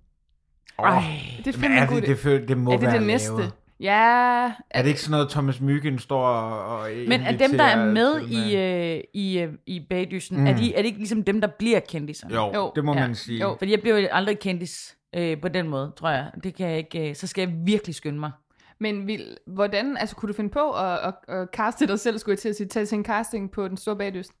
[0.77, 1.01] Oh, Ej.
[1.45, 3.29] Det er fandme er det, det, det, det må Er det være det næste?
[3.31, 3.51] lavere.
[3.79, 4.51] Ja.
[4.69, 7.85] Er det ikke sådan noget, Thomas Myggen står og, og Men er dem, der er
[7.91, 10.43] med i, øh, i, øh, i bagdysten, Mm.
[10.43, 10.47] mm.
[10.47, 12.33] er, de, er det ikke ligesom dem, der bliver kendiserne?
[12.35, 12.99] Jo, Jo, det må ja.
[12.99, 13.39] man sige.
[13.41, 13.55] Jo.
[13.59, 16.31] Fordi jeg bliver jo aldrig kendis øh, på den måde, tror jeg.
[16.43, 17.09] Det kan jeg ikke.
[17.09, 18.31] Øh, så skal jeg virkelig skynde mig.
[18.79, 22.33] Men vil, hvordan, altså kunne du finde på at, at, at caste dig selv, skulle
[22.33, 24.31] jeg til at sige, tage til en casting på den store bagdyst?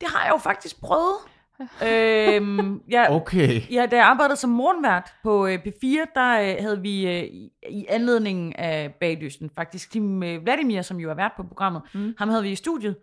[0.00, 1.16] Det har jeg jo faktisk prøvet.
[1.60, 3.60] øhm, jeg, Okay.
[3.70, 7.52] Ja, da jeg arbejdede som morgenvært på øh, P4, der øh, havde vi øh, i,
[7.70, 12.14] i anledningen af bagdysten faktisk Tim øh, Vladimir, som jo er vært på programmet, mm.
[12.18, 12.96] ham havde vi i studiet.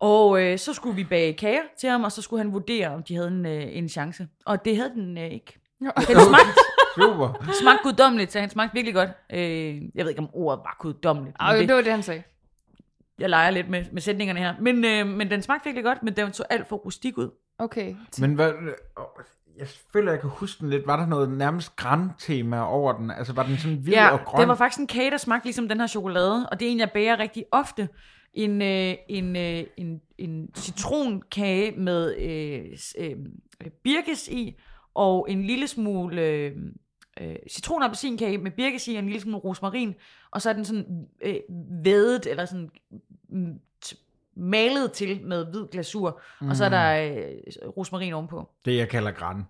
[0.00, 3.02] Og øh, så skulle vi bage kager til ham, og så skulle han vurdere, om
[3.02, 4.28] de havde en, øh, en chance.
[4.46, 5.58] Og det havde den øh, ikke.
[5.80, 5.90] Den
[6.20, 6.60] smagte,
[7.02, 7.52] Super.
[7.60, 9.10] smagte guddommeligt, så han smagte virkelig godt.
[9.32, 11.36] Øh, jeg ved ikke, om ordet var guddommeligt.
[11.40, 12.22] Ej, det- det var det, han sagde.
[13.18, 14.54] Jeg leger lidt med, med sætningerne her.
[14.60, 17.30] Men, øh, men den smagte virkelig godt, men den så alt for rustik ud.
[17.58, 17.94] Okay.
[18.20, 18.52] Men hvad,
[18.98, 19.04] åh,
[19.58, 20.86] jeg føler, jeg kan huske den lidt.
[20.86, 23.10] Var der noget nærmest græntema over den?
[23.10, 24.40] Altså, var den sådan hvid Ja, og grøn?
[24.40, 26.78] det var faktisk en kage, der smagte ligesom den her chokolade, og det er en,
[26.78, 27.88] jeg bager rigtig ofte.
[28.34, 33.16] En, øh, en, øh, en, en citronkage med øh, s- øh,
[33.84, 34.56] birkes i,
[34.94, 36.52] og en lille smule øh,
[37.20, 39.94] øh, citron- appelsinkage med birkes i, og en lille smule rosmarin,
[40.30, 41.34] og så er den sådan øh,
[41.84, 42.70] vædet, eller sådan
[43.28, 43.54] mm,
[44.36, 46.48] malet til med hvid glasur, mm.
[46.48, 48.48] og så er der øh, rosmarin ovenpå.
[48.64, 49.42] Det, jeg kalder græn.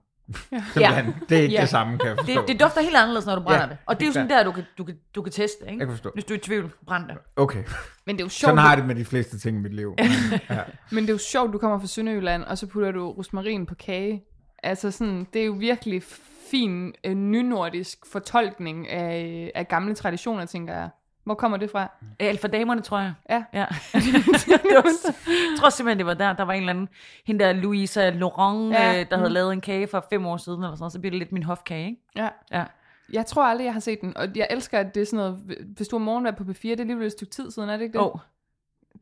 [0.53, 0.63] Ja.
[0.81, 1.07] Ja.
[1.29, 1.61] Det er ikke Ja.
[1.61, 2.41] det samme, kan jeg forstå.
[2.41, 3.77] Det, det dufter helt anderledes, når du brænder Ja, det.
[3.87, 5.79] Og det er jo sådan der, du kan, du kan, du kan teste, ikke?
[5.79, 6.11] Jeg kan forstå.
[6.15, 7.17] Hvis du er i tvivl, brænd det.
[7.37, 7.65] Okay.
[8.07, 9.75] Men det er jo sjovt, Sådan har jeg det med de fleste ting i mit
[9.75, 9.95] liv.
[10.51, 10.63] ja.
[10.93, 13.75] men det er jo sjovt, du kommer fra Sønderjylland, og så putter du rosmarin på
[13.75, 14.25] kage.
[14.63, 16.03] Altså sådan, det er jo virkelig
[16.51, 20.89] fin øh, nynordisk fortolkning af, af gamle traditioner, tænker jeg.
[21.25, 21.89] Hvor kommer det fra?
[22.19, 23.13] Alt for damerne, tror jeg.
[23.31, 23.45] Ja.
[23.53, 23.67] ja.
[23.95, 24.83] det var,
[25.27, 26.33] jeg tror simpelthen, det var der.
[26.33, 26.89] Der var en eller anden,
[27.27, 29.01] hende der Louisa Laurent, Ja.
[29.01, 29.35] øh, der havde Mm.
[29.35, 30.93] lavet en kage for fem år siden, eller sådan noget.
[30.93, 32.03] Så bliver det lidt min hofkage, ikke?
[32.17, 32.29] Ja.
[32.53, 32.65] Ja.
[33.13, 35.41] Jeg tror aldrig, jeg har set den, og jeg elsker, at det er sådan noget,
[35.77, 37.85] hvis du har morgenvær på P4, det er alligevel et stykke tid siden, er det
[37.85, 38.07] ikke det?
[38.07, 38.19] Oh.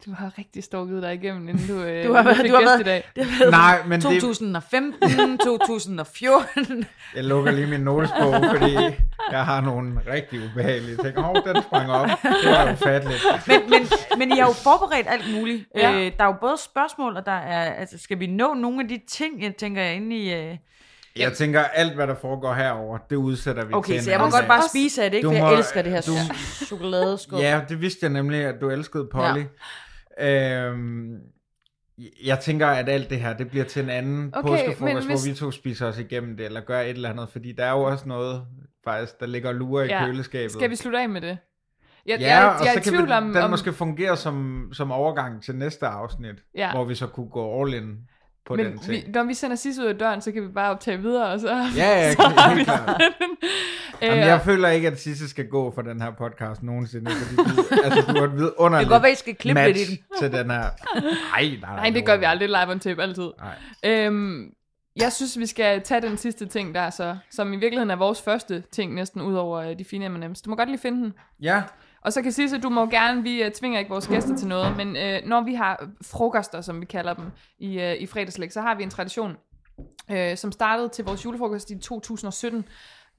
[0.06, 2.70] Du har rigtig stukket dig igennem, inden du, øh, Du har været- du har gæst
[2.70, 3.08] været- i dag.
[3.16, 6.84] Det har været Nej, men det, 2015, 2014.
[7.16, 8.72] jeg lukker lige min notesbog, fordi
[9.30, 11.20] jeg har nogle rigtig ubehagelige ting.
[11.20, 12.08] Hov, den sprang op.
[12.22, 13.22] Det var ufatteligt.
[13.46, 13.88] men, men,
[14.18, 15.64] men I har jo forberedt alt muligt.
[15.76, 15.92] Ja.
[15.92, 18.88] Øh, der er jo både spørgsmål, og der er, altså, skal vi nå nogle af
[18.88, 20.34] de ting, jeg tænker jeg inde i...
[20.34, 20.56] Øh...
[21.16, 24.24] Jeg tænker, alt hvad der foregår herover, det udsætter vi til Okay, så jeg må
[24.24, 24.48] godt dag.
[24.48, 25.28] bare spise af det, ikke?
[25.28, 26.34] Du For må- jeg elsker det her du-
[26.66, 27.40] chokoladeskål.
[27.40, 29.38] Ja, det vidste jeg nemlig, at du elskede Polly.
[29.38, 29.44] Ja.
[30.20, 31.16] Øhm,
[32.24, 35.30] jeg tænker, at alt det her, det bliver til en anden Okay, påskefrokost, hvis- hvor
[35.30, 37.82] vi to spiser os igennem det, eller gør et eller andet, fordi der er jo
[37.82, 38.46] også noget,
[38.84, 40.04] faktisk, der ligger og lurer i Ja.
[40.06, 40.52] køleskabet.
[40.52, 41.38] Skal vi slutte af med det?
[42.06, 43.24] Jeg, Ja, jeg, og jeg så i kan tvivl vi, om...
[43.32, 46.70] den om måske fungere som, som overgang til næste afsnit, Ja.
[46.70, 47.96] hvor vi så kunne gå all in
[48.46, 48.92] på men den ting.
[49.06, 51.40] vi, når vi sender sidst ud af døren, så kan vi bare optage videre, og
[51.40, 51.48] så...
[51.76, 53.35] Ja, ja, så har vi den.
[54.02, 57.62] Jamen, jeg føler ikke, at Sisse skal gå for den her podcast nogensinde, fordi du,
[57.84, 59.94] altså, du har et vidunderligt Det kan godt være, I skal klippe lidt match i
[59.96, 60.04] den.
[60.20, 60.64] til den her.
[61.32, 63.30] Nej, nej, Nej, det gør vi aldrig live on tape, altid.
[63.38, 63.54] Nej.
[63.92, 64.50] Øhm,
[64.96, 68.22] jeg synes, vi skal tage den sidste ting der, så, som i virkeligheden er vores
[68.22, 70.42] første ting, næsten ud over øh, de fine M&M's.
[70.44, 71.12] Du må godt lige finde den.
[71.42, 71.62] Ja,
[72.00, 74.48] Og så kan sige, at du må gerne, vi uh, tvinger ikke vores gæster til
[74.48, 77.24] noget, men uh, når vi har frokoster, som vi kalder dem,
[77.58, 79.36] i, uh, i fredagslæg, så har vi en tradition,
[80.10, 82.64] uh, som startede til vores julefrokost i 2017,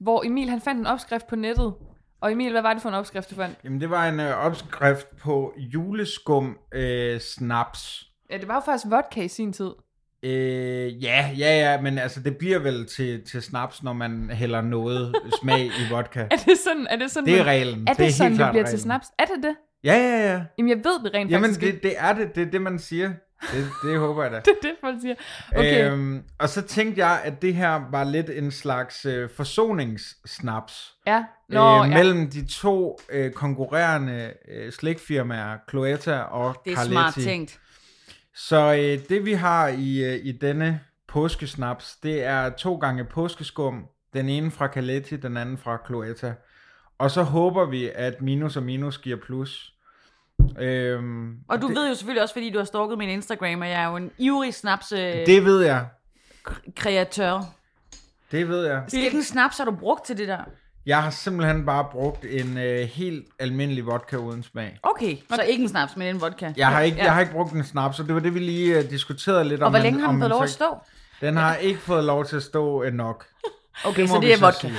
[0.00, 1.74] hvor Emil han fandt en opskrift på nettet.
[2.20, 3.58] Og Emil, hvad var det for en opskrift, du fandt?
[3.64, 8.04] jamen det var en øh, opskrift på juleskum øh, snaps.
[8.30, 9.70] Ja, det var jo faktisk vodka i sin tid.
[10.22, 14.60] Øh, ja, ja, ja, men altså det bliver vel til, til snaps, når man hælder
[14.60, 16.20] noget smag i vodka.
[16.30, 17.88] Er det sådan, er det sådan, Det er reglen.
[17.88, 18.78] Er det, helt sådan, det bliver til reglen.
[18.78, 19.06] snaps?
[19.18, 19.56] Er det det?
[19.84, 20.44] Ja, ja, ja.
[20.58, 21.74] Jamen, jeg ved det rent Jamen, faktisk ikke.
[21.76, 22.34] det, det er det.
[22.34, 23.12] Det er det, man siger.
[23.42, 24.36] Det, det håber jeg da.
[24.44, 25.14] Det er det, folk siger.
[25.56, 25.90] Okay.
[25.90, 30.94] Øhm, og så tænkte jeg, at det her var lidt en slags øh, forsoningssnaps.
[31.06, 31.24] ja.
[31.48, 31.96] Nå, øh, ja.
[31.96, 36.92] mellem de to øh, konkurrerende øh, slikfirmaer, Cloetta og Det er Carletti.
[36.94, 37.60] smart tænkt.
[38.34, 43.84] Så øh, det vi har i, øh, i denne påskesnaps, det er to gange påskeskum.
[44.14, 46.34] Den ene fra Carletti, den anden fra Cloetta.
[46.98, 49.72] Og så håber vi, at minus og minus giver plus.
[50.58, 53.68] Øhm, Og du det, ved jo selvfølgelig også, fordi du har stalket min Instagram, at
[53.70, 55.24] jeg er jo en ivrig snaps-kreatør.
[55.24, 55.86] Det ved jeg.
[56.76, 57.40] kreatør.
[58.32, 58.82] Det ved jeg.
[58.88, 60.38] Hvilken snaps har du brugt til det der?
[60.86, 64.78] Jeg har simpelthen bare brugt en øh, helt almindelig vodka uden smag.
[64.82, 66.52] Okay, så ikke en snaps, men en vodka.
[66.56, 67.04] Jeg har ikke, Ja.
[67.04, 69.60] jeg har ikke brugt en snaps, så det var det, vi lige uh, diskuterede lidt
[69.62, 69.72] Og om.
[69.72, 70.78] hvor man- længe har om den fået lov at så- stå?
[71.20, 73.26] Den har ikke fået lov til at stå uh, nok.
[73.84, 74.58] Okay, må så det er vodka.
[74.68, 74.72] sige.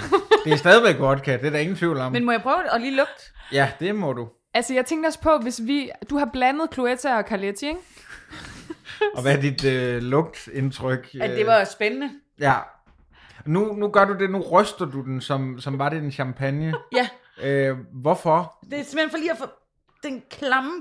[0.46, 2.12] Det er stadigvæk vodka, det er der ingen tvivl om.
[2.12, 3.24] Men må jeg prøve det og lige lugte?
[3.52, 4.28] Ja, det må du.
[4.60, 5.92] Altså, jeg tænkte også på, hvis vi...
[6.10, 7.80] Du har blandet Cloetta og Carletti, ikke?
[9.16, 11.10] Og hvad er dit øh, lugtindtryk?
[11.22, 12.10] At det var spændende.
[12.40, 12.56] Ja.
[13.46, 16.74] Nu, nu gør du det, nu ryster du den, som, som var det en champagne.
[16.96, 17.10] Ja,
[17.42, 18.58] Øh, hvorfor?
[18.70, 19.46] det er simpelthen for lige at få
[20.04, 20.72] den klamme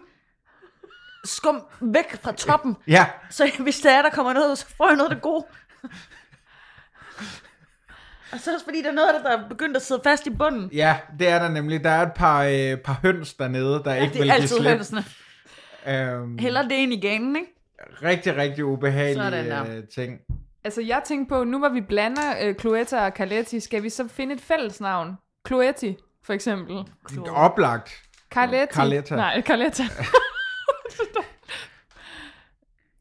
[1.25, 2.77] skum væk fra toppen.
[2.87, 5.23] Ja, Så hvis der er, der kommer noget ud, så får jeg noget af det
[5.23, 5.45] gode.
[8.33, 10.27] Og så også fordi, der er noget af det, der er begyndt at sidde fast
[10.27, 10.71] i bunden.
[10.73, 11.85] ja, det er der nemlig.
[11.85, 14.57] Der er et par, øh, par høns dernede, der ikke Det vil er give altid
[14.57, 14.71] slip.
[14.71, 15.05] hønsene.
[15.89, 17.49] Øhm, Heller det ind i ganen, ikke?
[18.03, 19.77] rigtig, rigtig ubehagelige Sådan der.
[19.77, 20.21] øh, ting.
[20.65, 24.09] Altså, jeg tænkte på, nu hvor vi blander øh, Cloetta og Carletti, skal vi så
[24.09, 25.15] finde et fællesnavn?
[25.47, 26.85] Cloetti, for eksempel.
[27.31, 27.91] Oplagt.
[28.31, 28.75] Carletti.
[28.75, 29.17] Carletta.
[29.17, 29.83] Nej, Carletta.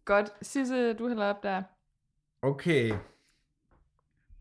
[0.06, 0.30] Godt.
[0.42, 1.62] Sisse, du hælder op der.
[2.42, 2.92] Okay.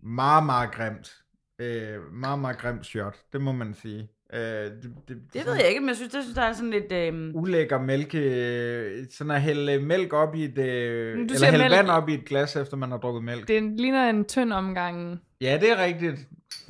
[0.03, 1.13] Meget, meget grimt.
[1.61, 3.15] Øh, meget, meget grimt shot.
[3.33, 4.09] Det må man sige.
[4.35, 6.71] Øh, det, det, Det ved jeg ikke, men jeg synes, det synes, der er sådan
[6.71, 6.93] lidt...
[6.93, 7.35] Øh...
[7.35, 8.19] Ulækker mælke.
[8.19, 10.59] øh, Sådan at hælde mælk op i et...
[10.59, 11.73] Øh, eller hælde mælk.
[11.73, 13.49] vand op i et glas, efter man har drukket mælk.
[13.49, 13.63] Det...
[13.63, 15.21] Det ligner en tynd omgang.
[15.41, 16.17] Ja, det er rigtigt.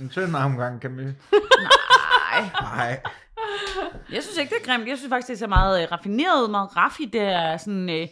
[0.00, 1.02] En tynd omgang, kan vi...
[1.04, 3.00] Nej, Nej.
[4.12, 4.88] jeg synes ikke, det er grimt.
[4.88, 7.04] Jeg synes faktisk, det er så meget øh, raffineret, meget raffi.
[7.12, 8.06] Det er sådan øh,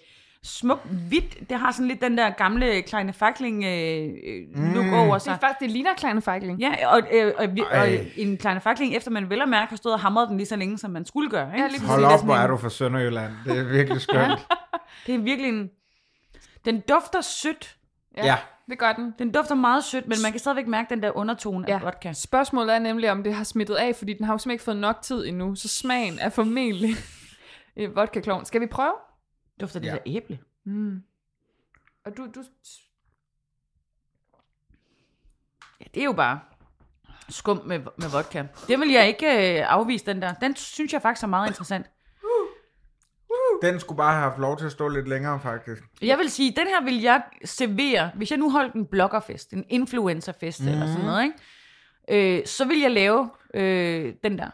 [0.45, 1.51] smukt hvidt.
[1.51, 4.92] Det har sådan lidt den der gamle kleine fakling øh, øh, look Mm.
[4.95, 5.32] over Det sig.
[5.32, 6.61] er faktisk, det ligner kleine fejkling.
[6.61, 9.92] Ja, og, øh, og, og en kleine fakling, efter man vel og mærke har stået
[9.95, 11.47] og hamret den lige så længe, som man skulle gøre.
[11.53, 11.62] Ikke?
[11.62, 13.32] Ja, lige Hold det er op, hvor er du fra Sønderjylland.
[13.45, 14.47] Det er virkelig skønt.
[15.07, 15.70] Det er virkelig en...
[16.64, 17.76] Den dufter sødt.
[18.16, 18.36] ja.
[18.70, 19.14] Det gør den.
[19.18, 21.74] Den dufter meget sødt, men man kan stadigvæk mærke den der undertone Ja.
[21.74, 22.12] af vodka.
[22.12, 24.76] Spørgsmålet er nemlig, om det har smittet af, fordi den har jo simpelthen ikke fået
[24.76, 26.97] nok tid endnu, så smagen er formentlig
[27.97, 28.45] vodka -klovn.
[28.45, 28.92] Skal vi prøve?
[29.61, 29.92] Dufter det Ja.
[29.92, 30.38] der æble.
[30.64, 31.02] Mm.
[32.05, 32.44] Og du, du...
[35.80, 36.40] Ja, det er jo bare
[37.28, 38.44] skum med, med vodka.
[38.68, 40.34] Det vil jeg ikke øh, afvise, den der.
[40.34, 41.86] Den synes jeg faktisk er meget interessant.
[43.62, 45.82] Den skulle bare have haft lov til at stå lidt længere, faktisk.
[46.02, 49.64] Jeg vil sige, den her vil jeg servere, hvis jeg nu holdt en bloggerfest, en
[49.68, 50.68] influencerfest mm.
[50.68, 52.38] eller sådan noget, ikke?
[52.38, 54.50] Øh, så vil jeg lave øh, den der.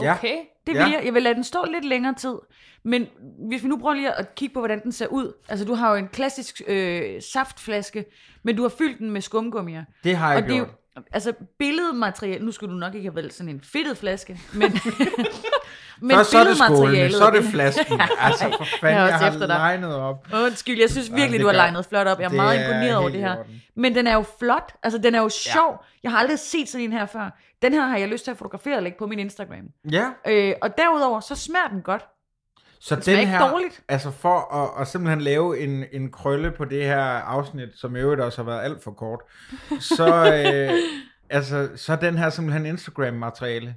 [0.00, 0.12] Ja.
[0.14, 0.36] Okay.
[0.66, 0.84] Det vil Ja.
[0.86, 1.00] jeg.
[1.04, 2.34] Jeg vil lade den stå lidt længere tid.
[2.82, 3.06] Men
[3.48, 5.32] hvis vi nu prøver lige at kigge på, hvordan den ser ud.
[5.48, 8.04] Altså, du har jo en klassisk øh, saftflaske,
[8.42, 9.84] men du har fyldt den med skumgummier.
[10.04, 10.68] Det har jeg Og det er gjort.
[10.96, 14.72] jo, altså billedmateriale, nu skulle du nok ikke have valgt sådan en fedtet flaske, men,
[16.00, 18.00] men Først så er det billedmaterialet- så er det flasken.
[18.20, 19.48] altså for fanden, Jeg er jeg, har efter dig.
[19.56, 20.26] legnet op.
[20.34, 22.18] Undskyld, jeg synes virkelig, det du har legnet flot op.
[22.18, 23.36] Jeg er det meget er imponeret over helt det her.
[23.76, 24.72] Men den er jo flot.
[24.82, 25.84] Altså, den er jo sjov.
[26.02, 27.30] Jeg har aldrig set sådan en her før.
[27.64, 29.68] Den her har jeg lyst til at fotografere og lægge på min Instagram.
[29.90, 32.04] Ja, Øh, og derudover, så smager den godt.
[32.80, 33.82] så smager den her, dårligt.
[33.88, 37.98] altså for at, at simpelthen lave en, en krølle på det her afsnit, som i
[37.98, 39.20] øvrigt også har været alt for kort,
[39.80, 40.06] så,
[40.46, 40.70] øh,
[41.30, 43.74] altså, så den her simpelthen Instagram-materiale.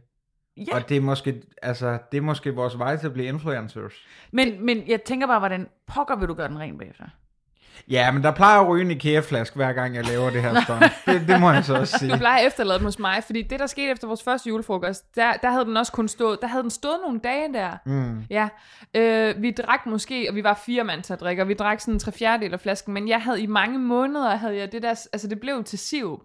[0.57, 0.75] Ja.
[0.75, 3.93] Og det er, måske, altså, det er måske vores vej til at blive influencers.
[4.31, 7.05] Men, men jeg tænker bare, hvordan pokker vil du gøre den ren bagefter?
[7.89, 10.83] Ja, men der plejer at ryge en IKEA-flaske, hver gang jeg laver det her stunt.
[11.05, 12.11] Det, det må jeg så også sige.
[12.11, 15.15] Jeg plejer at efterlade den hos mig, fordi det, der skete efter vores første julefrokost,
[15.15, 17.71] der, der havde den også kun stået, der havde den stået nogle dage der.
[17.85, 18.23] Mm.
[18.29, 18.47] Ja,
[18.93, 21.79] øh, vi drak måske, og vi var fire mand til at drikke, og vi drak
[21.79, 24.83] sådan en tre fjerdedel af flasken, men jeg havde i mange måneder, havde jeg det
[24.83, 26.21] der, altså det blev til siv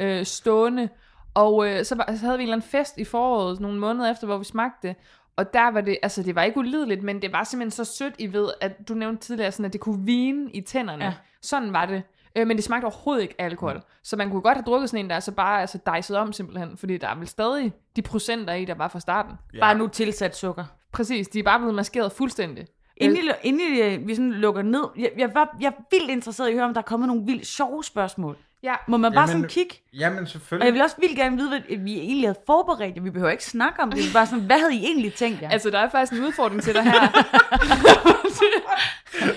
[0.00, 0.88] øh, stående,
[1.34, 4.10] og øh, så, var, så havde vi en eller anden fest i foråret, nogle måneder
[4.10, 4.96] efter, hvor vi smagte det,
[5.36, 8.14] og der var det, altså det var ikke ulideligt, men det var simpelthen så sødt,
[8.18, 11.04] I ved, at du nævnte tidligere, sådan, at det kunne vine i tænderne.
[11.04, 11.12] Ja.
[11.42, 12.02] Sådan var det.
[12.36, 13.82] Øh, men det smagte overhovedet ikke alkohol.
[14.02, 16.32] Så man kunne godt have drukket sådan en, der er så bare altså, dejset om
[16.32, 19.34] simpelthen, fordi der er vel stadig de procenter i, der var fra starten.
[19.54, 19.60] Ja.
[19.60, 20.64] Bare nu tilsat sukker.
[20.92, 22.66] Præcis, de er bare blevet maskeret fuldstændig.
[22.96, 26.48] Inden, I, inden I, vi sådan lukker ned, jeg, jeg, var, jeg er vildt interesseret
[26.48, 28.36] i at høre, om der er kommet nogle vildt sjove spørgsmål.
[28.62, 29.74] Ja, Må man bare Jamen, sådan kigge?
[29.94, 30.72] Jamen Og jeg selvfølgelig.
[30.74, 33.04] vil også vildt gerne vide, hvad vi egentlig havde forberedt.
[33.04, 33.98] Vi behøver ikke snakke om det.
[33.98, 35.48] Vi er bare sådan, hvad havde I egentlig tænkt jer?
[35.50, 37.00] altså der er faktisk en udfordring til dig her.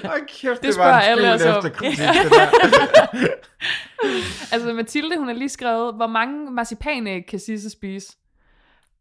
[0.08, 2.48] Hold kæft, det var en spørger alle efter kritik, det der.
[4.54, 8.14] altså Mathilde, hun har lige skrevet, hvor mange marcipanæg kan Sisse spise?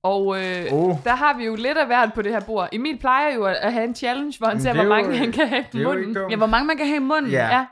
[0.02, 0.96] Og øh, Oh.
[1.04, 2.68] der har vi jo lidt af hvert på det her bord.
[2.72, 5.02] Emil plejer jo at, at have en challenge, hvor han ser, det er hvor jo-
[5.02, 6.30] mange han kan have Det i er jo munden.
[6.30, 7.30] Ja, hvor mange man kan have i munden?
[7.30, 7.46] Ja.
[7.56, 7.64] Ja.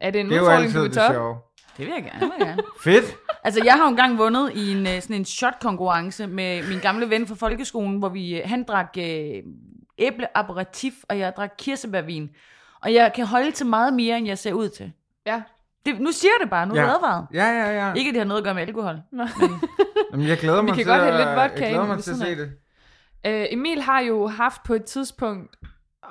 [0.00, 1.14] Er det en Det er jo udfordring, du altid vil det tage op?
[1.14, 1.36] sjove.
[1.78, 2.20] Det vil jeg gerne.
[2.20, 2.62] Det vil jeg gerne.
[2.80, 3.04] Fedt.
[3.44, 7.10] Altså, jeg har jo engang vundet i en, øh, sådan en shot-konkurrence med min gamle
[7.10, 9.42] ven fra folkeskolen, hvor vi, øh, han drak øh,
[9.98, 12.30] æbleaperitif, og jeg drak kirsebærvin.
[12.82, 14.92] Og jeg kan holde til meget mere, end jeg ser ud til.
[15.26, 15.42] Ja.
[15.86, 16.86] Det, nu siger jeg det bare, nu er Ja.
[16.86, 16.94] ja.
[16.94, 17.26] advaret.
[17.32, 17.92] Ja, ja, ja.
[17.94, 18.96] Ikke, at det har noget at gøre med alkohol.
[20.12, 22.10] Jamen, jeg glæder mig kan til godt have at, lidt vodka Jeg glæder mig til
[22.10, 22.50] at se det.
[23.26, 25.56] Øh, Emil har jo haft på et tidspunkt,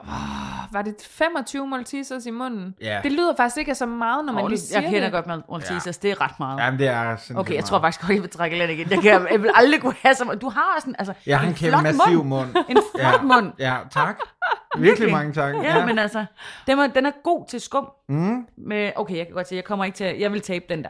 [0.02, 2.76] oh, var det 25 Maltesers i munden?
[2.82, 2.99] Ja.
[3.03, 5.11] Det lyder faktisk ikke så meget, når man Oh, lige siger jeg kender det.
[5.11, 6.07] godt med Maltesers, ja.
[6.07, 6.60] det er ret meget.
[6.60, 7.65] Jamen, det er sindssygt Okay, jeg meget.
[7.65, 8.90] tror faktisk godt, jeg vil trække lidt igen.
[8.91, 10.41] Jeg, kan, jeg vil aldrig kunne have så meget.
[10.41, 12.48] Du har også en, altså, Jeg har en en kæmpe flot massiv mund.
[12.53, 12.65] mund.
[12.69, 13.22] En flot Ja.
[13.22, 13.52] mund.
[13.60, 14.18] Ja, tak.
[14.78, 15.56] Virkelig mange tak.
[15.64, 16.26] Ja, men altså,
[16.68, 17.90] den er, den er god til skum.
[18.10, 18.45] Mm.
[18.57, 20.84] Med, okay, jeg kan godt se, jeg kommer ikke til at, jeg vil tabe den
[20.84, 20.90] der.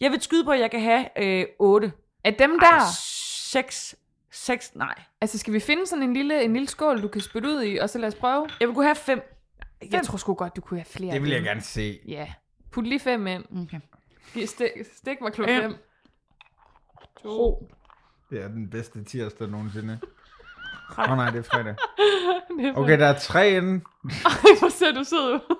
[0.00, 1.92] Jeg vil skyde på, at jeg kan have øh, 8.
[2.24, 2.80] Af dem der,
[3.52, 3.94] 6,
[4.36, 4.94] 6, nej.
[5.20, 7.76] altså skal vi finde sådan en lille, en lille skål, du kan spytte ud i,
[7.76, 8.48] og så lad os prøve?
[8.60, 9.22] Jeg vil kunne have 5.
[9.92, 11.98] Jeg tror sgu godt, du kunne have flere Det vil jeg gerne se.
[12.08, 12.32] Ja.
[12.72, 13.44] Put lige fem ind.
[13.62, 13.80] Okay.
[14.34, 15.62] Giv- Stik, stik mig klok Fem.
[15.62, 15.76] fem.
[17.22, 17.68] To.
[18.30, 19.98] Det er den bedste tirsdag nogensinde.
[20.98, 21.74] Åh oh, nej, det er fredag.
[22.76, 23.84] Okay, der er tre inde.
[24.24, 25.56] Ej, hvor ser du sød ud.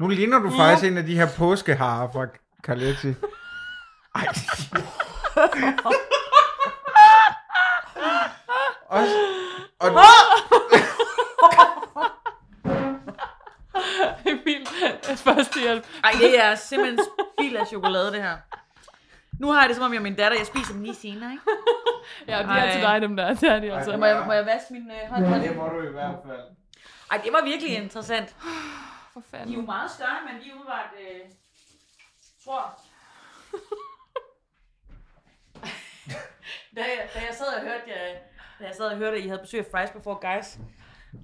[0.00, 2.26] Nu ligner du faktisk en af de her påskeharer fra
[2.62, 3.14] Carletti.
[4.14, 4.26] Ej.
[8.90, 9.14] Også,
[9.78, 9.90] og,
[14.30, 14.66] Emil,
[15.16, 15.86] første hjælp.
[16.04, 17.00] Ej, det er simpelthen
[17.38, 18.36] spild af chokolade, det her.
[19.40, 20.38] Nu har jeg det som om, jeg er min datter.
[20.38, 21.44] Jeg spiser dem lige senere, ikke?
[22.28, 22.70] Ja, de er Ej.
[22.72, 23.34] til dig, dem der.
[23.34, 23.96] Det er de altså.
[23.96, 25.42] Må jeg, må jeg vaske min øh, hånd?
[25.42, 26.40] det må du i hvert fald.
[27.10, 28.36] Ej, det var virkelig interessant.
[29.12, 29.54] For De er fanden.
[29.54, 31.20] jo meget større, men de er umiddelbart, øh,
[32.44, 32.80] tror.
[36.76, 38.16] da, jeg, da jeg sad og hørte, jeg,
[38.60, 40.58] da jeg sad og hørte, at I havde besøg af Fries Before Guys,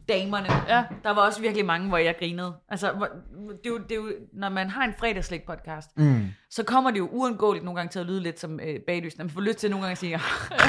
[0.09, 0.85] damerne, Ja.
[1.05, 2.55] der var også virkelig mange, hvor jeg grinede.
[2.69, 6.27] Altså, det er jo, det er jo, når man har en fredagslæg podcast, Mm.
[6.51, 9.19] så kommer det jo uundgåeligt nogle gange til at lyde lidt som øh, baglysen.
[9.19, 10.11] Man får lyst til nogle gange at sige,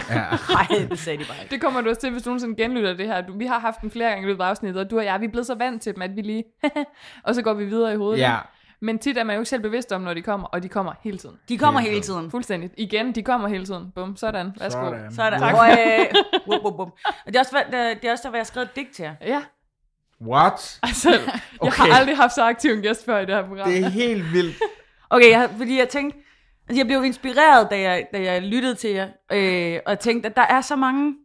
[0.10, 0.23] Ja.
[0.49, 1.52] nej, det sagde de bare ikke.
[1.53, 3.22] Det kommer du også til, hvis du nogensinde genlytter det her.
[3.22, 5.19] Du, vi har haft den flere gange i løbet af afsnittet, og du og jeg,
[5.22, 6.44] vi er blevet så vant til dem, at vi lige...
[7.26, 8.19] og så går vi videre i hovedet.
[8.19, 8.38] ja.
[8.82, 10.94] Men tit er man jo ikke selv bevidst om, når de kommer, og de kommer
[11.04, 11.36] hele tiden.
[11.49, 12.20] De kommer Hele hele tiden.
[12.20, 12.32] tiden.
[12.32, 12.74] Fuldstændigt.
[12.78, 13.91] Igen, de kommer hele tiden.
[13.95, 14.52] Bum, sådan.
[14.60, 14.80] Værsgo.
[14.86, 15.12] Sådan.
[15.16, 15.54] Så er der, Tak.
[15.54, 16.80] og, øh, wup.
[16.80, 16.98] og
[17.28, 17.64] det er også,
[18.02, 19.16] det er også der, hvor jeg har skrevet et digt til jer.
[19.22, 19.41] Ja,
[20.22, 20.80] What?
[20.84, 21.99] altså, jeg har Okay.
[21.99, 23.70] aldrig haft så aktiv en gæst før i det her program.
[23.70, 24.56] Det er helt vildt.
[25.10, 26.20] Okay, jeg, fordi jeg tænkte,
[26.70, 30.30] altså jeg blev inspireret, da jeg, da jeg lyttede til jer, øh, og jeg tænkte,
[30.30, 31.16] at der er så mange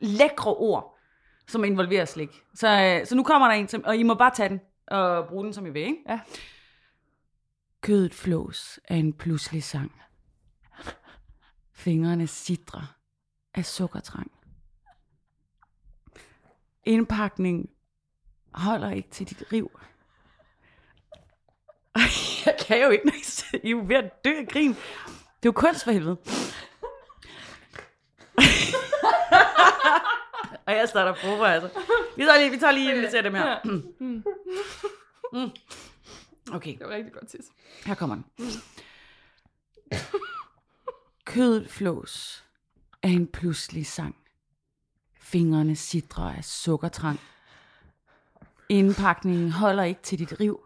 [0.00, 0.96] lækre ord,
[1.48, 2.30] som involverer slik.
[2.54, 2.68] Så,
[3.00, 4.60] øh, så nu kommer der en, som, og I må bare tage den
[4.90, 6.02] og bruge den, som I vil, ikke?
[6.08, 6.20] Ja.
[7.80, 10.02] Kødet flås af en pludselig sang.
[11.72, 12.94] Fingrene sidrer
[13.54, 14.32] af sukkertrang.
[16.84, 17.70] Indpakning
[18.54, 19.80] holder ikke til dit riv.
[22.46, 24.68] Jeg kan jo ikke, når I sidder- I er jo ved at dø af grin.
[24.70, 26.16] Det er jo kunst for helvede.
[30.70, 31.68] Og jeg starter på, altså.
[32.16, 33.58] Vi tager lige, vi tager lige en, vi ser dem her.
[33.64, 35.50] Mm.
[36.52, 37.44] Okay, Det var rigtig godt tis.
[37.86, 38.24] her kommer den.
[41.24, 42.44] Kødet flås
[43.02, 44.16] af en pludselig sang.
[45.20, 47.20] Fingrene sidrer af sukkertrang.
[48.68, 50.60] Indpakningen holder ikke til dit riv.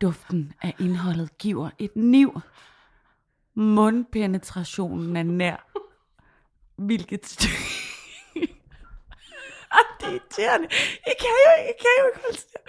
[0.00, 2.40] Duften af indholdet giver et niv.
[3.54, 5.72] Mundpenetrationen er nær.
[6.76, 7.46] Hvilket...
[7.46, 7.95] Ah,
[10.06, 10.68] det er irriterende.
[11.06, 12.60] I kan jo, I kan jo ikke holde til.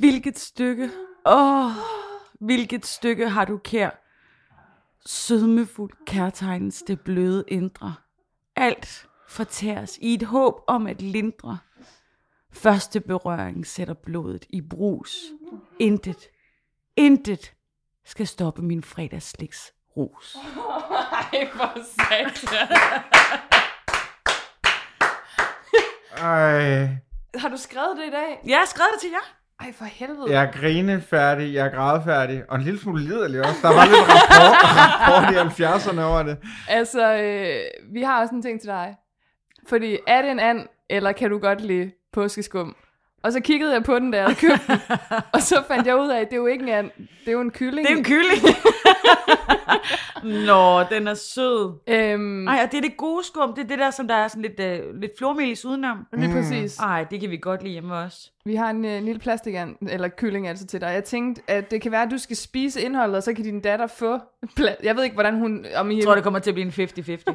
[0.00, 0.90] hvilket stykke,
[1.26, 1.72] åh, oh,
[2.40, 3.90] hvilket stykke har du kær?
[5.06, 7.94] Sødmefuld kærtegnes det bløde indre.
[8.56, 11.58] Alt fortæres i et håb om at lindre.
[12.52, 15.16] Første berøring sætter blodet i brus.
[15.78, 16.28] Intet,
[16.96, 17.54] intet
[18.04, 20.36] skal stoppe min fredagsliks rus.
[21.32, 22.68] Ej, for satan.
[26.18, 26.88] Ej,
[27.34, 28.40] Har du skrevet det i dag?
[28.46, 29.32] Jeg har skrevet det til jer.
[29.60, 30.30] Ej, for helvede.
[30.32, 33.58] jeg er grinefærdig, jeg er grædefærdig, og en lille smule liderlig også.
[33.62, 34.56] Der var lidt rapport,
[35.34, 36.38] rapport i 70'erne over det.
[36.68, 37.60] Altså, øh,
[37.94, 38.96] vi har også en ting til dig.
[39.68, 42.76] Fordi er det en and, eller kan du godt lide påskeskum?
[43.26, 44.96] Og så kiggede jeg på den, da jeg havde købt den.
[45.34, 47.32] og så fandt jeg ud af, at det er jo ikke en and, det er
[47.32, 47.86] jo en kylling.
[47.88, 48.42] Det er en kylling.
[50.46, 51.72] Nå, den er sød.
[51.86, 53.54] Øhm, Ej, og det er det gode skum.
[53.54, 56.06] Det er det der, som der er sådan lidt, uh, lidt flormelis udenom.
[56.12, 56.78] lige præcis.
[56.78, 58.30] Ej, det kan vi godt lide hjemme også.
[58.44, 60.86] Vi har en, øh, en lille plastikand, eller kylling altså til dig.
[60.86, 63.60] Jeg tænkte, at det kan være, at du skal spise indholdet, og så kan din
[63.60, 64.18] datter få...
[64.60, 65.66] Pla- jeg ved ikke, hvordan hun...
[65.76, 67.34] Om I Jeg tror, det kommer til at blive en 50-50.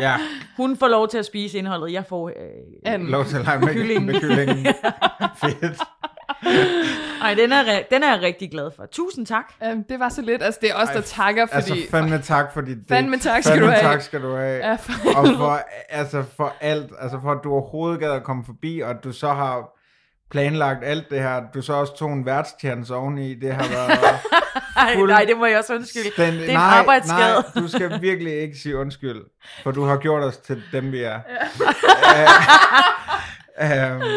[0.00, 0.16] Ja,
[0.56, 1.92] Hun får lov til at spise indholdet.
[1.92, 2.28] Jeg får...
[2.28, 2.34] Øh...
[2.84, 3.08] anden.
[3.08, 4.06] lov til at lege med Kyllingen.
[4.06, 4.66] Med kyllingen.
[5.42, 5.82] Fedt.
[7.22, 8.86] Ej, den er, den er jeg rigtig glad for.
[8.86, 9.52] Tusind tak.
[9.64, 10.42] Øhm, det var så lidt.
[10.42, 11.70] Altså, det er os, der takker, fordi...
[11.70, 12.88] Altså fandme tak for dit dæk.
[12.88, 13.82] Fandme tak skal fandme du have.
[13.82, 14.66] tak skal du have.
[14.66, 18.44] Ja, for og for, altså for alt, altså for at du overhovedet gad at komme
[18.44, 19.78] forbi, og at du så har
[20.32, 23.98] planlagt alt det her, du så også tog en værtstjernelse oveni, det har været...
[24.76, 26.10] Ej, Fuld- nej, det må jeg også undskylde.
[26.16, 27.18] Den, det er en arbejdsskade.
[27.54, 29.20] Nej, du skal virkelig ikke sige undskyld,
[29.62, 31.18] for du har gjort os til dem, vi er.
[33.60, 33.94] Ja.
[33.96, 34.02] um,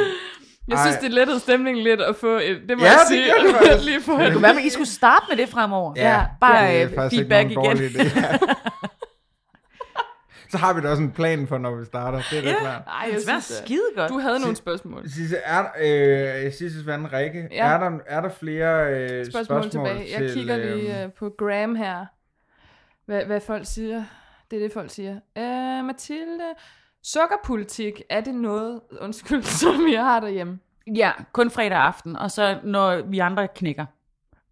[0.67, 2.61] Jeg synes, det lettede stemningen lidt at få et...
[2.69, 3.73] Det må Ja, jeg det sige.
[3.73, 5.93] det lige få Det et, kunne være, at I skulle starte med det fremover.
[5.95, 8.11] ja, bare det er øh, feedback ikke nogen igen.
[10.49, 12.21] Så har vi da også en plan for, når vi starter.
[12.31, 12.59] Det er da Ja.
[12.59, 12.81] klart.
[12.87, 14.09] Ej, Det jeg synes, skide godt.
[14.11, 15.09] du havde nogle spørgsmål.
[15.09, 15.63] Sisse, er,
[16.45, 17.67] øh, Sisses ven Rikke, Ja.
[17.67, 20.11] er, der, er der flere øh, Spørgsmål, spørgsmål, tilbage.
[20.11, 22.05] Jeg til, kigger øh, lige øh, på Graham her.
[23.05, 24.03] Hvad, hvad folk siger.
[24.51, 25.13] Det er det, folk siger.
[25.37, 26.43] Øh, Mathilde,
[27.03, 30.59] sukkerpolitik, er det noget, undskyld, som jeg har derhjemme?
[30.95, 33.85] Ja, kun fredag aften, og så når vi andre knækker.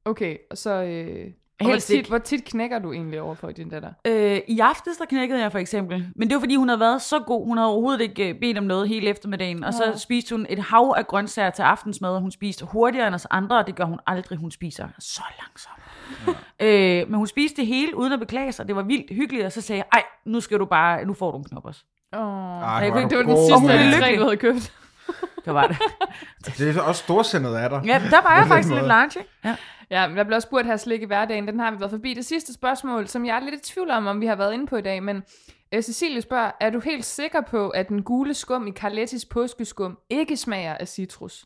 [0.06, 0.84] Okay, og så...
[0.84, 2.10] Øh, og hvor, Helst tit, ikke.
[2.10, 3.90] hvor tit knækker du egentlig over for din datter?
[4.08, 6.08] Øh, I aftes, der knækkede jeg for eksempel.
[6.16, 7.46] Men det var fordi, hun havde været så god.
[7.46, 9.64] Hun havde overhovedet ikke øh, bedt om noget hele eftermiddagen.
[9.64, 9.98] Og så Ja.
[9.98, 13.58] spiste hun et hav af grøntsager til aftensmad, og hun spiste hurtigere end os andre,
[13.58, 14.38] og det gør hun aldrig.
[14.38, 16.38] Hun spiser så langsomt.
[16.60, 17.02] Ja.
[17.02, 18.68] Øh, men hun spiste det hele uden at beklage sig.
[18.68, 21.32] Det var vildt hyggeligt, og så sagde jeg, ej, nu skal du bare, nu får
[21.32, 21.84] du en knop også.
[22.16, 24.74] Åh, Ej, jeg hvor kunne det var den sidste tre, du havde købt.
[25.46, 25.78] Det var det.
[26.58, 27.82] Det er så også storsindet af dig.
[27.86, 28.80] ja, der var jeg faktisk måde.
[28.82, 29.32] lidt large, ikke?
[29.44, 29.56] Ja.
[29.90, 31.48] Ja, men jeg blev også spurgt her slik i hverdagen.
[31.48, 32.14] Den har vi været forbi.
[32.14, 34.68] Det sidste spørgsmål, som jeg er lidt i tvivl om, om vi har været inde
[34.68, 35.24] på i dag, men
[35.74, 39.98] øh, Cecilie spørger, er du helt sikker på, at den gule skum i Carlettis påskeskum
[40.10, 41.46] ikke smager af citrus?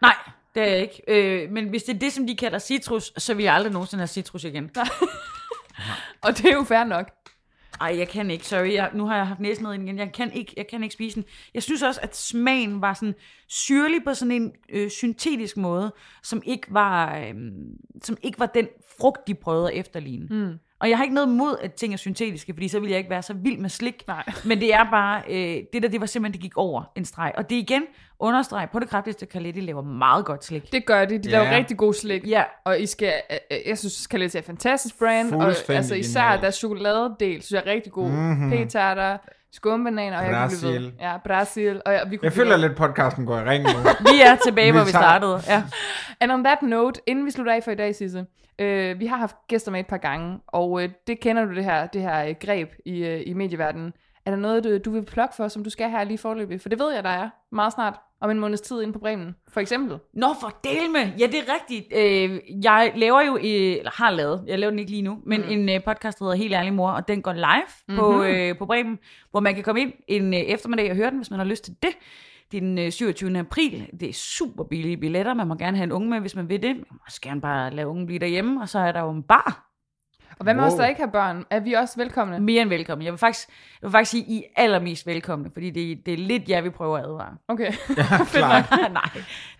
[0.00, 0.14] Nej,
[0.54, 1.02] det er jeg ikke.
[1.08, 4.00] Øh, men hvis det er det, som de kalder citrus, så vil jeg aldrig nogensinde
[4.00, 4.70] have citrus igen.
[6.24, 7.10] Og det er jo fair nok.
[7.80, 8.72] Ej, jeg kan ikke, sorry.
[8.72, 9.98] Jeg, nu har jeg haft næsen ned igen.
[9.98, 11.24] Jeg kan, ikke, jeg kan ikke spise den.
[11.54, 13.14] Jeg synes også, at smagen var sådan
[13.48, 15.92] syrlig på sådan en øh, syntetisk måde,
[16.22, 17.34] som ikke var, øh,
[18.02, 18.68] som ikke var den
[19.00, 20.26] frugt, de prøvede at efterligne.
[20.30, 20.58] Mm.
[20.84, 23.10] Og jeg har ikke noget imod, at ting er syntetiske, fordi så ville jeg ikke
[23.10, 24.02] være så vild med slik.
[24.06, 24.24] Nej.
[24.48, 27.32] Men det er bare, øh, det der, det var simpelthen, det gik over en streg.
[27.36, 27.82] Og det er igen
[28.18, 30.72] understreg på det kraftigste, Carletti laver meget godt slik.
[30.72, 31.18] Det gør de.
[31.18, 31.38] De Ja.
[31.38, 32.26] laver rigtig god slik.
[32.26, 35.34] Ja, Og I skal, øh, øh, jeg synes, Carletti er et fantastisk brand.
[35.34, 38.10] Og altså især deres chokoladedel, synes jeg er rigtig god.
[38.10, 38.18] Mhm.
[38.20, 38.50] Mm-hmm.
[38.52, 39.18] P-tarter,
[39.54, 40.92] skumbananer, og jeg kunne blive ved.
[41.00, 41.82] Ja, Brasil.
[41.86, 43.70] Og jeg, vi kunne Jeg føler lidt, podcasten går i ring nu.
[44.12, 45.40] vi er tilbage, hvor vi startede.
[45.48, 45.62] Ja.
[46.20, 48.26] And on that note, inden vi slutter af for i dag, Sisse,
[48.58, 51.64] øh, vi har haft gæster med et par gange, og øh, det kender du det
[51.64, 53.92] her, det her øh, greb i, øh, i medieverdenen.
[54.26, 56.60] Er der noget, du, du vil plukke for, som du skal her lige forløbig?
[56.60, 59.36] For det ved jeg, der er meget snart, om en måneds tid inde på Bremen,
[59.48, 59.98] for eksempel.
[60.14, 61.12] Nå, for del med.
[61.18, 61.86] Ja, det er rigtigt.
[61.96, 63.42] Øh, jeg laver jo, øh,
[63.78, 65.48] eller har lavet, jeg laver den ikke lige nu, men mm.
[65.48, 67.98] en øh, podcast, der hedder Helt Ærlig Mor, og den går live mm-hmm.
[67.98, 68.98] på, øh, på Bremen,
[69.30, 71.64] hvor man kan komme ind en øh, eftermiddag og høre den, hvis man har lyst
[71.64, 71.90] til det.
[72.52, 73.38] Det er den øh, 27.
[73.38, 73.88] april.
[74.00, 75.34] Det er super billige billetter.
[75.34, 76.76] Man må gerne have en unge med, hvis man vil det.
[76.76, 79.22] Man må også gerne bare lade ungen blive derhjemme, og så er der jo en
[79.22, 79.73] bar.
[80.38, 80.72] Og hvad med wow.
[80.72, 81.44] os, der ikke har børn?
[81.50, 82.40] Er vi også velkomne?
[82.40, 83.04] Mere end velkommen.
[83.04, 83.48] Jeg vil faktisk,
[83.82, 86.70] jeg vil faktisk sige, I er allermest velkomne, fordi det, det er lidt jer, vi
[86.70, 87.34] prøver at advare.
[87.48, 87.72] Okay,
[88.32, 88.64] Klart.
[88.92, 89.10] Nej,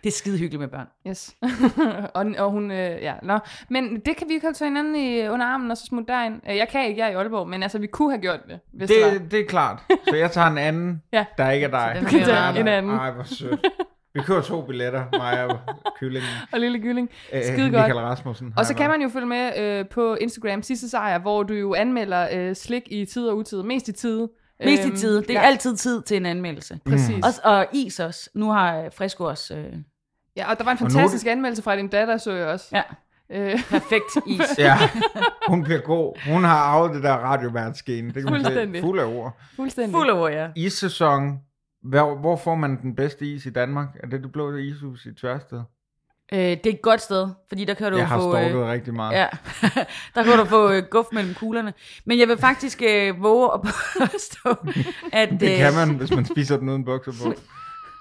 [0.03, 0.87] det er skide hyggeligt med børn.
[1.09, 1.35] yes.
[2.15, 3.39] og, og hun, øh, ja, nå.
[3.71, 6.41] Men det kan vi jo tage hinanden i, under armen og så smutte derind.
[6.51, 8.61] Øh, Jeg kan ikke, jeg er i Aalborg, men altså, vi kunne have gjort det,
[8.73, 9.29] hvis det, det var.
[9.29, 9.79] Det, er klart.
[10.09, 11.25] Så jeg tager en anden, Ja.
[11.39, 11.93] der ikke er dig.
[11.95, 12.93] Så den kan Der tage er en anden.
[12.99, 13.67] Ej, hvor sødt.
[14.15, 15.59] Vi køber to billetter, mig og
[16.01, 16.31] kyllingen.
[16.53, 17.11] Og lille gylling.
[17.33, 17.73] Øh, Skide godt.
[17.73, 18.55] Michael Rasmussen.
[18.57, 21.75] Og så kan man jo følge med øh, på Instagram, sidste sejr, hvor du jo
[21.75, 23.63] anmelder øh, slik i tid og utid.
[23.63, 24.29] Mest i tid.
[24.65, 25.23] Mest i Øhm, tid.
[25.23, 26.79] Det er ja, altid tid til en anmeldelse.
[26.87, 27.25] Præcis.
[27.45, 28.31] Og, og is også.
[28.35, 29.73] Nu har Fresco også øh,
[30.37, 32.67] Ja, og der var en nu fantastisk anmeldelse fra din datter, så jeg også.
[32.73, 32.83] Ja,
[33.31, 34.41] Øh, perfekt is.
[34.59, 34.75] Ja,
[35.49, 36.31] hun bliver god.
[36.33, 38.05] Hun har arvet det der radioværtsgen.
[38.07, 38.33] Det kan man.
[38.33, 38.81] Fuldstændig.
[38.83, 39.37] Fuld af ord.
[39.57, 39.95] fuldstændig.
[39.95, 40.49] Fuld af ord, ja.
[40.57, 41.39] Issæson.
[41.85, 43.89] Hvor, hvor får man den bedste is i Danmark?
[44.03, 45.63] Er det det blå ishus i Tørsted?
[46.33, 48.33] Øh, det er et godt sted, fordi der kan du Jeg har få...
[48.33, 49.19] stalket rigtig meget.
[49.19, 49.27] Ja,
[50.15, 51.73] der kan du få øh, guf mellem kuglerne.
[52.05, 53.61] Men jeg vil faktisk øh, våge at
[53.99, 54.55] påstå,
[55.13, 55.31] at...
[55.31, 57.35] Det øh, kan man, hvis man spiser den uden bukser på.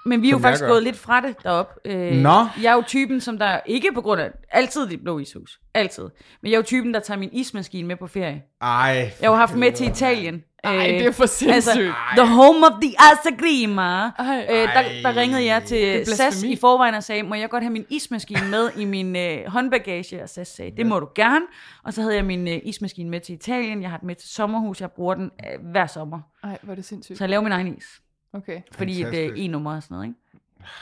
[0.06, 1.74] Men vi er jo faktisk gået lidt fra det derop.
[1.84, 2.46] Øh, Nå.
[2.62, 5.60] Jeg er jo typen, som der ikke på grund af altid det blå ishus.
[5.74, 6.02] Altid.
[6.42, 8.42] Men jeg er jo typen, der tager min ismaskine med på ferie.
[8.62, 8.68] Ej.
[8.90, 10.42] Jeg har jo haft med til Italien.
[10.64, 11.54] Ej, Øh, det er for sindssygt.
[11.54, 13.82] Altså, the home of the Asagrima.
[13.82, 14.46] Ej.
[14.50, 17.72] Øh, der, der ringede jeg til SAS i forvejen og sagde, må jeg godt have
[17.72, 20.22] min ismaskine med i min øh, håndbagage?
[20.22, 21.44] Og SAS sagde, det må du gerne.
[21.84, 23.82] Og så havde jeg min øh, ismaskine med til Italien.
[23.82, 24.80] Jeg har den med til sommerhus.
[24.80, 26.20] Jeg bruger den øh, hver sommer.
[26.44, 27.18] Ej, hvor er det sindssygt.
[27.18, 27.84] Så jeg laver min egen is.
[28.34, 28.60] Okay.
[28.72, 29.44] Fordi det er Fantastisk.
[29.44, 30.18] en nummer og sådan noget, ikke?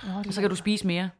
[0.06, 1.10] Nå, Og så kan du spise mere.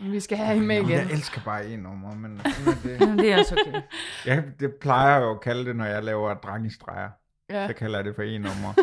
[0.00, 1.00] Vi skal have hende med Jamen, igen.
[1.08, 3.00] Jeg elsker bare en nummer, men sådan er det.
[3.00, 3.80] Jamen, det er også okay.
[4.26, 7.08] Jeg, det plejer jeg jo at kalde det, når jeg laver drengestreger.
[7.50, 7.66] Ja.
[7.66, 8.74] Så kalder jeg det for en nummer.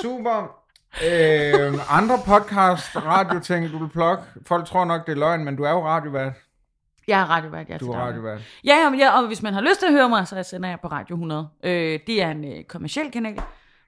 [0.00, 0.56] Super.
[1.04, 4.22] Øh, andre podcast, radioting, du vil plukke.
[4.46, 6.32] Folk tror nok, det er løgn, men du er jo radiovært.
[7.08, 8.08] Jeg er radiovært, jeg er Du til er daglig.
[8.08, 8.40] radiovært.
[8.64, 10.68] Ja, ja, men ja, og hvis man har lyst til at høre mig, så sender
[10.68, 11.48] jeg på Radio 100.
[11.62, 13.42] Øh, det er en øh, kommersiel kanal,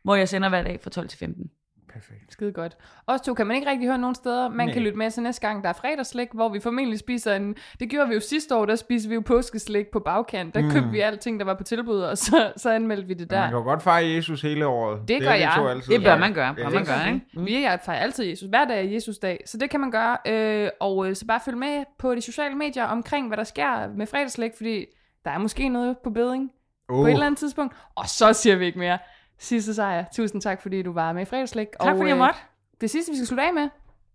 [0.05, 1.51] hvor jeg sender hver dag fra 12 til 15.
[1.93, 2.32] Perfekt.
[2.32, 2.76] Skide godt.
[3.06, 4.48] Os to kan man ikke rigtig høre nogen steder.
[4.48, 4.72] Man Nej.
[4.72, 7.56] kan lytte med til næste gang, der er fredagslæg, hvor vi formentlig spiser en...
[7.81, 10.55] Det gjorde vi jo sidste år, der spiste vi jo påskeslæg på bagkant.
[10.55, 10.70] Der Mm.
[10.70, 13.47] købte vi alting, der var på tilbud, og så, så anmeldte vi det Man der.
[13.47, 15.09] kan jo godt fejre Jesus hele året.
[15.09, 15.52] Det gør er vi jeg.
[15.56, 17.26] to altid Det bør man gøre, bør Ja, man det gøre, gør ikke?
[17.35, 17.47] Mm.
[17.47, 18.48] Vi er fejrer altid Jesus.
[18.48, 20.16] Hver dag er Jesus dag, så det kan man gøre.
[20.26, 23.89] Øh, og øh, så bare følg med på de sociale medier omkring, hvad der sker
[23.97, 24.85] med fredagslæg, fordi
[25.24, 26.51] der er måske noget på beding
[26.89, 27.74] Uh, på et eller andet tidspunkt.
[27.94, 28.98] Og så siger vi ikke mere.
[29.39, 30.05] Sidste sejr.
[30.12, 31.66] Tusind tak, fordi du var med i fredagslæg.
[31.81, 32.39] Tak og, fordi jeg øh, måtte.
[32.81, 33.69] Det sidste, vi skal slutte af med.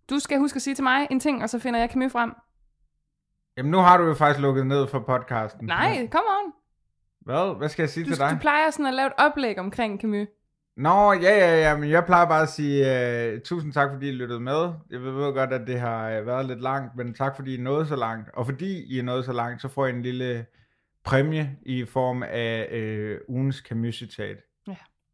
[0.09, 2.31] Du skal huske at sige til mig en ting, og så finder jeg Camille frem.
[3.57, 5.67] Jamen, nu har du jo faktisk lukket ned for podcasten.
[5.67, 6.53] Nej, come on.
[7.21, 7.57] Hvad?
[7.57, 8.31] Hvad skal jeg sige Du, til dig?
[8.31, 10.27] du plejer sådan at lave et oplæg omkring Camus.
[10.77, 14.11] Nå, ja, ja, ja, men jeg plejer bare at sige uh, tusind tak, fordi I
[14.11, 14.73] lyttede med.
[14.89, 17.87] Jeg ved godt, at det har uh, været lidt langt, men tak, fordi I nåede
[17.87, 18.29] så langt.
[18.33, 20.45] Og fordi I er nået så langt, så får I en lille
[21.03, 24.37] præmie i form af uh, ugens Camus-citat.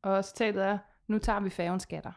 [0.06, 0.78] Og citatet er,
[1.08, 2.12] nu tager vi færgen skatter.